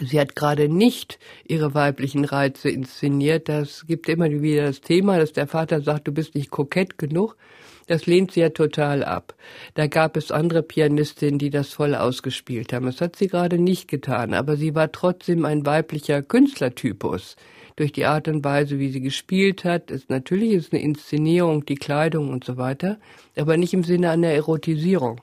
Sie 0.00 0.18
hat 0.18 0.34
gerade 0.34 0.68
nicht 0.68 1.20
ihre 1.46 1.72
weiblichen 1.74 2.24
Reize 2.24 2.68
inszeniert. 2.68 3.48
Das 3.48 3.86
gibt 3.86 4.08
immer 4.08 4.28
wieder 4.28 4.66
das 4.66 4.80
Thema, 4.80 5.18
dass 5.18 5.32
der 5.32 5.46
Vater 5.46 5.80
sagt, 5.80 6.08
du 6.08 6.12
bist 6.12 6.34
nicht 6.34 6.50
kokett 6.50 6.98
genug. 6.98 7.36
Das 7.86 8.06
lehnt 8.06 8.32
sie 8.32 8.40
ja 8.40 8.48
total 8.50 9.04
ab. 9.04 9.34
Da 9.74 9.86
gab 9.86 10.16
es 10.16 10.30
andere 10.30 10.62
Pianistinnen, 10.62 11.38
die 11.38 11.50
das 11.50 11.72
voll 11.72 11.94
ausgespielt 11.94 12.72
haben. 12.72 12.86
Das 12.86 13.00
hat 13.00 13.16
sie 13.16 13.26
gerade 13.26 13.58
nicht 13.58 13.88
getan, 13.88 14.34
aber 14.34 14.56
sie 14.56 14.74
war 14.74 14.90
trotzdem 14.90 15.44
ein 15.44 15.66
weiblicher 15.66 16.22
Künstlertypus. 16.22 17.36
Durch 17.76 17.90
die 17.90 18.06
Art 18.06 18.28
und 18.28 18.44
Weise, 18.44 18.78
wie 18.78 18.90
sie 18.90 19.00
gespielt 19.00 19.64
hat, 19.64 19.90
ist 19.90 20.08
natürlich 20.08 20.52
ist 20.52 20.72
eine 20.72 20.82
Inszenierung, 20.82 21.66
die 21.66 21.74
Kleidung 21.74 22.30
und 22.30 22.44
so 22.44 22.56
weiter, 22.56 22.98
aber 23.36 23.56
nicht 23.56 23.74
im 23.74 23.82
Sinne 23.82 24.10
einer 24.10 24.28
Erotisierung. 24.28 25.20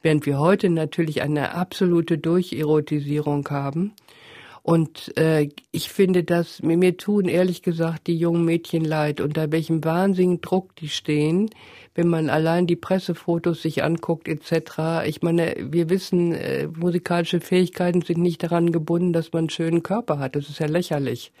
Während 0.00 0.24
wir 0.24 0.38
heute 0.38 0.70
natürlich 0.70 1.22
eine 1.22 1.54
absolute 1.54 2.18
Durcherotisierung 2.18 3.48
haben, 3.50 3.94
und 4.68 5.16
äh, 5.16 5.48
ich 5.72 5.88
finde, 5.88 6.24
dass 6.24 6.60
mir, 6.60 6.98
tun 6.98 7.24
ehrlich 7.24 7.62
gesagt 7.62 8.06
die 8.06 8.18
jungen 8.18 8.44
Mädchen 8.44 8.84
leid, 8.84 9.22
unter 9.22 9.50
welchem 9.50 9.82
wahnsinnigen 9.82 10.42
Druck 10.42 10.76
die 10.76 10.90
stehen, 10.90 11.48
wenn 11.94 12.06
man 12.06 12.28
allein 12.28 12.66
die 12.66 12.76
Pressefotos 12.76 13.62
sich 13.62 13.82
anguckt 13.82 14.28
etc. 14.28 15.06
Ich 15.06 15.22
meine, 15.22 15.54
wir 15.58 15.88
wissen, 15.88 16.34
äh, 16.34 16.66
musikalische 16.66 17.40
Fähigkeiten 17.40 18.02
sind 18.02 18.18
nicht 18.18 18.42
daran 18.42 18.70
gebunden, 18.70 19.14
dass 19.14 19.32
man 19.32 19.44
einen 19.44 19.48
schönen 19.48 19.82
Körper 19.82 20.18
hat. 20.18 20.36
Das 20.36 20.50
ist 20.50 20.58
ja 20.58 20.66
lächerlich. 20.66 21.32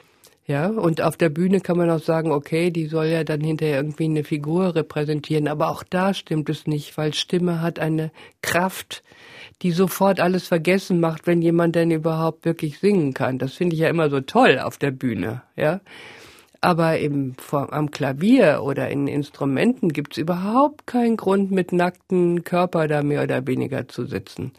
Ja, 0.48 0.68
und 0.68 1.02
auf 1.02 1.18
der 1.18 1.28
Bühne 1.28 1.60
kann 1.60 1.76
man 1.76 1.90
auch 1.90 2.00
sagen, 2.00 2.32
okay, 2.32 2.70
die 2.70 2.86
soll 2.86 3.08
ja 3.08 3.22
dann 3.22 3.42
hinterher 3.42 3.76
irgendwie 3.76 4.06
eine 4.06 4.24
Figur 4.24 4.74
repräsentieren, 4.74 5.46
aber 5.46 5.68
auch 5.68 5.82
da 5.82 6.14
stimmt 6.14 6.48
es 6.48 6.66
nicht, 6.66 6.96
weil 6.96 7.12
Stimme 7.12 7.60
hat 7.60 7.78
eine 7.78 8.10
Kraft, 8.40 9.04
die 9.60 9.72
sofort 9.72 10.20
alles 10.20 10.48
vergessen 10.48 11.00
macht, 11.00 11.26
wenn 11.26 11.42
jemand 11.42 11.76
denn 11.76 11.90
überhaupt 11.90 12.46
wirklich 12.46 12.78
singen 12.78 13.12
kann. 13.12 13.36
Das 13.36 13.52
finde 13.52 13.74
ich 13.74 13.80
ja 13.80 13.90
immer 13.90 14.08
so 14.08 14.20
toll 14.22 14.58
auf 14.58 14.78
der 14.78 14.90
Bühne, 14.90 15.42
ja. 15.54 15.80
Aber 16.62 16.98
im, 16.98 17.34
am 17.52 17.90
Klavier 17.90 18.62
oder 18.62 18.88
in 18.88 19.06
Instrumenten 19.06 19.90
gibt 19.90 20.12
es 20.14 20.18
überhaupt 20.18 20.86
keinen 20.86 21.18
Grund, 21.18 21.50
mit 21.50 21.72
nackten 21.72 22.42
Körper 22.42 22.88
da 22.88 23.02
mehr 23.02 23.22
oder 23.22 23.46
weniger 23.46 23.86
zu 23.86 24.06
sitzen. 24.06 24.52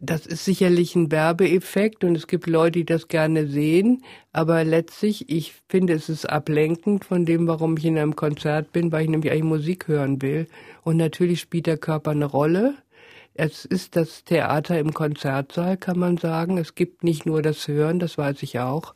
Das 0.00 0.26
ist 0.26 0.44
sicherlich 0.44 0.94
ein 0.94 1.10
Werbeeffekt 1.10 2.04
und 2.04 2.16
es 2.16 2.28
gibt 2.28 2.46
Leute, 2.46 2.78
die 2.78 2.84
das 2.84 3.08
gerne 3.08 3.48
sehen, 3.48 4.04
aber 4.32 4.62
letztlich, 4.62 5.28
ich 5.28 5.54
finde, 5.68 5.94
es 5.94 6.08
ist 6.08 6.24
ablenkend 6.24 7.04
von 7.04 7.24
dem, 7.24 7.48
warum 7.48 7.76
ich 7.76 7.84
in 7.84 7.98
einem 7.98 8.14
Konzert 8.14 8.70
bin, 8.72 8.92
weil 8.92 9.02
ich 9.02 9.10
nämlich 9.10 9.32
eigentlich 9.32 9.42
Musik 9.42 9.88
hören 9.88 10.22
will. 10.22 10.46
Und 10.84 10.98
natürlich 10.98 11.40
spielt 11.40 11.66
der 11.66 11.78
Körper 11.78 12.12
eine 12.12 12.26
Rolle, 12.26 12.74
es 13.40 13.64
ist 13.64 13.94
das 13.94 14.24
Theater 14.24 14.80
im 14.80 14.92
Konzertsaal, 14.92 15.76
kann 15.76 15.96
man 15.96 16.16
sagen. 16.16 16.58
Es 16.58 16.74
gibt 16.74 17.04
nicht 17.04 17.24
nur 17.24 17.40
das 17.40 17.68
Hören, 17.68 18.00
das 18.00 18.18
weiß 18.18 18.42
ich 18.42 18.58
auch. 18.58 18.94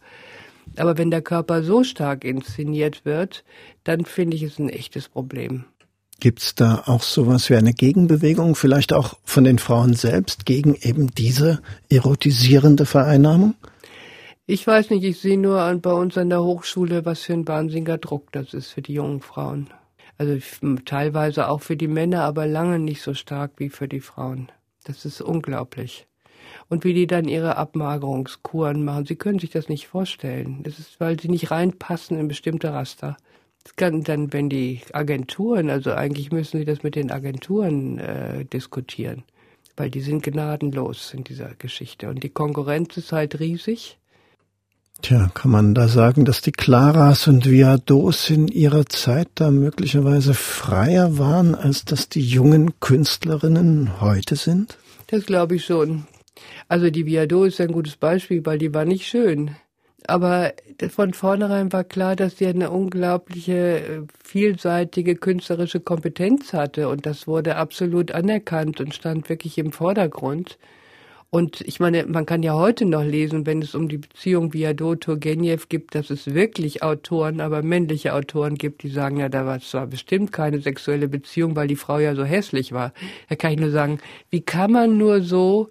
Aber 0.77 0.99
wenn 0.99 1.13
der 1.13 1.23
Körper 1.23 1.63
so 1.63 1.85
stark 1.85 2.25
inszeniert 2.25 3.05
wird, 3.05 3.45
dann 3.85 4.05
finde 4.05 4.37
ich 4.37 4.43
es 4.43 4.59
ein 4.59 4.69
echtes 4.69 5.09
Problem. 5.09 5.65
Gibt's 6.23 6.55
da 6.55 6.85
auch 6.87 7.03
sowas 7.03 7.51
wie 7.51 7.57
eine 7.57 7.73
Gegenbewegung, 7.73 8.55
vielleicht 8.55 8.93
auch 8.93 9.19
von 9.25 9.43
den 9.43 9.59
Frauen 9.59 9.95
selbst 9.95 10.47
gegen 10.47 10.77
eben 10.77 11.09
diese 11.09 11.61
erotisierende 11.91 12.87
Vereinnahmung? 12.87 13.57
Ich 14.47 14.65
weiß 14.65 14.91
nicht, 14.91 15.03
ich 15.03 15.19
sehe 15.19 15.37
nur 15.37 15.77
bei 15.83 15.93
uns 15.93 16.17
an 16.17 16.31
der 16.31 16.45
Hochschule, 16.45 17.05
was 17.05 17.23
für 17.23 17.33
ein 17.33 17.49
wahnsinniger 17.49 17.99
Druck 17.99 18.31
das 18.31 18.55
ist 18.55 18.69
für 18.69 18.83
die 18.83 18.93
jungen 18.93 19.21
Frauen. 19.21 19.71
Also 20.17 20.39
teilweise 20.85 21.49
auch 21.49 21.61
für 21.61 21.77
die 21.77 21.89
Männer, 21.89 22.23
aber 22.23 22.47
lange 22.47 22.79
nicht 22.79 23.03
so 23.03 23.15
stark 23.15 23.55
wie 23.57 23.69
für 23.69 23.89
die 23.89 23.99
Frauen. 23.99 24.53
Das 24.85 25.05
ist 25.05 25.23
unglaublich. 25.23 26.07
Und 26.69 26.85
wie 26.85 26.95
die 26.95 27.09
dann 27.09 27.27
ihre 27.27 27.57
Abmagerungskuren 27.57 28.85
machen, 28.85 29.07
sie 29.07 29.17
können 29.17 29.41
sich 29.41 29.51
das 29.51 29.69
nicht 29.69 29.89
vorstellen. 29.89 30.63
Das 30.63 30.79
ist, 30.79 31.01
weil 31.01 31.19
sie 31.19 31.29
nicht 31.29 31.51
reinpassen 31.51 32.17
in 32.17 32.29
bestimmte 32.29 32.73
Raster. 32.73 33.17
Kann 33.77 34.03
dann, 34.03 34.33
wenn 34.33 34.49
die 34.49 34.81
Agenturen, 34.93 35.71
also 35.71 35.93
eigentlich 35.93 36.31
müssen 36.33 36.59
sie 36.59 36.65
das 36.65 36.83
mit 36.83 36.95
den 36.95 37.11
Agenturen 37.11 37.99
äh, 37.99 38.45
diskutieren, 38.45 39.23
weil 39.77 39.91
die 39.91 40.01
sind 40.01 40.23
gnadenlos 40.23 41.15
in 41.15 41.25
dieser 41.25 41.55
Geschichte. 41.55 42.09
Und 42.09 42.23
die 42.23 42.29
Konkurrenz 42.29 42.97
ist 42.97 43.13
halt 43.13 43.41
riesig. 43.41 43.99
Tja, 45.01 45.31
kann 45.35 45.51
man 45.51 45.75
da 45.75 45.89
sagen, 45.89 46.25
dass 46.25 46.43
die 46.43 46.53
Claras 46.53 47.27
und 47.27 47.51
Viados 47.51 48.31
in 48.31 48.47
ihrer 48.47 48.87
Zeit 48.87 49.29
da 49.35 49.51
möglicherweise 49.51 50.33
freier 50.33 51.19
waren, 51.19 51.57
als 51.57 51.85
dass 51.85 52.09
die 52.09 52.21
jungen 52.21 52.79
Künstlerinnen 52.79 54.01
heute 54.01 54.37
sind? 54.37 54.79
Das 55.09 55.27
glaube 55.27 55.57
ich 55.57 55.65
schon. 55.65 56.07
Also 56.69 56.91
die 56.91 57.05
Viado 57.05 57.45
ist 57.45 57.61
ein 57.61 57.73
gutes 57.73 57.97
Beispiel, 57.97 58.47
weil 58.47 58.59
die 58.59 58.73
war 58.73 58.85
nicht 58.85 59.07
schön. 59.07 59.57
Aber 60.07 60.53
von 60.91 61.15
vornherein 61.15 61.73
war 61.73 61.85
klar, 61.85 62.17
dass 62.17 62.39
sie 62.39 62.47
eine 62.47 62.71
unglaubliche, 62.71 63.79
äh, 63.79 64.03
vielseitige 64.25 65.17
künstlerische 65.17 65.81
Kompetenz 65.81 66.53
hatte. 66.53 66.89
Und 66.89 67.07
das 67.07 67.27
wurde 67.27 67.57
absolut 67.57 68.13
anerkannt 68.13 68.81
und 68.81 68.95
stand 68.95 69.29
wirklich 69.29 69.59
im 69.59 69.73
Vordergrund. 69.73 70.59
Und 71.35 71.63
ich 71.63 71.81
meine, 71.81 72.05
man 72.05 72.27
kann 72.27 72.43
ja 72.43 72.53
heute 72.53 72.85
noch 72.85 73.03
lesen, 73.03 73.47
wenn 73.47 73.63
es 73.63 73.75
um 73.75 73.89
die 73.89 73.97
Beziehung 73.97 74.53
Viadot-Turgenev 74.53 75.71
gibt, 75.71 75.95
dass 75.95 76.11
es 76.11 76.35
wirklich 76.35 76.83
Autoren, 76.83 77.41
aber 77.41 77.63
männliche 77.63 78.13
Autoren 78.13 78.57
gibt, 78.57 78.83
die 78.83 78.91
sagen, 78.91 79.17
ja, 79.17 79.31
da 79.31 79.47
war 79.47 79.59
zwar 79.61 79.87
bestimmt 79.87 80.31
keine 80.31 80.61
sexuelle 80.61 81.09
Beziehung, 81.09 81.57
weil 81.57 81.69
die 81.69 81.77
Frau 81.77 81.99
ja 81.99 82.15
so 82.15 82.25
hässlich 82.25 82.73
war. 82.73 82.93
Da 83.31 83.37
kann 83.37 83.53
ich 83.53 83.61
nur 83.61 83.71
sagen, 83.71 83.99
wie 84.29 84.43
kann 84.43 84.73
man 84.73 84.99
nur 84.99 85.23
so 85.23 85.71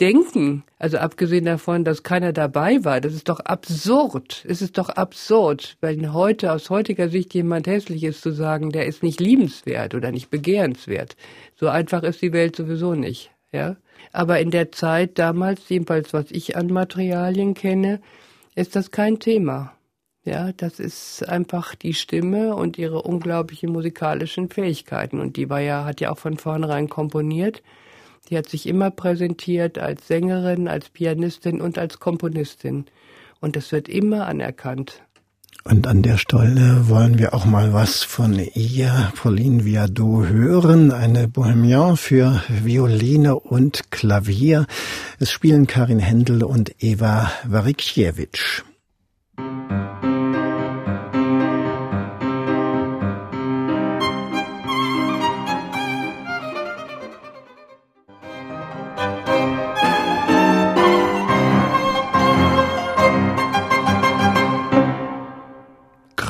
denken? 0.00 0.64
Also 0.78 0.98
abgesehen 0.98 1.44
davon, 1.44 1.84
dass 1.84 2.02
keiner 2.02 2.32
dabei 2.32 2.84
war, 2.84 3.00
das 3.00 3.14
ist 3.14 3.28
doch 3.28 3.40
absurd. 3.40 4.44
Es 4.48 4.62
ist 4.62 4.78
doch 4.78 4.88
absurd, 4.88 5.76
wenn 5.80 6.12
heute 6.12 6.52
aus 6.52 6.70
heutiger 6.70 7.08
Sicht 7.08 7.34
jemand 7.34 7.66
hässlich 7.66 8.04
ist, 8.04 8.22
zu 8.22 8.32
sagen, 8.32 8.70
der 8.70 8.86
ist 8.86 9.02
nicht 9.02 9.20
liebenswert 9.20 9.94
oder 9.94 10.10
nicht 10.10 10.30
begehrenswert. 10.30 11.16
So 11.56 11.68
einfach 11.68 12.02
ist 12.02 12.22
die 12.22 12.32
Welt 12.32 12.56
sowieso 12.56 12.94
nicht, 12.94 13.30
ja? 13.52 13.76
Aber 14.12 14.38
in 14.38 14.50
der 14.50 14.70
Zeit 14.70 15.18
damals, 15.18 15.68
jedenfalls 15.68 16.12
was 16.12 16.30
ich 16.30 16.56
an 16.56 16.68
Materialien 16.68 17.54
kenne, 17.54 18.00
ist 18.54 18.76
das 18.76 18.90
kein 18.90 19.18
Thema. 19.18 19.72
Ja, 20.24 20.52
das 20.52 20.80
ist 20.80 21.28
einfach 21.28 21.74
die 21.74 21.92
Stimme 21.92 22.54
und 22.56 22.78
ihre 22.78 23.02
unglaublichen 23.02 23.70
musikalischen 23.70 24.48
Fähigkeiten. 24.48 25.20
Und 25.20 25.36
die 25.36 25.50
war 25.50 25.60
ja, 25.60 25.84
hat 25.84 26.00
ja 26.00 26.10
auch 26.10 26.18
von 26.18 26.38
vornherein 26.38 26.88
komponiert. 26.88 27.62
Die 28.30 28.38
hat 28.38 28.48
sich 28.48 28.66
immer 28.66 28.90
präsentiert 28.90 29.78
als 29.78 30.06
Sängerin, 30.08 30.68
als 30.68 30.88
Pianistin 30.88 31.60
und 31.60 31.78
als 31.78 31.98
Komponistin. 32.00 32.86
Und 33.40 33.56
das 33.56 33.70
wird 33.72 33.88
immer 33.88 34.26
anerkannt. 34.26 35.02
Und 35.66 35.86
an 35.86 36.02
der 36.02 36.18
Stelle 36.18 36.88
wollen 36.88 37.18
wir 37.18 37.32
auch 37.32 37.46
mal 37.46 37.72
was 37.72 38.02
von 38.02 38.38
ihr, 38.38 39.12
Pauline 39.16 39.64
Viardot, 39.64 40.28
hören. 40.28 40.92
Eine 40.92 41.26
Bohemian 41.26 41.96
für 41.96 42.42
Violine 42.48 43.36
und 43.36 43.90
Klavier. 43.90 44.66
Es 45.18 45.30
spielen 45.30 45.66
Karin 45.66 46.00
Händel 46.00 46.44
und 46.44 46.74
Eva 46.82 47.32
Warikiewicz. 47.46 48.62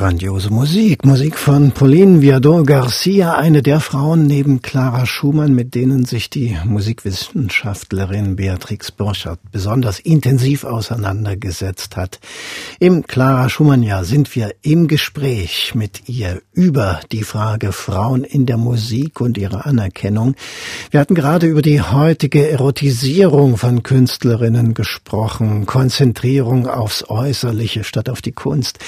Grandiose 0.05 0.51
Musik. 0.51 1.03
Musik 1.07 1.39
von 1.39 1.73
Pauline 1.73 2.21
Viardot 2.21 2.67
Garcia, 2.67 3.37
eine 3.37 3.63
der 3.63 3.81
Frauen 3.81 4.27
neben 4.27 4.61
Clara 4.61 5.07
Schumann, 5.07 5.55
mit 5.55 5.75
denen 5.75 6.05
sich 6.05 6.29
die 6.29 6.59
Musikwissenschaftlerin 6.63 8.37
Beatrix 8.37 8.93
Borchardt 8.93 9.41
besonders 9.51 10.01
intensiv 10.01 10.65
auseinandergesetzt 10.65 11.97
hat. 11.97 12.21
Im 12.81 13.07
Clara 13.07 13.49
Schumann-Jahr 13.49 14.05
sind 14.05 14.37
wir 14.37 14.55
im 14.61 14.89
Gespräch 14.89 15.75
mit 15.75 16.07
ihr 16.07 16.43
über 16.53 17.01
die 17.11 17.23
Frage 17.23 17.73
Frauen 17.73 18.25
in 18.25 18.45
der 18.45 18.59
Musik 18.59 19.23
und 19.23 19.39
ihre 19.39 19.65
Anerkennung. 19.65 20.35
Wir 20.91 21.01
hatten 21.01 21.15
gerade 21.15 21.47
über 21.47 21.63
die 21.63 21.81
heutige 21.81 22.51
Erotisierung 22.51 23.57
von 23.57 23.83
Künstlerinnen 23.83 24.75
gesprochen, 24.75 25.65
Konzentrierung 25.65 26.67
aufs 26.67 27.09
Äußerliche 27.09 27.85
statt 27.85 28.11
auf 28.11 28.21
die 28.21 28.33
Kunst. 28.33 28.81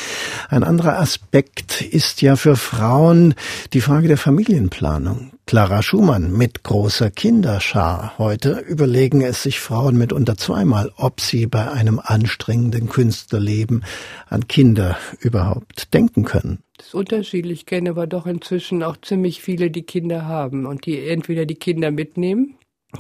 Ein 0.51 0.63
anderer 0.63 1.06
Aspekt 1.07 1.83
ist 1.83 2.21
ja 2.21 2.35
für 2.35 2.57
Frauen 2.57 3.35
die 3.75 3.81
Frage 3.81 4.09
der 4.09 4.17
Familienplanung. 4.17 5.31
Clara 5.47 5.81
Schumann 5.81 6.33
mit 6.37 6.65
großer 6.65 7.13
Kinderschar. 7.13 8.19
Heute 8.19 8.59
überlegen 8.59 9.21
es 9.21 9.45
sich 9.45 9.61
Frauen 9.61 9.97
mitunter 9.97 10.37
zweimal, 10.37 10.91
ob 10.97 11.21
sie 11.21 11.47
bei 11.47 11.71
einem 11.71 12.01
anstrengenden 12.03 12.89
Künstlerleben 12.89 13.85
an 14.29 14.49
Kinder 14.49 14.99
überhaupt 15.21 15.95
denken 15.95 16.25
können. 16.25 16.59
Das 16.77 16.89
ist 16.89 16.95
unterschiedlich. 16.95 17.61
Ich 17.61 17.67
kenne 17.67 17.91
aber 17.91 18.09
doch 18.09 18.27
inzwischen 18.27 18.83
auch 18.83 18.97
ziemlich 18.97 19.41
viele, 19.41 19.71
die 19.71 19.85
Kinder 19.85 20.25
haben 20.25 20.67
und 20.67 20.87
die 20.87 21.07
entweder 21.07 21.47
die 21.47 21.55
Kinder 21.55 21.93
mitnehmen, 21.93 22.57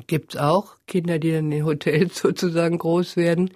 gibt's 0.07 0.36
auch 0.36 0.76
Kinder, 0.86 1.18
die 1.18 1.32
dann 1.32 1.50
in 1.50 1.64
Hotels 1.64 2.18
sozusagen 2.22 2.78
groß 2.78 3.16
werden 3.16 3.50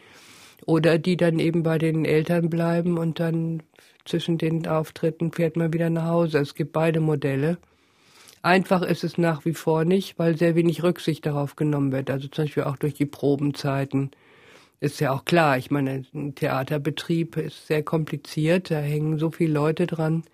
oder 0.66 0.98
die 0.98 1.16
dann 1.16 1.38
eben 1.38 1.62
bei 1.62 1.78
den 1.78 2.04
Eltern 2.04 2.50
bleiben 2.50 2.98
und 2.98 3.20
dann 3.20 3.62
zwischen 4.10 4.38
den 4.38 4.66
Auftritten 4.66 5.32
fährt 5.32 5.56
man 5.56 5.72
wieder 5.72 5.88
nach 5.88 6.06
Hause. 6.06 6.38
Es 6.38 6.54
gibt 6.54 6.72
beide 6.72 7.00
Modelle. 7.00 7.58
Einfach 8.42 8.82
ist 8.82 9.04
es 9.04 9.18
nach 9.18 9.44
wie 9.44 9.54
vor 9.54 9.84
nicht, 9.84 10.18
weil 10.18 10.36
sehr 10.36 10.54
wenig 10.54 10.82
Rücksicht 10.82 11.26
darauf 11.26 11.56
genommen 11.56 11.92
wird. 11.92 12.10
Also 12.10 12.28
zum 12.28 12.44
Beispiel 12.44 12.64
auch 12.64 12.76
durch 12.76 12.94
die 12.94 13.06
Probenzeiten. 13.06 14.10
Ist 14.80 14.98
ja 15.00 15.12
auch 15.12 15.26
klar, 15.26 15.58
ich 15.58 15.70
meine, 15.70 16.04
ein 16.14 16.34
Theaterbetrieb 16.34 17.36
ist 17.36 17.66
sehr 17.66 17.82
kompliziert, 17.82 18.70
da 18.70 18.78
hängen 18.78 19.18
so 19.18 19.30
viele 19.30 19.52
Leute 19.52 19.86
dran. 19.86 20.24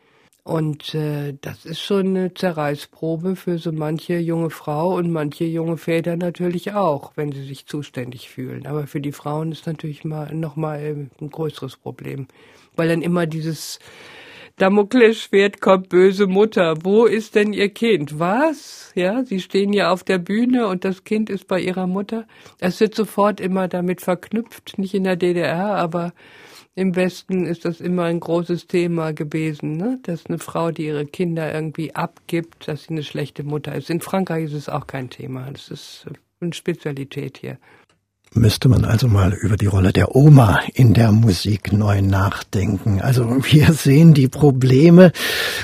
Und 0.45 0.95
äh, 0.95 1.35
das 1.41 1.65
ist 1.65 1.81
schon 1.81 2.07
eine 2.07 2.33
Zerreißprobe 2.33 3.35
für 3.35 3.59
so 3.59 3.73
manche 3.73 4.19
junge 4.19 4.51
Frau 4.51 4.95
und 4.95 5.11
manche 5.11 5.45
junge 5.45 5.77
Väter 5.77 6.17
natürlich 6.17 6.73
auch, 6.73 7.11
wenn 7.17 7.33
sie 7.33 7.45
sich 7.45 7.67
zuständig 7.67 8.31
fühlen. 8.31 8.69
Aber 8.69 8.87
für 8.87 9.01
die 9.01 9.11
Frauen 9.11 9.51
ist 9.51 9.67
natürlich 9.67 10.05
mal 10.05 10.33
noch 10.33 10.55
mal 10.55 10.79
ein 10.79 11.31
größeres 11.31 11.77
Problem, 11.77 12.29
weil 12.77 12.89
dann 12.89 13.03
immer 13.03 13.27
dieses 13.27 13.79
Damoklesschwert 14.59 15.61
kommt 15.61 15.91
böse 15.91 16.27
Mutter. 16.27 16.77
Wo 16.83 17.05
ist 17.05 17.35
denn 17.35 17.53
ihr 17.53 17.69
Kind? 17.69 18.19
Was? 18.19 18.91
Ja, 18.95 19.23
sie 19.23 19.41
stehen 19.41 19.75
ja 19.75 19.91
auf 19.91 20.03
der 20.03 20.17
Bühne 20.19 20.67
und 20.69 20.83
das 20.85 21.05
Kind 21.05 21.29
ist 21.29 21.47
bei 21.47 21.61
ihrer 21.61 21.87
Mutter. 21.87 22.27
Es 22.59 22.81
wird 22.81 22.95
sofort 22.95 23.39
immer 23.39 23.69
damit 23.69 24.01
verknüpft, 24.01 24.79
nicht 24.79 24.95
in 24.95 25.05
der 25.05 25.17
DDR, 25.17 25.75
aber 25.75 26.15
im 26.75 26.97
Westen 26.97 27.45
ist 27.45 27.67
das 27.67 27.83
immer 27.83 28.05
ein 28.05 28.21
großes 28.21 28.67
Thema 28.67 29.13
gewesen, 29.13 29.77
ne? 29.77 29.99
dass 30.03 30.25
eine 30.25 30.39
Frau, 30.39 30.71
die 30.71 30.87
ihre 30.87 31.05
Kinder 31.05 31.53
irgendwie 31.53 31.95
abgibt, 31.95 32.67
dass 32.67 32.85
sie 32.85 32.91
eine 32.91 33.03
schlechte 33.03 33.45
Mutter 33.45 33.75
ist. 33.75 33.91
In 33.91 34.01
Frankreich 34.01 34.45
ist 34.45 34.55
es 34.55 34.69
auch 34.71 34.87
kein 34.87 35.11
Thema. 35.11 35.51
Das 35.51 35.71
ist 35.71 36.07
eine 36.41 36.55
Spezialität 36.55 37.39
hier 37.39 37.59
müsste 38.35 38.69
man 38.69 38.85
also 38.85 39.09
mal 39.09 39.33
über 39.33 39.57
die 39.57 39.67
Rolle 39.67 39.93
der 39.93 40.15
Oma 40.15 40.61
in 40.75 40.95
der 40.95 41.13
Musik 41.13 41.73
neu 41.73 42.03
nachdenken. 42.03 43.01
Also 43.01 43.43
wir 43.45 43.73
sehen 43.73 44.15
die 44.15 44.29
Probleme. 44.29 45.13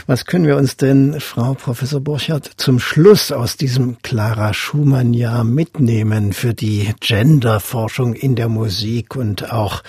Was 0.06 0.24
können 0.24 0.46
wir 0.46 0.56
uns 0.56 0.76
denn, 0.76 1.20
Frau 1.20 1.54
Professor 1.54 2.00
Burchardt, 2.00 2.50
zum 2.56 2.78
Schluss 2.78 3.32
aus 3.32 3.56
diesem 3.56 3.98
Clara 4.02 4.54
Schumann-Jahr 4.54 5.44
mitnehmen 5.44 6.32
für 6.32 6.54
die 6.54 6.92
Genderforschung 7.00 8.14
in 8.14 8.34
der 8.36 8.48
Musik 8.48 9.16
und 9.16 9.52
auch 9.52 9.82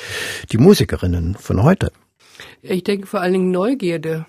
die 0.51 0.57
Musikerinnen 0.57 1.35
von 1.35 1.63
heute? 1.63 1.91
Ich 2.61 2.83
denke 2.83 3.07
vor 3.07 3.21
allen 3.21 3.33
Dingen 3.33 3.51
Neugierde. 3.51 4.25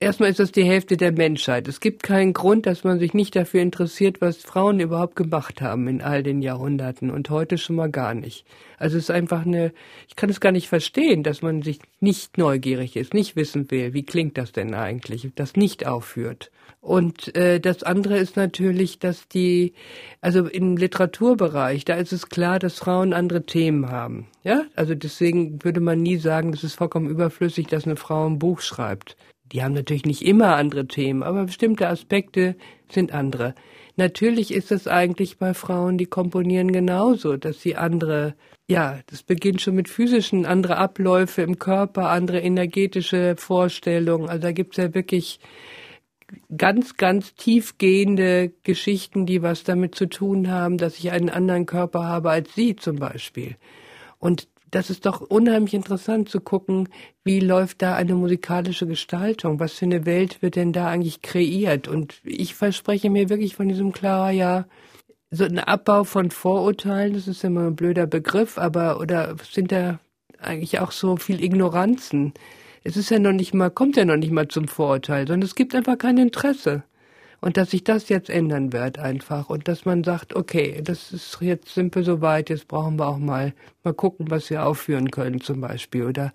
Erstmal 0.00 0.30
ist 0.30 0.38
das 0.38 0.52
die 0.52 0.62
Hälfte 0.62 0.96
der 0.96 1.10
Menschheit. 1.10 1.66
Es 1.66 1.80
gibt 1.80 2.04
keinen 2.04 2.32
Grund, 2.32 2.66
dass 2.66 2.84
man 2.84 3.00
sich 3.00 3.14
nicht 3.14 3.34
dafür 3.34 3.62
interessiert, 3.62 4.20
was 4.20 4.36
Frauen 4.36 4.78
überhaupt 4.78 5.16
gemacht 5.16 5.60
haben 5.60 5.88
in 5.88 6.02
all 6.02 6.22
den 6.22 6.40
Jahrhunderten 6.40 7.10
und 7.10 7.30
heute 7.30 7.58
schon 7.58 7.74
mal 7.74 7.90
gar 7.90 8.14
nicht. 8.14 8.46
Also 8.78 8.96
es 8.96 9.04
ist 9.04 9.10
einfach 9.10 9.44
eine, 9.44 9.72
ich 10.06 10.14
kann 10.14 10.30
es 10.30 10.38
gar 10.38 10.52
nicht 10.52 10.68
verstehen, 10.68 11.24
dass 11.24 11.42
man 11.42 11.62
sich 11.62 11.80
nicht 11.98 12.38
neugierig 12.38 12.94
ist, 12.94 13.12
nicht 13.12 13.34
wissen 13.34 13.68
will, 13.72 13.92
wie 13.92 14.04
klingt 14.04 14.38
das 14.38 14.52
denn 14.52 14.72
eigentlich, 14.72 15.32
das 15.34 15.56
nicht 15.56 15.84
aufführt. 15.84 16.52
Und 16.80 17.34
äh, 17.34 17.58
das 17.58 17.82
andere 17.82 18.18
ist 18.18 18.36
natürlich, 18.36 19.00
dass 19.00 19.26
die, 19.26 19.72
also 20.20 20.46
im 20.46 20.76
Literaturbereich, 20.76 21.84
da 21.84 21.94
ist 21.94 22.12
es 22.12 22.28
klar, 22.28 22.60
dass 22.60 22.78
Frauen 22.78 23.12
andere 23.12 23.46
Themen 23.46 23.90
haben. 23.90 24.28
Ja, 24.44 24.62
also 24.76 24.94
deswegen 24.94 25.64
würde 25.64 25.80
man 25.80 26.00
nie 26.00 26.18
sagen, 26.18 26.52
es 26.52 26.62
ist 26.62 26.76
vollkommen 26.76 27.10
überflüssig, 27.10 27.66
dass 27.66 27.84
eine 27.84 27.96
Frau 27.96 28.28
ein 28.28 28.38
Buch 28.38 28.60
schreibt. 28.60 29.16
Die 29.52 29.62
haben 29.62 29.74
natürlich 29.74 30.04
nicht 30.04 30.22
immer 30.22 30.56
andere 30.56 30.86
Themen, 30.86 31.22
aber 31.22 31.44
bestimmte 31.44 31.88
Aspekte 31.88 32.56
sind 32.90 33.12
andere. 33.12 33.54
Natürlich 33.96 34.52
ist 34.52 34.70
es 34.70 34.86
eigentlich 34.86 35.38
bei 35.38 35.54
Frauen, 35.54 35.98
die 35.98 36.06
komponieren 36.06 36.70
genauso, 36.70 37.36
dass 37.36 37.60
sie 37.60 37.76
andere, 37.76 38.34
ja, 38.68 39.00
das 39.06 39.22
beginnt 39.22 39.60
schon 39.60 39.74
mit 39.74 39.88
physischen, 39.88 40.46
andere 40.46 40.76
Abläufe 40.76 41.42
im 41.42 41.58
Körper, 41.58 42.10
andere 42.10 42.40
energetische 42.40 43.34
Vorstellungen. 43.36 44.28
Also 44.28 44.42
da 44.42 44.52
gibt's 44.52 44.76
ja 44.76 44.94
wirklich 44.94 45.40
ganz, 46.56 46.96
ganz 46.96 47.34
tiefgehende 47.34 48.52
Geschichten, 48.62 49.26
die 49.26 49.42
was 49.42 49.64
damit 49.64 49.94
zu 49.94 50.06
tun 50.06 50.50
haben, 50.50 50.78
dass 50.78 50.98
ich 50.98 51.10
einen 51.10 51.30
anderen 51.30 51.66
Körper 51.66 52.04
habe 52.04 52.30
als 52.30 52.54
Sie 52.54 52.76
zum 52.76 52.96
Beispiel. 52.96 53.56
Und 54.18 54.48
das 54.70 54.90
ist 54.90 55.06
doch 55.06 55.20
unheimlich 55.20 55.74
interessant 55.74 56.28
zu 56.28 56.40
gucken, 56.40 56.88
wie 57.24 57.40
läuft 57.40 57.82
da 57.82 57.96
eine 57.96 58.14
musikalische 58.14 58.86
Gestaltung? 58.86 59.60
Was 59.60 59.74
für 59.74 59.84
eine 59.84 60.06
Welt 60.06 60.42
wird 60.42 60.56
denn 60.56 60.72
da 60.72 60.88
eigentlich 60.88 61.22
kreiert? 61.22 61.88
Und 61.88 62.20
ich 62.24 62.54
verspreche 62.54 63.10
mir 63.10 63.28
wirklich 63.28 63.56
von 63.56 63.68
diesem 63.68 63.92
Clara 63.92 64.30
ja 64.30 64.66
so 65.30 65.44
ein 65.44 65.58
Abbau 65.58 66.04
von 66.04 66.30
Vorurteilen, 66.30 67.14
das 67.14 67.28
ist 67.28 67.44
immer 67.44 67.66
ein 67.66 67.76
blöder 67.76 68.06
Begriff, 68.06 68.56
aber 68.58 68.98
oder 69.00 69.36
sind 69.50 69.72
da 69.72 70.00
eigentlich 70.40 70.80
auch 70.80 70.92
so 70.92 71.16
viel 71.16 71.42
Ignoranzen? 71.42 72.32
Es 72.84 72.96
ist 72.96 73.10
ja 73.10 73.18
noch 73.18 73.32
nicht 73.32 73.52
mal, 73.52 73.70
kommt 73.70 73.96
ja 73.96 74.04
noch 74.04 74.16
nicht 74.16 74.32
mal 74.32 74.48
zum 74.48 74.68
Vorurteil, 74.68 75.26
sondern 75.26 75.46
es 75.46 75.54
gibt 75.54 75.74
einfach 75.74 75.98
kein 75.98 76.16
Interesse. 76.16 76.84
Und 77.40 77.56
dass 77.56 77.70
sich 77.70 77.84
das 77.84 78.08
jetzt 78.08 78.30
ändern 78.30 78.72
wird 78.72 78.98
einfach 78.98 79.48
und 79.48 79.68
dass 79.68 79.84
man 79.84 80.02
sagt, 80.02 80.34
okay, 80.34 80.80
das 80.82 81.12
ist 81.12 81.38
jetzt 81.40 81.72
simpel 81.72 82.04
soweit, 82.04 82.50
jetzt 82.50 82.66
brauchen 82.66 82.98
wir 82.98 83.06
auch 83.06 83.18
mal 83.18 83.54
mal 83.84 83.94
gucken, 83.94 84.30
was 84.30 84.50
wir 84.50 84.66
aufführen 84.66 85.10
können 85.10 85.40
zum 85.40 85.60
Beispiel 85.60 86.04
oder 86.04 86.32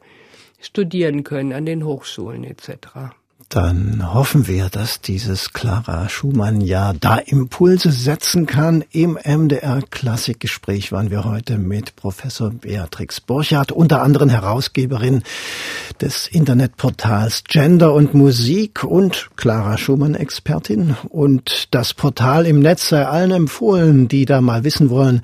studieren 0.62 1.24
können 1.24 1.52
an 1.52 1.66
den 1.66 1.84
Hochschulen 1.84 2.46
etc. 2.46 3.14
Dann 3.50 4.14
hoffen 4.14 4.48
wir, 4.48 4.70
dass 4.70 5.02
dieses 5.02 5.54
Clara 5.54 6.10
Schumann 6.10 6.62
ja 6.62 6.94
da 6.94 7.18
Impulse 7.18 7.92
setzen 7.92 8.46
kann. 8.46 8.84
Im 8.92 9.18
MDR 9.24 9.82
Klassikgespräch 9.90 10.92
waren 10.92 11.12
wir 11.12 11.24
heute 11.24 11.58
mit 11.58 11.96
Professor 11.96 12.50
Beatrix 12.50 13.22
Borchardt, 13.22 13.72
unter 13.72 14.02
anderem 14.02 14.30
Herausgeberin 14.30 15.24
des 16.02 16.28
Internetportals 16.28 17.44
Gender 17.44 17.94
und 17.94 18.14
Musik 18.14 18.84
und 18.84 19.30
Clara 19.36 19.78
Schumann 19.78 20.16
Expertin. 20.16 20.96
Und 21.10 21.68
das 21.72 21.94
Portal 21.94 22.46
im 22.46 22.60
Netz 22.60 22.90
sei 22.90 23.06
allen 23.06 23.32
empfohlen, 23.32 24.08
die 24.08 24.26
da 24.26 24.42
mal 24.42 24.64
wissen 24.64 24.90
wollen, 24.90 25.22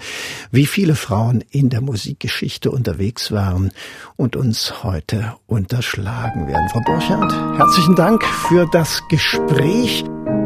wie 0.52 0.66
viele 0.66 0.96
Frauen 0.96 1.44
in 1.50 1.70
der 1.70 1.82
Musikgeschichte 1.82 2.72
unterwegs 2.72 3.32
waren 3.32 3.72
und 4.16 4.36
uns 4.36 4.84
heute 4.84 5.34
unterschlagen 5.48 6.48
werden. 6.48 6.70
Frau 6.70 6.82
Borchardt, 6.86 7.34
herzlichen 7.58 7.96
Dank 8.20 8.26
für 8.48 8.66
das 8.72 9.08
Gespräch. 9.08 10.04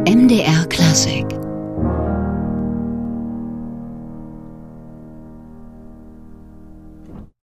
MDR 0.07 0.65
Klassik 0.67 1.25